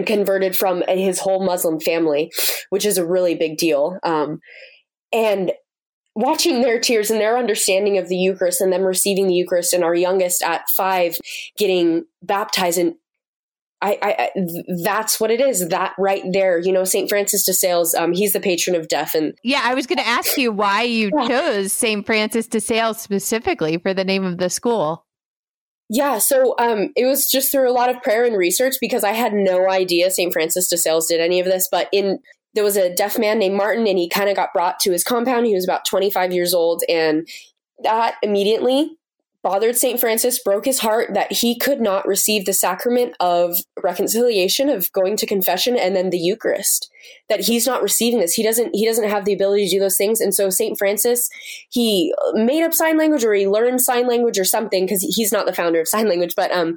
converted 0.06 0.56
from 0.56 0.84
his 0.88 1.20
whole 1.20 1.46
Muslim 1.46 1.80
family, 1.80 2.32
which 2.70 2.86
is 2.86 2.98
a 2.98 3.06
really 3.06 3.36
big 3.36 3.58
deal. 3.58 4.00
Um, 4.04 4.40
and 5.12 5.52
watching 6.16 6.62
their 6.62 6.80
tears 6.80 7.10
and 7.10 7.20
their 7.20 7.38
understanding 7.38 7.98
of 7.98 8.08
the 8.08 8.16
Eucharist 8.16 8.62
and 8.62 8.72
them 8.72 8.84
receiving 8.84 9.28
the 9.28 9.34
Eucharist 9.34 9.74
and 9.74 9.84
our 9.84 9.96
youngest 9.96 10.44
at 10.44 10.70
five 10.76 11.18
getting 11.58 12.06
baptized 12.22 12.78
and 12.78 12.96
I, 13.84 13.98
I, 14.02 14.30
that's 14.82 15.20
what 15.20 15.30
it 15.30 15.42
is. 15.42 15.68
That 15.68 15.94
right 16.00 16.24
there, 16.32 16.58
you 16.58 16.72
know, 16.72 16.86
Saint 16.86 17.10
Francis 17.10 17.44
de 17.44 17.52
Sales. 17.52 17.94
Um, 17.94 18.14
he's 18.14 18.32
the 18.32 18.40
patron 18.40 18.78
of 18.78 18.88
deaf, 18.88 19.14
and 19.14 19.38
yeah, 19.44 19.60
I 19.62 19.74
was 19.74 19.88
going 19.88 19.98
to 19.98 20.08
ask 20.08 20.38
you 20.38 20.54
why 20.54 20.84
you 20.84 21.12
yeah. 21.14 21.28
chose 21.28 21.74
Saint 21.74 22.06
Francis 22.06 22.48
de 22.48 22.62
Sales 22.62 23.02
specifically 23.02 23.78
for 23.78 23.94
the 23.94 24.06
name 24.06 24.24
of 24.24 24.38
the 24.38 24.50
school. 24.50 25.06
Yeah, 25.90 26.20
so 26.20 26.56
um, 26.60 26.92
it 26.96 27.06
was 27.06 27.30
just 27.30 27.52
through 27.52 27.70
a 27.70 27.74
lot 27.74 27.90
of 27.90 28.02
prayer 28.02 28.24
and 28.24 28.38
research 28.38 28.76
because 28.80 29.04
I 29.04 29.12
had 29.12 29.34
no 29.34 29.70
idea 29.70 30.12
Saint 30.12 30.32
Francis 30.32 30.70
de 30.70 30.78
Sales 30.78 31.08
did 31.08 31.20
any 31.20 31.42
of 31.42 31.46
this. 31.46 31.68
But 31.70 31.90
in 31.92 32.20
there 32.54 32.64
was 32.64 32.78
a 32.78 32.94
deaf 32.94 33.18
man 33.18 33.40
named 33.40 33.56
Martin, 33.56 33.88
and 33.88 33.98
he 33.98 34.10
kind 34.10 34.30
of 34.30 34.36
got 34.36 34.54
brought 34.54 34.80
to 34.82 34.92
his 34.92 35.04
compound. 35.04 35.46
He 35.46 35.56
was 35.56 35.64
about 35.64 35.86
25 35.86 36.34
years 36.34 36.54
old, 36.54 36.84
and 36.88 37.28
that 37.84 38.16
immediately 38.22 38.98
bothered 39.44 39.76
St. 39.76 40.00
Francis, 40.00 40.42
broke 40.42 40.64
his 40.64 40.80
heart 40.80 41.14
that 41.14 41.32
he 41.32 41.60
could 41.60 41.82
not 41.82 42.08
receive 42.08 42.46
the 42.46 42.54
sacrament 42.54 43.14
of 43.20 43.58
reconciliation, 43.84 44.70
of 44.70 44.92
going 44.94 45.18
to 45.18 45.26
confession, 45.26 45.76
and 45.76 45.96
then 45.96 46.10
the 46.10 46.18
Eucharist. 46.18 46.90
That 47.28 47.42
he's 47.42 47.68
not 47.68 47.84
receiving 47.84 48.22
this. 48.22 48.34
He 48.34 48.42
doesn't. 48.42 48.74
He 48.74 48.86
doesn't 48.86 49.10
have 49.10 49.26
the 49.26 49.34
ability 49.34 49.66
to 49.66 49.72
do 49.72 49.80
those 49.80 49.98
things. 49.98 50.22
And 50.22 50.34
so 50.34 50.50
St. 50.50 50.78
Francis, 50.78 51.30
he 51.70 52.14
made 52.34 52.64
up 52.64 52.74
sign 52.74 52.98
language, 52.98 53.26
or 53.26 53.34
he 53.34 53.48
learned 53.48 53.82
sign 53.82 54.08
language, 54.08 54.40
or 54.40 54.46
something, 54.46 54.86
because 54.86 55.02
he's 55.02 55.34
not 55.34 55.46
the 55.46 55.54
founder 55.54 55.82
of 55.82 55.90
sign 55.90 56.08
language. 56.08 56.34
But 56.36 56.52
um, 56.52 56.76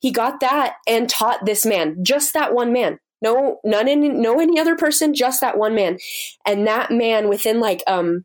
he 0.00 0.10
got 0.10 0.40
that 0.40 0.74
and 0.88 1.08
taught 1.08 1.46
this 1.46 1.64
man, 1.64 2.02
just 2.02 2.34
that 2.34 2.52
one 2.52 2.72
man, 2.72 2.98
no 3.22 3.60
none 3.64 3.88
in 3.88 4.20
no 4.20 4.40
any 4.40 4.58
other 4.58 4.76
person 4.76 5.14
just 5.14 5.40
that 5.40 5.58
one 5.58 5.74
man. 5.74 5.98
And 6.46 6.66
that 6.66 6.90
man 6.90 7.28
within 7.28 7.60
like 7.60 7.82
um 7.86 8.24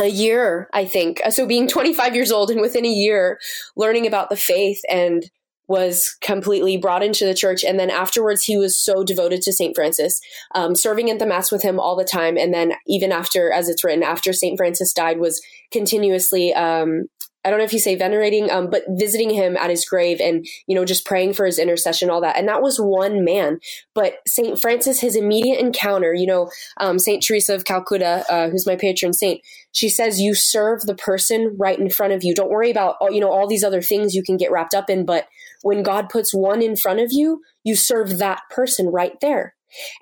a 0.00 0.06
year 0.06 0.70
i 0.72 0.86
think 0.86 1.20
uh, 1.22 1.30
so 1.30 1.46
being 1.46 1.68
25 1.68 2.14
years 2.14 2.32
old 2.32 2.50
and 2.50 2.62
within 2.62 2.86
a 2.86 2.88
year 2.88 3.38
learning 3.76 4.06
about 4.06 4.30
the 4.30 4.36
faith 4.36 4.80
and 4.88 5.30
was 5.68 6.16
completely 6.20 6.76
brought 6.76 7.02
into 7.02 7.24
the 7.24 7.34
church. 7.34 7.64
And 7.64 7.78
then 7.78 7.90
afterwards 7.90 8.44
he 8.44 8.56
was 8.56 8.78
so 8.78 9.02
devoted 9.02 9.42
to 9.42 9.52
saint 9.52 9.74
francis 9.74 10.20
um, 10.54 10.74
serving 10.74 11.10
at 11.10 11.18
the 11.18 11.26
mass 11.26 11.50
with 11.50 11.62
him 11.62 11.80
all 11.80 11.96
the 11.96 12.04
time. 12.04 12.36
And 12.36 12.52
then 12.52 12.74
even 12.86 13.10
after 13.10 13.50
as 13.50 13.68
it's 13.68 13.82
written 13.82 14.02
after 14.02 14.32
saint 14.32 14.58
francis 14.58 14.92
died 14.92 15.18
was 15.18 15.40
continuously 15.72 16.52
um, 16.52 17.06
I 17.44 17.50
don't 17.50 17.58
know 17.58 17.64
if 17.64 17.72
you 17.72 17.80
say 17.80 17.96
venerating, 17.96 18.50
um, 18.50 18.70
but 18.70 18.84
visiting 18.88 19.30
him 19.30 19.56
at 19.56 19.70
his 19.70 19.84
grave 19.84 20.20
and, 20.20 20.46
you 20.66 20.76
know, 20.76 20.84
just 20.84 21.04
praying 21.04 21.32
for 21.32 21.44
his 21.44 21.58
intercession, 21.58 22.08
all 22.08 22.20
that. 22.20 22.36
And 22.36 22.48
that 22.48 22.62
was 22.62 22.78
one 22.78 23.24
man. 23.24 23.58
But 23.94 24.18
St. 24.26 24.60
Francis, 24.60 25.00
his 25.00 25.16
immediate 25.16 25.58
encounter, 25.58 26.14
you 26.14 26.26
know, 26.26 26.50
um, 26.76 26.98
St. 26.98 27.22
Teresa 27.22 27.54
of 27.54 27.64
Calcutta, 27.64 28.24
uh, 28.28 28.48
who's 28.48 28.66
my 28.66 28.76
patron 28.76 29.12
saint, 29.12 29.40
she 29.72 29.88
says, 29.88 30.20
you 30.20 30.34
serve 30.34 30.82
the 30.82 30.94
person 30.94 31.56
right 31.58 31.78
in 31.78 31.90
front 31.90 32.12
of 32.12 32.22
you. 32.22 32.34
Don't 32.34 32.50
worry 32.50 32.70
about, 32.70 32.96
you 33.10 33.20
know, 33.20 33.32
all 33.32 33.48
these 33.48 33.64
other 33.64 33.82
things 33.82 34.14
you 34.14 34.22
can 34.22 34.36
get 34.36 34.52
wrapped 34.52 34.74
up 34.74 34.88
in. 34.88 35.04
But 35.04 35.26
when 35.62 35.82
God 35.82 36.08
puts 36.08 36.32
one 36.32 36.62
in 36.62 36.76
front 36.76 37.00
of 37.00 37.08
you, 37.10 37.42
you 37.64 37.74
serve 37.74 38.18
that 38.18 38.42
person 38.50 38.86
right 38.86 39.18
there. 39.20 39.54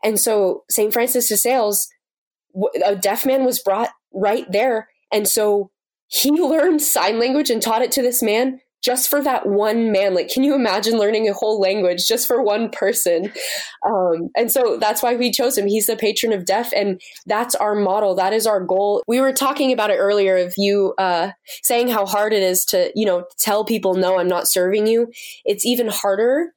And 0.03 0.19
so 0.19 0.65
St. 0.69 0.93
Francis 0.93 1.29
de 1.29 1.37
Sales, 1.37 1.89
a 2.85 2.97
deaf 2.97 3.25
man 3.25 3.45
was 3.45 3.61
brought 3.61 3.91
right 4.13 4.51
there. 4.51 4.89
And 5.13 5.27
so 5.29 5.71
he 6.11 6.31
learned 6.31 6.83
sign 6.83 7.19
language 7.19 7.51
and 7.51 7.63
taught 7.63 7.83
it 7.83 7.93
to 7.93 8.03
this 8.03 8.23
man 8.23 8.61
just 8.83 9.11
for 9.11 9.23
that 9.23 9.47
one 9.47 9.93
man. 9.93 10.15
Like, 10.15 10.29
can 10.29 10.43
you 10.43 10.55
imagine 10.55 10.99
learning 10.99 11.29
a 11.29 11.35
whole 11.35 11.61
language 11.61 12.07
just 12.07 12.27
for 12.27 12.43
one 12.43 12.71
person? 12.71 13.33
Um, 13.87 14.31
and 14.37 14.51
so 14.51 14.79
that's 14.79 15.03
why 15.03 15.17
we 15.17 15.31
chose 15.31 15.57
him. 15.57 15.67
He's 15.67 15.87
the 15.87 15.97
patron 15.97 16.33
of 16.33 16.47
deaf, 16.47 16.73
and 16.75 17.01
that's 17.27 17.55
our 17.55 17.75
model. 17.75 18.15
That 18.15 18.33
is 18.33 18.47
our 18.47 18.61
goal. 18.61 19.03
We 19.07 19.21
were 19.21 19.33
talking 19.33 19.73
about 19.73 19.91
it 19.91 19.99
earlier 19.99 20.39
of 20.39 20.55
you 20.57 20.95
uh, 20.99 21.33
saying 21.63 21.89
how 21.89 22.07
hard 22.07 22.33
it 22.33 22.43
is 22.43 22.65
to, 22.67 22.91
you 22.95 23.07
know, 23.07 23.25
tell 23.39 23.65
people, 23.65 23.95
no, 23.95 24.19
I'm 24.19 24.29
not 24.29 24.49
serving 24.49 24.87
you. 24.87 25.13
It's 25.45 25.67
even 25.67 25.89
harder 25.89 26.55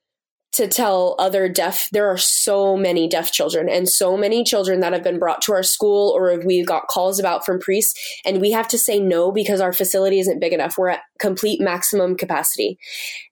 to 0.53 0.67
tell 0.67 1.15
other 1.17 1.49
deaf 1.49 1.87
there 1.91 2.07
are 2.07 2.17
so 2.17 2.77
many 2.77 3.07
deaf 3.07 3.31
children 3.31 3.67
and 3.67 3.89
so 3.89 4.15
many 4.15 4.43
children 4.43 4.79
that 4.79 4.93
have 4.93 5.03
been 5.03 5.19
brought 5.19 5.41
to 5.41 5.51
our 5.51 5.63
school 5.63 6.13
or 6.15 6.39
we've 6.45 6.67
got 6.67 6.87
calls 6.87 7.19
about 7.19 7.45
from 7.45 7.59
priests 7.59 7.99
and 8.23 8.39
we 8.39 8.51
have 8.51 8.67
to 8.67 8.77
say 8.77 8.99
no 8.99 9.31
because 9.31 9.59
our 9.59 9.73
facility 9.73 10.19
isn't 10.19 10.39
big 10.39 10.53
enough. 10.53 10.77
We're 10.77 10.89
at 10.89 11.01
complete 11.19 11.59
maximum 11.59 12.15
capacity. 12.15 12.77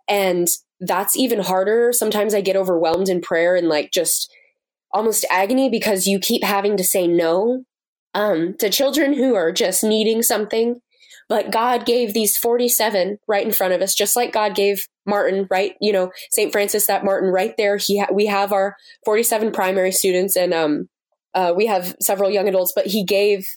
And 0.08 0.48
that's 0.80 1.16
even 1.16 1.40
harder. 1.40 1.94
Sometimes 1.94 2.34
i 2.34 2.42
get 2.42 2.56
overwhelmed 2.56 3.08
in 3.08 3.22
prayer 3.22 3.56
and 3.56 3.68
like 3.68 3.92
just 3.92 4.34
almost 4.92 5.26
agony 5.30 5.70
because 5.70 6.08
you 6.08 6.20
keep 6.20 6.44
having 6.44 6.76
to 6.78 6.84
say 6.84 7.08
no 7.08 7.64
um, 8.14 8.56
to 8.60 8.70
children 8.70 9.14
who 9.14 9.36
are 9.36 9.52
just 9.52 9.84
needing 9.84 10.22
something 10.22 10.82
but 11.32 11.50
God 11.50 11.86
gave 11.86 12.14
these 12.14 12.38
47 12.38 13.18
right 13.26 13.46
in 13.46 13.54
front 13.54 13.72
of 13.72 13.82
us, 13.82 13.96
just 13.96 14.18
like 14.18 14.34
God 14.34 14.54
gave 14.54 14.86
Martin, 15.06 15.48
right? 15.50 15.76
You 15.80 15.94
know, 15.94 16.12
St. 16.32 16.52
Francis, 16.52 16.88
that 16.88 17.06
Martin 17.06 17.30
right 17.30 17.56
there. 17.56 17.78
He 17.78 18.00
ha- 18.00 18.12
we 18.12 18.26
have 18.26 18.52
our 18.52 18.76
47 19.06 19.54
primary 19.54 19.94
students 19.94 20.36
and 20.36 20.54
um, 20.54 20.90
uh, 21.34 21.54
we 21.56 21.68
have 21.68 21.96
several 22.02 22.30
young 22.30 22.50
adults, 22.50 22.74
but 22.76 22.88
he 22.88 23.06
gave 23.06 23.48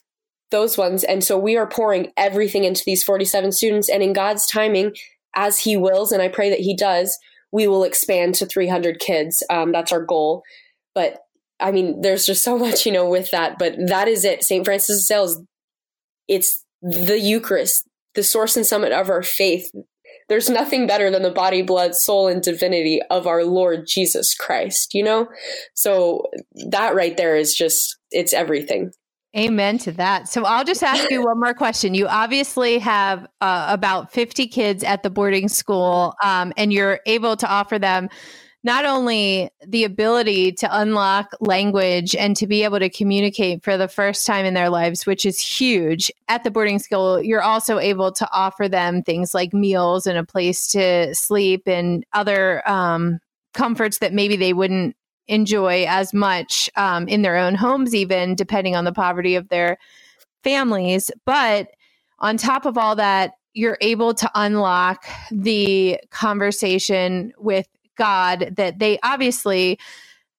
those 0.53 0.79
ones. 0.79 1.03
And 1.03 1.25
so 1.25 1.37
we 1.37 1.57
are 1.57 1.67
pouring 1.67 2.13
everything 2.17 2.63
into 2.63 2.85
these 2.87 3.03
47 3.03 3.51
students. 3.51 3.89
And 3.89 4.05
in 4.05 4.13
God's 4.13 4.47
timing, 4.47 4.93
as 5.35 5.59
he 5.59 5.77
wills, 5.77 6.13
and 6.13 6.23
I 6.23 6.29
pray 6.29 6.51
that 6.51 6.61
he 6.61 6.77
does, 6.77 7.19
we 7.51 7.67
will 7.67 7.83
expand 7.83 8.37
to 8.37 8.47
300 8.47 9.01
kids. 9.01 9.43
Um, 9.51 9.73
that's 9.73 9.91
our 9.91 10.05
goal. 10.05 10.45
But 10.95 11.19
I 11.59 11.73
mean, 11.73 12.03
there's 12.03 12.25
just 12.25 12.45
so 12.45 12.57
much, 12.57 12.87
you 12.87 12.93
know, 12.93 13.11
with 13.11 13.33
that. 13.33 13.59
But 13.59 13.75
that 13.89 14.07
is 14.07 14.25
it. 14.25 14.45
St. 14.45 14.65
Francis 14.65 14.99
of 14.99 15.03
Sales, 15.03 15.43
it's 16.29 16.64
the 16.85 17.19
Eucharist. 17.19 17.89
the 18.15 18.23
source 18.23 18.57
and 18.57 18.65
summit 18.65 18.93
of 18.93 19.11
our 19.11 19.23
faith. 19.23 19.73
There's 20.29 20.49
nothing 20.49 20.87
better 20.87 21.11
than 21.11 21.23
the 21.23 21.33
body, 21.33 21.63
blood, 21.63 21.97
soul, 21.97 22.29
and 22.29 22.41
divinity 22.41 23.01
of 23.11 23.27
our 23.27 23.45
Lord 23.45 23.87
Jesus 23.89 24.35
Christ, 24.35 24.95
you 24.95 25.03
know? 25.03 25.27
So 25.75 26.23
that 26.71 26.95
right 26.95 27.17
there 27.17 27.37
is 27.37 27.55
just, 27.55 27.97
it's 28.13 28.33
everything. 28.33 28.93
Amen 29.37 29.79
to 29.79 29.93
that. 29.93 30.29
So 30.29 30.45
I'll 30.45 30.65
just 30.65 30.85
ask 30.85 31.11
you 31.11 31.25
one 31.25 31.41
more 31.41 31.55
question. 31.55 31.95
You 31.95 32.07
obviously 32.07 32.79
have 32.79 33.27
uh, 33.41 33.67
about 33.69 34.13
50 34.13 34.47
kids 34.47 34.85
at 34.85 35.03
the 35.03 35.11
boarding 35.11 35.49
school, 35.49 36.15
um, 36.23 36.53
and 36.57 36.73
you're 36.73 37.01
able 37.05 37.37
to 37.39 37.49
offer 37.49 37.81
them 37.81 38.09
not 38.65 38.87
only 38.87 39.51
the 39.67 39.85
ability 39.85 40.51
to 40.51 40.69
unlock 40.81 41.37
language 41.39 42.17
and 42.17 42.35
to 42.35 42.47
be 42.47 42.65
able 42.65 42.79
to 42.79 42.89
communicate 42.89 43.63
for 43.63 43.77
the 43.77 43.89
first 43.89 44.27
time 44.27 44.47
in 44.47 44.55
their 44.55 44.71
lives, 44.71 45.05
which 45.05 45.27
is 45.27 45.39
huge 45.39 46.11
at 46.29 46.45
the 46.45 46.51
boarding 46.51 46.79
school, 46.79 47.23
you're 47.23 47.43
also 47.43 47.79
able 47.79 48.11
to 48.11 48.27
offer 48.33 48.67
them 48.67 49.03
things 49.03 49.35
like 49.35 49.53
meals 49.53 50.07
and 50.07 50.17
a 50.17 50.25
place 50.25 50.67
to 50.69 51.15
sleep 51.15 51.69
and 51.69 52.07
other 52.15 52.67
um, 52.69 53.21
comforts 53.53 53.99
that 53.99 54.15
maybe 54.15 54.35
they 54.35 54.55
wouldn't 54.55 54.97
enjoy 55.29 55.85
as 55.87 56.15
much 56.15 56.71
um, 56.77 57.07
in 57.07 57.21
their 57.21 57.37
own 57.37 57.55
homes, 57.55 57.95
even 57.95 58.35
depending 58.35 58.75
on 58.75 58.85
the 58.85 58.93
poverty 58.93 59.35
of 59.35 59.49
their 59.51 59.77
families. 60.43 61.11
But 61.27 61.69
on 62.19 62.39
top 62.39 62.65
of 62.65 62.79
all 62.79 62.97
that, 62.97 63.33
you're 63.53 63.79
able 63.83 64.15
to 64.15 64.31
unlock 64.35 65.05
the 65.31 66.01
conversation 66.11 67.33
with 67.39 67.69
God 67.97 68.55
that 68.57 68.79
they 68.79 68.99
obviously 69.03 69.79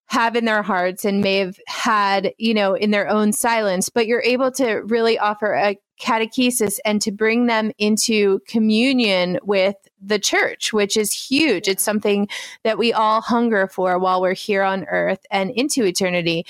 have 0.08 0.36
in 0.36 0.45
their 0.45 0.62
hearts 0.62 1.03
and 1.03 1.22
may 1.22 1.38
have 1.38 1.60
had, 1.68 2.34
you 2.38 2.53
know, 2.53 2.76
in 2.76 2.91
their 2.91 3.10
own 3.10 3.34
silence, 3.34 3.89
but 3.89 4.06
you're 4.06 4.22
able 4.22 4.51
to 4.51 4.82
really 4.86 5.18
offer 5.18 5.53
a 5.53 5.78
catechesis 5.99 6.78
and 6.86 7.01
to 7.01 7.12
bring 7.12 7.47
them 7.47 7.72
into 7.78 8.39
communion 8.47 9.39
with 9.43 9.76
the 10.01 10.20
church, 10.20 10.74
which 10.74 10.95
is 10.97 11.12
huge. 11.12 11.68
It's 11.68 11.84
something 11.84 12.28
that 12.64 12.78
we 12.78 12.93
all 12.93 13.22
hunger 13.22 13.68
for 13.68 13.97
while 13.97 14.22
we're 14.22 14.34
here 14.34 14.62
on 14.62 14.86
earth 14.86 15.26
and 15.32 15.49
into 15.51 15.84
eternity. 15.84 16.45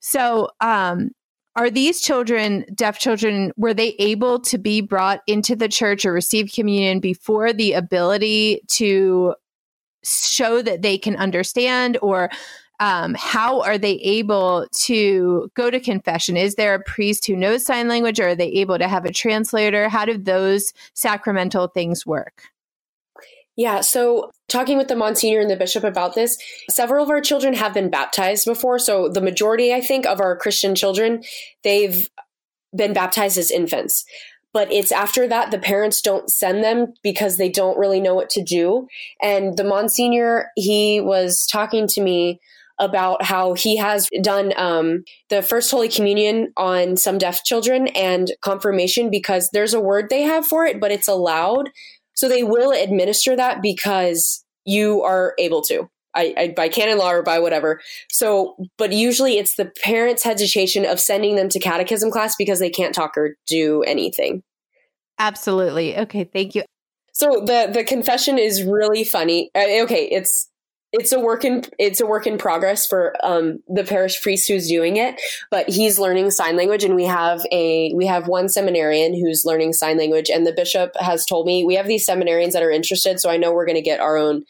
So, 0.00 0.50
um, 0.60 1.10
are 1.56 1.70
these 1.70 2.02
children, 2.02 2.66
deaf 2.74 2.98
children, 2.98 3.50
were 3.56 3.72
they 3.72 3.94
able 3.98 4.38
to 4.40 4.58
be 4.58 4.82
brought 4.82 5.22
into 5.26 5.56
the 5.56 5.68
church 5.68 6.04
or 6.04 6.12
receive 6.12 6.52
communion 6.54 7.00
before 7.00 7.54
the 7.54 7.72
ability 7.72 8.60
to 8.72 9.34
show 10.06 10.62
that 10.62 10.82
they 10.82 10.98
can 10.98 11.16
understand 11.16 11.98
or 12.02 12.30
um, 12.78 13.14
how 13.18 13.62
are 13.62 13.78
they 13.78 13.94
able 13.94 14.66
to 14.70 15.50
go 15.54 15.70
to 15.70 15.80
confession? 15.80 16.36
Is 16.36 16.56
there 16.56 16.74
a 16.74 16.82
priest 16.82 17.26
who 17.26 17.36
knows 17.36 17.64
sign 17.64 17.88
language 17.88 18.20
or 18.20 18.28
are 18.28 18.34
they 18.34 18.48
able 18.48 18.78
to 18.78 18.88
have 18.88 19.04
a 19.04 19.12
translator? 19.12 19.88
How 19.88 20.04
do 20.04 20.18
those 20.18 20.72
sacramental 20.94 21.68
things 21.68 22.04
work? 22.04 22.42
Yeah, 23.56 23.80
so 23.80 24.32
talking 24.48 24.76
with 24.76 24.88
the 24.88 24.96
Monsignor 24.96 25.40
and 25.40 25.50
the 25.50 25.56
Bishop 25.56 25.82
about 25.82 26.14
this, 26.14 26.36
several 26.68 27.02
of 27.02 27.08
our 27.08 27.22
children 27.22 27.54
have 27.54 27.72
been 27.72 27.88
baptized 27.88 28.44
before. 28.44 28.78
So 28.78 29.08
the 29.08 29.22
majority, 29.22 29.72
I 29.72 29.80
think, 29.80 30.04
of 30.04 30.20
our 30.20 30.36
Christian 30.36 30.74
children, 30.74 31.24
they've 31.64 32.10
been 32.74 32.92
baptized 32.92 33.38
as 33.38 33.50
infants 33.50 34.04
but 34.56 34.72
it's 34.72 34.90
after 34.90 35.28
that 35.28 35.50
the 35.50 35.58
parents 35.58 36.00
don't 36.00 36.30
send 36.30 36.64
them 36.64 36.94
because 37.02 37.36
they 37.36 37.50
don't 37.50 37.76
really 37.76 38.00
know 38.00 38.14
what 38.14 38.30
to 38.30 38.42
do. 38.42 38.88
And 39.20 39.54
the 39.54 39.64
Monsignor, 39.64 40.46
he 40.56 40.98
was 40.98 41.46
talking 41.46 41.86
to 41.88 42.00
me 42.00 42.40
about 42.78 43.22
how 43.22 43.52
he 43.52 43.76
has 43.76 44.08
done 44.22 44.54
um, 44.56 45.04
the 45.28 45.42
first 45.42 45.70
Holy 45.70 45.90
Communion 45.90 46.54
on 46.56 46.96
some 46.96 47.18
deaf 47.18 47.44
children 47.44 47.88
and 47.88 48.32
confirmation 48.40 49.10
because 49.10 49.50
there's 49.52 49.74
a 49.74 49.80
word 49.80 50.06
they 50.08 50.22
have 50.22 50.46
for 50.46 50.64
it, 50.64 50.80
but 50.80 50.90
it's 50.90 51.06
allowed. 51.06 51.68
So 52.14 52.26
they 52.26 52.42
will 52.42 52.72
administer 52.72 53.36
that 53.36 53.60
because 53.60 54.42
you 54.64 55.02
are 55.02 55.34
able 55.38 55.60
to. 55.64 55.90
I, 56.16 56.34
I, 56.36 56.54
by 56.56 56.68
canon 56.68 56.98
law 56.98 57.12
or 57.12 57.22
by 57.22 57.38
whatever. 57.38 57.80
So, 58.08 58.56
but 58.78 58.92
usually 58.92 59.38
it's 59.38 59.56
the 59.56 59.70
parents' 59.84 60.22
hesitation 60.22 60.84
of 60.84 60.98
sending 60.98 61.36
them 61.36 61.48
to 61.50 61.60
catechism 61.60 62.10
class 62.10 62.34
because 62.36 62.58
they 62.58 62.70
can't 62.70 62.94
talk 62.94 63.16
or 63.16 63.36
do 63.46 63.82
anything. 63.82 64.42
Absolutely. 65.18 65.96
Okay, 65.96 66.24
thank 66.24 66.54
you. 66.54 66.62
So 67.12 67.42
the 67.46 67.70
the 67.72 67.84
confession 67.84 68.38
is 68.38 68.62
really 68.62 69.04
funny. 69.04 69.50
Uh, 69.54 69.82
okay, 69.84 70.06
it's 70.10 70.50
it's 70.92 71.12
a 71.12 71.20
work 71.20 71.44
in 71.44 71.64
it's 71.78 72.00
a 72.00 72.06
work 72.06 72.26
in 72.26 72.38
progress 72.38 72.86
for 72.86 73.14
um, 73.22 73.60
the 73.68 73.84
parish 73.84 74.20
priest 74.22 74.48
who's 74.48 74.68
doing 74.68 74.96
it, 74.96 75.20
but 75.50 75.68
he's 75.68 75.98
learning 75.98 76.30
sign 76.30 76.56
language, 76.56 76.84
and 76.84 76.94
we 76.94 77.04
have 77.04 77.40
a 77.52 77.92
we 77.94 78.06
have 78.06 78.28
one 78.28 78.48
seminarian 78.48 79.14
who's 79.14 79.44
learning 79.44 79.72
sign 79.72 79.98
language, 79.98 80.30
and 80.30 80.46
the 80.46 80.52
bishop 80.52 80.90
has 81.00 81.24
told 81.24 81.46
me 81.46 81.64
we 81.64 81.74
have 81.74 81.86
these 81.86 82.06
seminarians 82.06 82.52
that 82.52 82.62
are 82.62 82.70
interested, 82.70 83.18
so 83.18 83.30
I 83.30 83.36
know 83.36 83.52
we're 83.52 83.66
going 83.66 83.76
to 83.76 83.82
get 83.82 84.00
our 84.00 84.16
own 84.16 84.44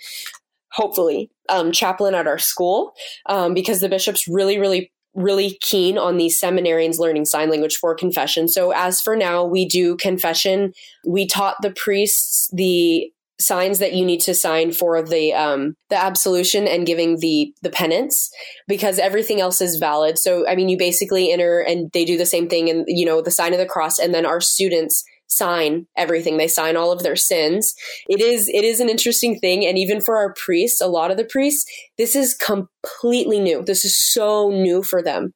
hopefully 0.77 1.31
um, 1.49 1.72
chaplain 1.72 2.14
at 2.14 2.27
our 2.27 2.39
school 2.39 2.93
um, 3.27 3.55
because 3.55 3.81
the 3.81 3.89
bishop's 3.89 4.29
really 4.29 4.59
really 4.59 4.93
really 5.16 5.59
keen 5.62 5.97
on 5.97 6.18
these 6.18 6.41
seminarians 6.41 6.99
learning 6.99 7.24
sign 7.24 7.49
language 7.49 7.77
for 7.77 7.95
confession. 7.95 8.47
So 8.47 8.72
as 8.72 9.01
for 9.01 9.16
now, 9.16 9.45
we 9.45 9.66
do 9.66 9.97
confession. 9.97 10.72
We 11.07 11.27
taught 11.27 11.57
the 11.62 11.70
priests 11.70 12.51
the 12.53 13.11
signs 13.39 13.81
that 13.81 13.93
you 13.93 14.05
need 14.05 14.20
to 14.20 14.35
sign 14.35 14.72
for 14.72 15.03
the 15.03 15.33
um, 15.35 15.74
the 15.91 16.03
absolution 16.03 16.66
and 16.66 16.87
giving 16.87 17.18
the 17.20 17.53
the 17.62 17.70
penance 17.70 18.31
because 18.68 18.99
everything 18.99 19.41
else 19.41 19.61
is 19.61 19.77
valid. 19.77 20.18
So 20.18 20.47
I 20.47 20.55
mean, 20.55 20.68
you 20.68 20.79
basically 20.79 21.33
enter 21.33 21.61
and 21.61 21.91
they 21.93 22.05
do 22.05 22.16
the 22.16 22.27
same 22.27 22.49
thing, 22.49 22.70
and 22.70 22.85
you 22.87 23.05
know 23.05 23.22
the 23.22 23.31
sign 23.31 23.53
of 23.53 23.59
the 23.59 23.66
cross, 23.66 23.99
and 23.99 24.14
then 24.14 24.27
our 24.27 24.41
students 24.41 25.05
sign 25.27 25.87
everything. 25.97 26.37
They 26.37 26.49
sign 26.49 26.77
all 26.77 26.93
of 26.93 27.03
their 27.03 27.16
sins. 27.16 27.74
It 28.09 28.20
is 28.20 28.49
it 28.49 28.64
is 28.64 28.81
an 28.81 28.89
interesting 28.89 29.39
thing. 29.39 29.66
And 29.66 29.79
even 29.79 30.01
for 30.01 30.16
our 30.16 30.35
priests 30.35 30.81
a 30.81 30.87
lot 30.87 31.11
of 31.11 31.16
the 31.16 31.24
priests 31.24 31.64
this 31.99 32.14
is 32.16 32.35
completely 32.35 33.41
new. 33.41 33.62
This 33.64 33.85
is 33.85 33.97
so 33.97 34.51
new 34.51 34.83
for 34.83 35.03
them. 35.03 35.33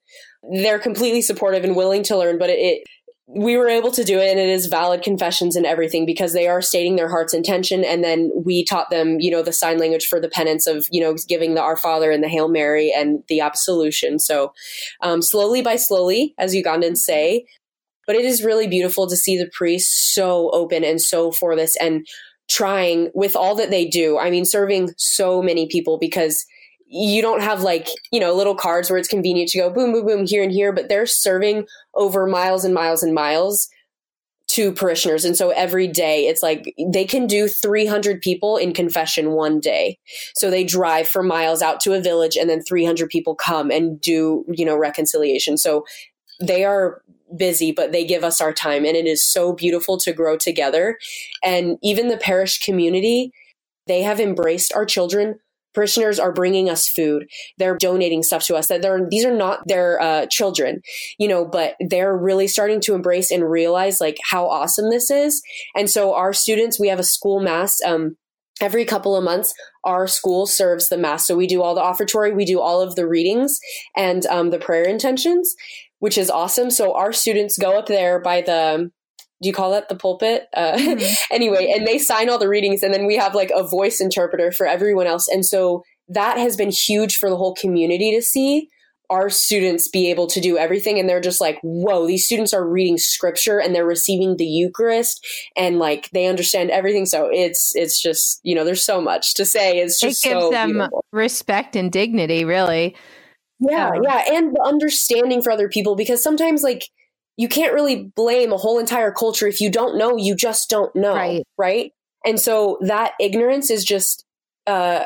They're 0.53 0.79
completely 0.79 1.23
supportive 1.23 1.65
and 1.65 1.77
willing 1.77 2.03
to 2.05 2.17
learn 2.17 2.39
but 2.39 2.51
it, 2.51 2.59
it 2.59 2.83
we 3.33 3.57
were 3.57 3.69
able 3.69 3.93
to 3.93 4.03
do 4.03 4.19
it 4.19 4.29
and 4.29 4.41
it 4.41 4.49
is 4.49 4.67
valid 4.67 5.03
confessions 5.03 5.55
and 5.55 5.65
everything 5.65 6.05
because 6.05 6.33
they 6.33 6.49
are 6.49 6.61
stating 6.61 6.97
their 6.97 7.09
heart's 7.09 7.33
intention. 7.33 7.85
And 7.85 8.03
then 8.03 8.33
we 8.45 8.65
taught 8.65 8.91
them 8.91 9.21
you 9.21 9.31
know 9.31 9.43
the 9.43 9.53
sign 9.53 9.79
language 9.79 10.07
for 10.07 10.21
the 10.21 10.29
penance 10.29 10.67
of 10.67 10.87
you 10.91 11.01
know 11.01 11.15
giving 11.29 11.55
the 11.55 11.63
our 11.63 11.77
father 11.77 12.11
and 12.11 12.25
the 12.25 12.29
hail 12.29 12.49
mary 12.49 12.93
and 12.95 13.23
the 13.29 13.41
absolution. 13.41 14.19
So 14.19 14.53
um, 15.01 15.23
slowly 15.23 15.63
by 15.63 15.77
slowly 15.77 16.35
as 16.39 16.55
ugandans 16.55 16.99
say 16.99 17.45
but 18.11 18.17
it 18.17 18.25
is 18.25 18.43
really 18.43 18.67
beautiful 18.67 19.07
to 19.07 19.17
see 19.17 19.39
the 19.39 19.49
priests 19.53 20.13
so 20.13 20.51
open 20.51 20.83
and 20.83 21.01
so 21.01 21.31
for 21.31 21.55
this 21.55 21.77
and 21.77 22.05
trying 22.49 23.09
with 23.15 23.37
all 23.37 23.55
that 23.55 23.71
they 23.71 23.87
do. 23.87 24.19
I 24.19 24.31
mean, 24.31 24.45
serving 24.45 24.95
so 24.97 25.41
many 25.41 25.69
people 25.69 25.97
because 25.97 26.45
you 26.89 27.23
don't 27.23 27.41
have 27.41 27.63
like, 27.63 27.87
you 28.11 28.19
know, 28.19 28.35
little 28.35 28.57
cards 28.57 28.91
where 28.91 28.99
it's 28.99 29.07
convenient 29.07 29.51
to 29.51 29.59
go 29.59 29.71
boom, 29.71 29.93
boom, 29.93 30.05
boom 30.05 30.27
here 30.27 30.43
and 30.43 30.51
here, 30.51 30.73
but 30.73 30.89
they're 30.89 31.07
serving 31.07 31.67
over 31.95 32.27
miles 32.27 32.65
and 32.65 32.75
miles 32.75 33.05
and 33.05 33.15
miles 33.15 33.69
to 34.49 34.73
parishioners. 34.73 35.25
And 35.25 35.37
so 35.37 35.51
every 35.51 35.87
day 35.87 36.27
it's 36.27 36.43
like 36.43 36.75
they 36.89 37.05
can 37.05 37.29
do 37.29 37.47
300 37.47 38.21
people 38.21 38.57
in 38.57 38.73
confession 38.73 39.31
one 39.31 39.61
day. 39.61 40.01
So 40.35 40.51
they 40.51 40.65
drive 40.65 41.07
for 41.07 41.23
miles 41.23 41.63
out 41.63 41.79
to 41.83 41.93
a 41.93 42.01
village 42.01 42.37
and 42.37 42.51
then 42.51 42.61
300 42.63 43.09
people 43.09 43.37
come 43.37 43.71
and 43.71 44.01
do, 44.01 44.45
you 44.49 44.65
know, 44.65 44.77
reconciliation. 44.77 45.57
So 45.57 45.85
they 46.41 46.65
are 46.65 47.03
busy, 47.37 47.73
but 47.73 47.93
they 47.93 48.05
give 48.05 48.25
us 48.25 48.41
our 48.41 48.53
time. 48.53 48.85
And 48.85 48.97
it 48.97 49.07
is 49.07 49.25
so 49.25 49.53
beautiful 49.53 49.99
to 49.99 50.13
grow 50.13 50.37
together. 50.37 50.99
And 51.43 51.79
even 51.83 52.09
the 52.09 52.17
parish 52.17 52.61
community, 52.61 53.33
they 53.87 54.03
have 54.03 54.21
embraced 54.21 54.73
our 54.75 54.85
children. 54.85 55.39
Parishioners 55.73 56.19
are 56.19 56.33
bringing 56.33 56.69
us 56.69 56.89
food. 56.89 57.29
They're 57.59 57.77
donating 57.77 58.23
stuff 58.23 58.45
to 58.47 58.57
us. 58.57 58.67
That 58.67 58.83
they're 58.83 59.07
these 59.09 59.25
are 59.25 59.35
not 59.35 59.67
their 59.67 60.01
uh, 60.01 60.27
children, 60.27 60.83
you 61.19 61.29
know, 61.29 61.45
but 61.45 61.77
they're 61.79 62.17
really 62.17 62.49
starting 62.49 62.81
to 62.83 62.95
embrace 62.95 63.31
and 63.31 63.49
realize 63.49 64.01
like 64.01 64.19
how 64.23 64.47
awesome 64.49 64.91
this 64.91 65.11
is. 65.11 65.43
And 65.77 65.89
so 65.89 66.15
our 66.15 66.33
students, 66.33 66.81
we 66.81 66.89
have 66.89 66.99
a 66.99 67.05
school 67.05 67.41
mass. 67.41 67.81
Um, 67.85 68.17
every 68.61 68.85
couple 68.85 69.17
of 69.17 69.25
months 69.25 69.55
our 69.85 70.07
school 70.07 70.47
serves 70.47 70.89
the 70.89 70.99
mass 70.99 71.27
so 71.27 71.35
we 71.35 71.47
do 71.47 71.63
all 71.63 71.75
the 71.75 71.81
offertory 71.81 72.33
we 72.35 72.45
do 72.45 72.61
all 72.61 72.81
of 72.81 72.95
the 72.95 73.07
readings 73.07 73.59
and 73.97 74.27
um, 74.27 74.51
the 74.51 74.59
prayer 74.59 74.85
intentions 74.85 75.57
which 76.01 76.19
is 76.19 76.31
awesome. 76.31 76.71
So 76.71 76.95
our 76.95 77.13
students 77.13 77.57
go 77.57 77.79
up 77.79 77.87
there 77.87 78.21
by 78.21 78.43
the 78.43 78.91
do 79.43 79.49
you 79.49 79.55
call 79.55 79.71
that 79.71 79.89
the 79.89 79.95
pulpit? 79.95 80.49
Uh, 80.55 80.73
mm-hmm. 80.73 81.15
anyway, 81.35 81.73
and 81.75 81.87
they 81.87 81.99
sign 81.99 82.29
all 82.29 82.39
the 82.39 82.49
readings, 82.49 82.83
and 82.83 82.93
then 82.93 83.07
we 83.07 83.17
have 83.17 83.35
like 83.35 83.51
a 83.55 83.63
voice 83.63 84.01
interpreter 84.01 84.53
for 84.53 84.67
everyone 84.67 85.07
else. 85.07 85.29
And 85.29 85.47
so 85.47 85.83
that 86.09 86.37
has 86.37 86.57
been 86.57 86.71
huge 86.71 87.17
for 87.17 87.31
the 87.31 87.37
whole 87.37 87.55
community 87.55 88.15
to 88.15 88.21
see 88.21 88.69
our 89.09 89.29
students 89.29 89.89
be 89.89 90.09
able 90.09 90.29
to 90.29 90.41
do 90.41 90.57
everything. 90.57 90.99
And 90.99 91.09
they're 91.09 91.21
just 91.21 91.41
like, 91.41 91.59
whoa, 91.63 92.07
these 92.07 92.25
students 92.25 92.55
are 92.55 92.67
reading 92.67 92.97
scripture 92.97 93.61
and 93.61 93.75
they're 93.75 93.85
receiving 93.85 94.37
the 94.37 94.47
Eucharist 94.47 95.27
and 95.57 95.81
like 95.81 96.09
they 96.11 96.27
understand 96.27 96.71
everything. 96.71 97.07
So 97.07 97.29
it's, 97.33 97.73
it's 97.75 98.01
just, 98.01 98.41
you 98.45 98.55
know, 98.55 98.65
there's 98.65 98.85
so 98.85 99.01
much 99.01 99.35
to 99.35 99.45
say. 99.45 99.79
It's 99.81 99.99
just 100.01 100.25
it 100.25 100.29
gives 100.29 100.45
so 100.45 100.51
them 100.51 100.75
beautiful. 100.75 101.05
respect 101.11 101.75
and 101.75 101.91
dignity, 101.91 102.45
really. 102.45 102.95
Yeah, 103.61 103.91
um, 103.91 104.03
yeah, 104.03 104.25
and 104.33 104.55
the 104.55 104.63
understanding 104.63 105.43
for 105.43 105.53
other 105.53 105.69
people 105.69 105.95
because 105.97 106.23
sometimes 106.23 106.63
like 106.63 106.89
you 107.37 107.49
can't 107.49 107.73
really 107.75 108.11
blame 108.17 108.53
a 108.53 108.57
whole 108.57 108.79
entire 108.79 109.13
culture 109.13 109.47
if 109.47 109.61
you 109.61 109.71
don't 109.71 109.97
know, 109.99 110.17
you 110.17 110.35
just 110.35 110.69
don't 110.71 110.95
know. 110.97 111.15
Right. 111.15 111.43
Right. 111.59 111.93
And 112.25 112.39
so 112.41 112.79
that 112.83 113.13
ignorance 113.21 113.71
is 113.71 113.85
just, 113.85 114.25
uh, 114.67 115.05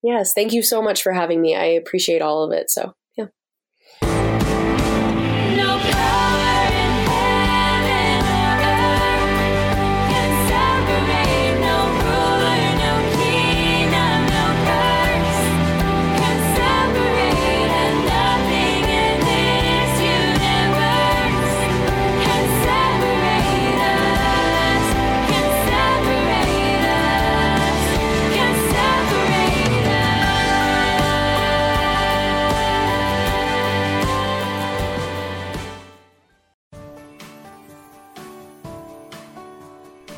Yes, 0.03 0.33
thank 0.35 0.53
you 0.53 0.61
so 0.61 0.83
much 0.83 1.01
for 1.01 1.11
having 1.11 1.41
me. 1.41 1.55
I 1.55 1.65
appreciate 1.65 2.21
all 2.21 2.43
of 2.43 2.51
it. 2.51 2.69
So. 2.69 2.93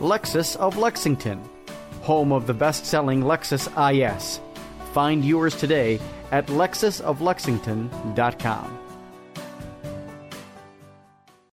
Lexus 0.00 0.56
of 0.56 0.76
Lexington, 0.76 1.42
home 2.02 2.30
of 2.30 2.46
the 2.46 2.52
best 2.52 2.84
selling 2.84 3.22
Lexus 3.22 3.66
IS. 3.92 4.40
Find 4.92 5.24
yours 5.24 5.56
today 5.56 5.98
at 6.30 6.48
lexusoflexington.com. 6.48 8.85